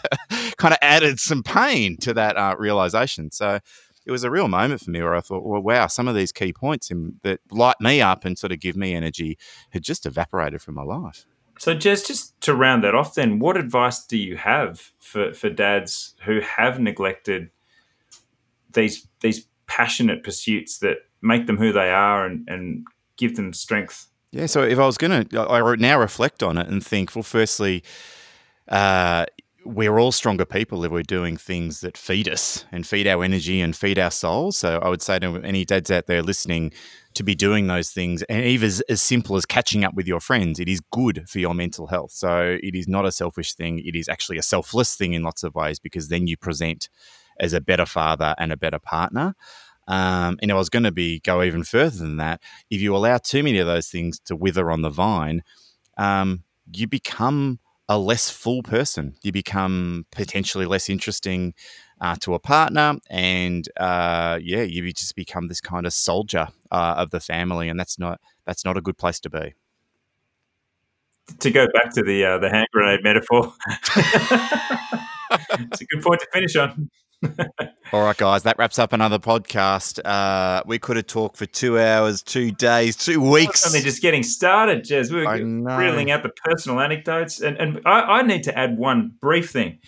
kind 0.57 0.73
of 0.73 0.79
added 0.83 1.19
some 1.19 1.43
pain 1.43 1.97
to 1.99 2.15
that 2.15 2.37
uh, 2.37 2.55
realization. 2.59 3.31
So 3.33 3.59
it 4.07 4.11
was 4.11 4.23
a 4.23 4.31
real 4.31 4.49
moment 4.49 4.83
for 4.83 4.91
me 4.91 5.03
where 5.03 5.15
I 5.15 5.21
thought, 5.21 5.45
well, 5.45 5.63
wow, 5.63 5.87
some 5.87 6.09
of 6.09 6.15
these 6.15 6.31
key 6.31 6.53
points 6.53 6.91
in, 6.91 7.15
that 7.23 7.41
light 7.51 7.81
me 7.81 8.01
up 8.01 8.25
and 8.25 8.39
sort 8.39 8.53
of 8.53 8.61
give 8.61 8.77
me 8.77 8.95
energy 8.95 9.39
had 9.71 9.83
just 9.83 10.07
evaporated 10.07 10.61
from 10.61 10.75
my 10.75 10.83
life. 10.83 11.27
So, 11.59 11.75
Jez, 11.75 12.07
just 12.07 12.41
to 12.43 12.55
round 12.55 12.85
that 12.85 12.95
off, 12.95 13.15
then, 13.15 13.39
what 13.39 13.57
advice 13.57 14.05
do 14.05 14.17
you 14.17 14.37
have 14.37 14.93
for, 14.99 15.33
for 15.33 15.51
dads 15.51 16.15
who 16.25 16.41
have 16.41 16.81
neglected 16.81 17.51
these 18.73 19.07
these 19.21 19.47
passionate 19.67 20.23
pursuits 20.23 20.79
that 20.79 20.99
make 21.23 21.47
them 21.47 21.57
who 21.57 21.73
they 21.73 21.91
are 21.91 22.27
and, 22.27 22.47
and 22.49 22.87
give 23.17 23.37
them 23.37 23.53
strength? 23.53 24.09
Yeah. 24.33 24.47
So, 24.47 24.63
if 24.63 24.79
I 24.79 24.87
was 24.87 24.99
going 24.99 25.27
to, 25.27 25.41
I 25.41 25.77
now 25.77 25.99
reflect 25.99 26.43
on 26.43 26.59
it 26.59 26.67
and 26.69 26.85
think, 26.85 27.15
well, 27.15 27.23
firstly, 27.23 27.85
uh, 28.69 29.27
we're 29.65 29.99
all 29.99 30.13
stronger 30.13 30.45
people 30.45 30.85
if 30.85 30.91
we're 30.91 31.03
doing 31.03 31.37
things 31.37 31.81
that 31.81 31.97
feed 31.97 32.29
us 32.29 32.67
and 32.73 32.87
feed 32.87 33.07
our 33.07 33.25
energy 33.25 33.61
and 33.61 33.75
feed 33.75 33.99
our 33.99 34.11
souls. 34.11 34.57
So, 34.57 34.81
I 34.83 34.89
would 34.89 35.03
say 35.03 35.21
to 35.21 35.37
any 35.45 35.65
dads 35.65 35.91
out 35.91 36.07
there 36.07 36.23
listening, 36.23 36.73
to 37.15 37.23
be 37.23 37.35
doing 37.35 37.67
those 37.67 37.91
things, 37.91 38.23
and 38.25 38.45
even 38.45 38.67
as, 38.67 38.81
as 38.83 39.01
simple 39.01 39.37
as 39.37 39.47
catching 39.47 39.85
up 39.85 39.95
with 39.95 40.07
your 40.07 40.21
friends, 40.21 40.59
it 40.59 40.69
is 40.69 40.81
good 40.93 41.29
for 41.29 41.39
your 41.39 41.55
mental 41.55 41.87
health. 41.87 42.11
So 42.13 42.59
it 42.63 42.75
is 42.75 42.89
not 42.89 43.07
a 43.07 43.13
selfish 43.13 43.55
thing; 43.55 43.79
it 43.81 43.95
is 43.97 44.09
actually 44.09 44.39
a 44.39 44.43
selfless 44.43 44.97
thing 44.97 45.13
in 45.15 45.23
lots 45.23 45.43
of 45.43 45.55
ways 45.55 45.79
because 45.79 46.09
then 46.09 46.27
you 46.27 46.37
present 46.37 46.89
as 47.41 47.53
a 47.53 47.61
better 47.61 47.87
father 47.87 48.35
and 48.39 48.53
a 48.53 48.57
better 48.57 48.79
partner. 48.79 49.35
Um, 49.87 50.39
and 50.41 50.51
I 50.51 50.55
was 50.55 50.71
going 50.71 50.85
to 50.85 50.93
be 50.93 51.21
go 51.21 51.43
even 51.43 51.63
further 51.63 51.99
than 51.99 52.17
that. 52.17 52.41
If 52.71 52.81
you 52.81 52.97
allow 52.97 53.19
too 53.19 53.43
many 53.43 53.59
of 53.59 53.67
those 53.67 53.89
things 53.89 54.19
to 54.27 54.37
wither 54.37 54.71
on 54.71 54.83
the 54.83 54.91
vine, 54.91 55.43
um, 55.99 56.43
you 56.73 56.87
become 56.87 57.61
a 57.89 57.99
less 57.99 58.31
full 58.31 58.63
person. 58.63 59.15
You 59.23 59.33
become 59.33 60.07
potentially 60.11 60.67
less 60.67 60.89
interesting 60.89 61.55
uh, 62.05 62.15
to 62.21 62.35
a 62.35 62.39
partner, 62.39 62.99
and 63.09 63.67
uh, 63.79 64.39
yeah, 64.43 64.61
you 64.61 64.93
just 64.93 65.17
become 65.17 65.49
this 65.49 65.63
kind 65.63 65.87
of 65.87 65.93
soldier 65.95 66.49
uh, 66.71 66.95
of 66.99 67.11
the 67.11 67.21
family, 67.21 67.71
and 67.71 67.81
that's 67.81 67.99
not 67.99 68.21
that's 68.45 68.63
not 68.63 68.77
a 68.77 68.83
good 68.83 68.99
place 68.99 69.19
to 69.21 69.31
be. 69.31 69.55
To 71.41 71.51
go 71.51 71.67
back 71.73 71.95
to 71.95 72.03
the 72.03 72.23
uh, 72.27 72.39
the 72.39 72.51
hand 72.51 72.67
grenade 72.73 73.01
metaphor, 73.03 73.55
it's 73.97 75.81
a 75.81 75.87
good 75.87 76.03
point 76.03 76.21
to 76.21 76.27
finish 76.31 76.55
on. 76.57 76.91
All 77.95 78.05
right, 78.05 78.17
guys, 78.19 78.43
that 78.43 78.59
wraps 78.59 78.79
up 78.79 78.93
another 78.93 79.19
podcast. 79.19 79.99
Uh, 80.05 80.63
we 80.67 80.79
could 80.79 80.97
have 80.97 81.07
talked 81.07 81.39
for 81.39 81.47
two 81.47 81.81
hours, 81.81 82.23
two 82.23 82.53
days, 82.53 82.97
two 82.97 83.19
weeks. 83.19 83.67
Only 83.67 83.81
just 83.81 84.03
getting 84.03 84.23
started, 84.23 84.85
Jez. 84.85 85.11
We 85.11 85.25
were 85.25 85.79
reeling 85.79 86.11
out 86.11 86.23
the 86.23 86.33
personal 86.45 86.81
anecdotes, 86.81 87.41
and 87.41 87.57
and 87.57 87.81
I, 87.87 88.19
I, 88.19 88.23
need 88.23 88.43
to 88.43 88.59
add 88.59 88.77
one 88.77 89.15
brief 89.23 89.51
thing. 89.51 89.79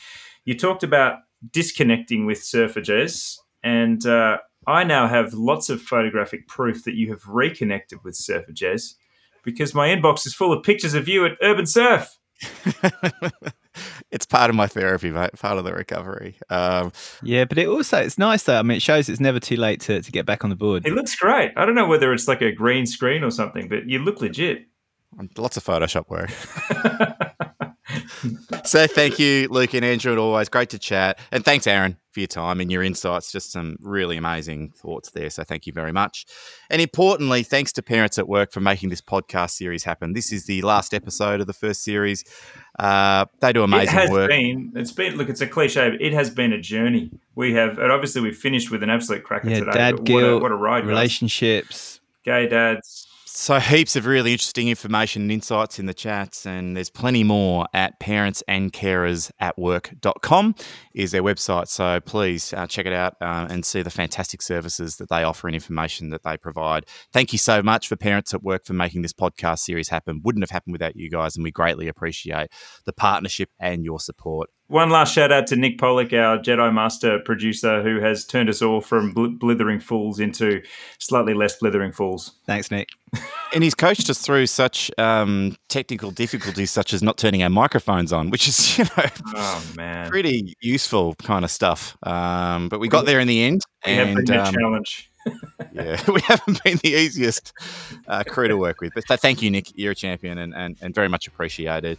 You 0.46 0.56
talked 0.56 0.82
about 0.82 1.18
disconnecting 1.50 2.26
with 2.26 2.42
Surfer 2.42 2.80
Jez, 2.80 3.36
and 3.62 4.04
uh, 4.06 4.38
I 4.66 4.84
now 4.84 5.06
have 5.06 5.34
lots 5.34 5.70
of 5.70 5.80
photographic 5.80 6.48
proof 6.48 6.84
that 6.84 6.94
you 6.94 7.10
have 7.10 7.26
reconnected 7.26 8.02
with 8.04 8.16
Surfer 8.16 8.52
Jez 8.52 8.94
because 9.44 9.74
my 9.74 9.88
inbox 9.88 10.26
is 10.26 10.34
full 10.34 10.52
of 10.52 10.62
pictures 10.64 10.94
of 10.94 11.08
you 11.08 11.24
at 11.24 11.32
Urban 11.40 11.66
Surf. 11.66 12.18
it's 14.10 14.26
part 14.26 14.50
of 14.50 14.56
my 14.56 14.66
therapy, 14.66 15.10
mate. 15.10 15.32
Part 15.34 15.58
of 15.58 15.64
the 15.64 15.72
recovery. 15.72 16.36
Um, 16.50 16.92
yeah, 17.22 17.44
but 17.44 17.58
it 17.58 17.68
also 17.68 17.98
it's 17.98 18.18
nice 18.18 18.42
though. 18.42 18.58
I 18.58 18.62
mean, 18.62 18.76
it 18.76 18.82
shows 18.82 19.08
it's 19.08 19.20
never 19.20 19.40
too 19.40 19.56
late 19.56 19.80
to, 19.82 20.02
to 20.02 20.12
get 20.12 20.26
back 20.26 20.44
on 20.44 20.50
the 20.50 20.56
board. 20.56 20.86
It 20.86 20.92
looks 20.92 21.14
great. 21.14 21.52
I 21.56 21.64
don't 21.64 21.74
know 21.74 21.86
whether 21.86 22.12
it's 22.12 22.28
like 22.28 22.42
a 22.42 22.52
green 22.52 22.86
screen 22.86 23.22
or 23.22 23.30
something, 23.30 23.68
but 23.68 23.88
you 23.88 24.00
look 24.00 24.20
legit. 24.20 24.66
Lots 25.38 25.56
of 25.56 25.64
Photoshop 25.64 26.10
work. 26.10 26.30
so 28.64 28.86
thank 28.86 29.18
you, 29.18 29.48
Luke 29.48 29.74
and 29.74 29.84
Andrew, 29.84 30.12
and 30.12 30.20
always 30.20 30.48
great 30.48 30.70
to 30.70 30.78
chat. 30.78 31.18
And 31.30 31.44
thanks, 31.44 31.66
Aaron, 31.66 31.96
for 32.12 32.20
your 32.20 32.26
time 32.26 32.60
and 32.60 32.70
your 32.70 32.82
insights. 32.82 33.32
Just 33.32 33.52
some 33.52 33.76
really 33.80 34.16
amazing 34.16 34.70
thoughts 34.70 35.10
there. 35.10 35.30
So 35.30 35.44
thank 35.44 35.66
you 35.66 35.72
very 35.72 35.92
much. 35.92 36.26
And 36.70 36.80
importantly, 36.80 37.42
thanks 37.42 37.72
to 37.74 37.82
Parents 37.82 38.18
at 38.18 38.28
Work 38.28 38.52
for 38.52 38.60
making 38.60 38.88
this 38.90 39.00
podcast 39.00 39.50
series 39.50 39.84
happen. 39.84 40.12
This 40.12 40.32
is 40.32 40.46
the 40.46 40.62
last 40.62 40.94
episode 40.94 41.40
of 41.40 41.46
the 41.46 41.52
first 41.52 41.82
series. 41.82 42.24
Uh, 42.78 43.26
they 43.40 43.52
do 43.52 43.62
amazing 43.62 43.88
it 43.88 44.00
has 44.00 44.10
work. 44.10 44.30
Been, 44.30 44.72
it's 44.74 44.92
been 44.92 45.16
look, 45.16 45.28
it's 45.28 45.40
a 45.40 45.46
cliche, 45.46 45.90
but 45.90 46.00
it 46.00 46.12
has 46.12 46.30
been 46.30 46.52
a 46.52 46.60
journey. 46.60 47.10
We 47.34 47.54
have, 47.54 47.78
and 47.78 47.92
obviously, 47.92 48.20
we 48.22 48.32
finished 48.32 48.70
with 48.70 48.82
an 48.82 48.90
absolute 48.90 49.24
cracker 49.24 49.50
yeah, 49.50 49.60
today. 49.60 49.72
Dad 49.72 50.04
guilt, 50.04 50.22
what 50.22 50.30
a, 50.30 50.38
what 50.38 50.52
a 50.52 50.56
ride! 50.56 50.86
Relationships, 50.86 52.00
gay 52.24 52.46
dads, 52.46 53.05
so 53.36 53.60
heaps 53.60 53.96
of 53.96 54.06
really 54.06 54.32
interesting 54.32 54.68
information 54.68 55.22
and 55.22 55.30
insights 55.30 55.78
in 55.78 55.84
the 55.84 55.92
chats, 55.92 56.46
and 56.46 56.74
there's 56.74 56.88
plenty 56.88 57.22
more 57.22 57.66
at 57.74 58.00
parentsandcarers 58.00 59.30
at 59.38 59.58
work.com 59.58 60.54
is 60.94 61.12
their 61.12 61.22
website. 61.22 61.68
So 61.68 62.00
please 62.00 62.54
uh, 62.54 62.66
check 62.66 62.86
it 62.86 62.94
out 62.94 63.16
uh, 63.20 63.46
and 63.50 63.62
see 63.62 63.82
the 63.82 63.90
fantastic 63.90 64.40
services 64.40 64.96
that 64.96 65.10
they 65.10 65.22
offer 65.22 65.48
and 65.48 65.54
information 65.54 66.08
that 66.10 66.22
they 66.22 66.38
provide. 66.38 66.86
Thank 67.12 67.32
you 67.32 67.38
so 67.38 67.62
much 67.62 67.88
for 67.88 67.96
Parents 67.96 68.32
at 68.32 68.42
Work 68.42 68.64
for 68.64 68.72
making 68.72 69.02
this 69.02 69.12
podcast 69.12 69.58
series 69.58 69.90
happen. 69.90 70.22
Wouldn't 70.24 70.42
have 70.42 70.50
happened 70.50 70.72
without 70.72 70.96
you 70.96 71.10
guys, 71.10 71.36
and 71.36 71.44
we 71.44 71.50
greatly 71.50 71.88
appreciate 71.88 72.48
the 72.86 72.94
partnership 72.94 73.50
and 73.60 73.84
your 73.84 74.00
support. 74.00 74.48
One 74.68 74.90
last 74.90 75.14
shout 75.14 75.30
out 75.30 75.46
to 75.48 75.56
Nick 75.56 75.78
Pollock, 75.78 76.12
our 76.12 76.38
Jedi 76.38 76.74
Master 76.74 77.20
producer, 77.20 77.84
who 77.84 78.00
has 78.00 78.24
turned 78.24 78.48
us 78.48 78.60
all 78.60 78.80
from 78.80 79.12
bl- 79.12 79.28
blithering 79.28 79.78
fools 79.78 80.18
into 80.18 80.60
slightly 80.98 81.34
less 81.34 81.56
blithering 81.56 81.92
fools. 81.92 82.32
Thanks, 82.46 82.68
Nick. 82.72 82.88
and 83.54 83.62
he's 83.62 83.76
coached 83.76 84.10
us 84.10 84.18
through 84.18 84.46
such 84.46 84.90
um, 84.98 85.56
technical 85.68 86.10
difficulties, 86.10 86.72
such 86.72 86.92
as 86.92 87.00
not 87.00 87.16
turning 87.16 87.44
our 87.44 87.48
microphones 87.48 88.12
on, 88.12 88.30
which 88.30 88.48
is, 88.48 88.78
you 88.78 88.84
know, 88.84 89.04
oh, 89.36 89.72
man. 89.76 90.10
pretty 90.10 90.56
useful 90.60 91.14
kind 91.16 91.44
of 91.44 91.50
stuff. 91.52 91.96
Um, 92.02 92.68
but 92.68 92.80
we 92.80 92.88
got 92.88 93.06
there 93.06 93.20
in 93.20 93.28
the 93.28 93.44
end. 93.44 93.62
We 93.86 93.92
and, 93.92 94.16
have 94.16 94.26
been 94.26 94.36
um, 94.36 94.54
challenge. 94.54 95.10
yeah, 95.72 96.00
we 96.10 96.20
haven't 96.22 96.62
been 96.64 96.78
the 96.82 96.90
easiest 96.90 97.52
uh, 98.08 98.24
crew 98.24 98.48
to 98.48 98.56
work 98.56 98.80
with. 98.80 98.92
But 98.94 99.20
thank 99.20 99.42
you, 99.42 99.50
Nick. 99.50 99.72
You're 99.76 99.92
a 99.92 99.96
champion 99.96 100.38
and, 100.38 100.54
and, 100.54 100.76
and 100.80 100.94
very 100.94 101.08
much 101.08 101.26
appreciated. 101.26 101.98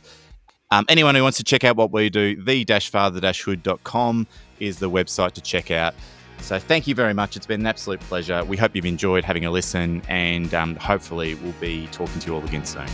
Um, 0.69 0.85
anyone 0.89 1.15
who 1.15 1.23
wants 1.23 1.37
to 1.37 1.45
check 1.45 1.63
out 1.63 1.77
what 1.77 1.91
we 1.91 2.09
do, 2.09 2.41
the-father-hood.com 2.43 4.27
is 4.59 4.79
the 4.79 4.89
website 4.89 5.31
to 5.33 5.41
check 5.41 5.71
out. 5.71 5.93
So 6.39 6.59
thank 6.59 6.87
you 6.87 6.95
very 6.95 7.13
much. 7.13 7.37
It's 7.37 7.45
been 7.45 7.61
an 7.61 7.67
absolute 7.67 8.01
pleasure. 8.01 8.43
We 8.43 8.57
hope 8.57 8.75
you've 8.75 8.85
enjoyed 8.85 9.23
having 9.23 9.45
a 9.45 9.51
listen, 9.51 10.01
and 10.09 10.53
um, 10.53 10.75
hopefully 10.75 11.35
we'll 11.35 11.53
be 11.53 11.87
talking 11.91 12.19
to 12.19 12.27
you 12.27 12.35
all 12.35 12.43
again 12.43 12.65
soon. 12.65 12.85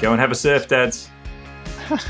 Go 0.00 0.12
and 0.12 0.20
have 0.20 0.30
a 0.30 0.34
surf, 0.34 0.68
dads. 0.68 1.10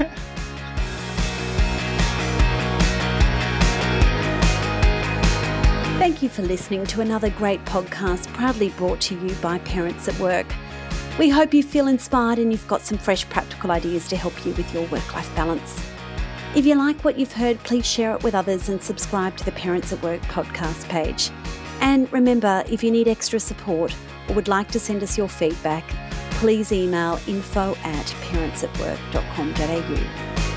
Thank 5.98 6.22
you 6.22 6.28
for 6.28 6.42
listening 6.42 6.84
to 6.86 7.00
another 7.00 7.30
great 7.30 7.64
podcast 7.64 8.26
proudly 8.34 8.70
brought 8.70 9.00
to 9.02 9.18
you 9.18 9.34
by 9.36 9.58
Parents 9.60 10.08
at 10.08 10.18
Work. 10.18 10.52
We 11.18 11.28
hope 11.28 11.52
you 11.52 11.62
feel 11.62 11.88
inspired 11.88 12.38
and 12.38 12.50
you've 12.50 12.66
got 12.66 12.80
some 12.80 12.96
fresh 12.96 13.28
practical 13.28 13.70
ideas 13.70 14.08
to 14.08 14.16
help 14.16 14.46
you 14.46 14.54
with 14.54 14.72
your 14.72 14.86
work 14.88 15.14
life 15.14 15.34
balance. 15.36 15.86
If 16.54 16.64
you 16.64 16.74
like 16.74 17.04
what 17.04 17.18
you've 17.18 17.32
heard, 17.32 17.62
please 17.64 17.86
share 17.86 18.14
it 18.14 18.22
with 18.22 18.34
others 18.34 18.68
and 18.68 18.82
subscribe 18.82 19.36
to 19.36 19.44
the 19.44 19.52
Parents 19.52 19.92
at 19.92 20.02
Work 20.02 20.22
podcast 20.22 20.88
page. 20.88 21.30
And 21.80 22.10
remember, 22.12 22.64
if 22.68 22.82
you 22.82 22.90
need 22.90 23.08
extra 23.08 23.40
support 23.40 23.94
or 24.28 24.34
would 24.34 24.48
like 24.48 24.70
to 24.72 24.80
send 24.80 25.02
us 25.02 25.18
your 25.18 25.28
feedback, 25.28 25.84
please 26.32 26.72
email 26.72 27.20
info 27.26 27.74
at 27.82 28.06
parentsatwork.com.au. 28.06 30.51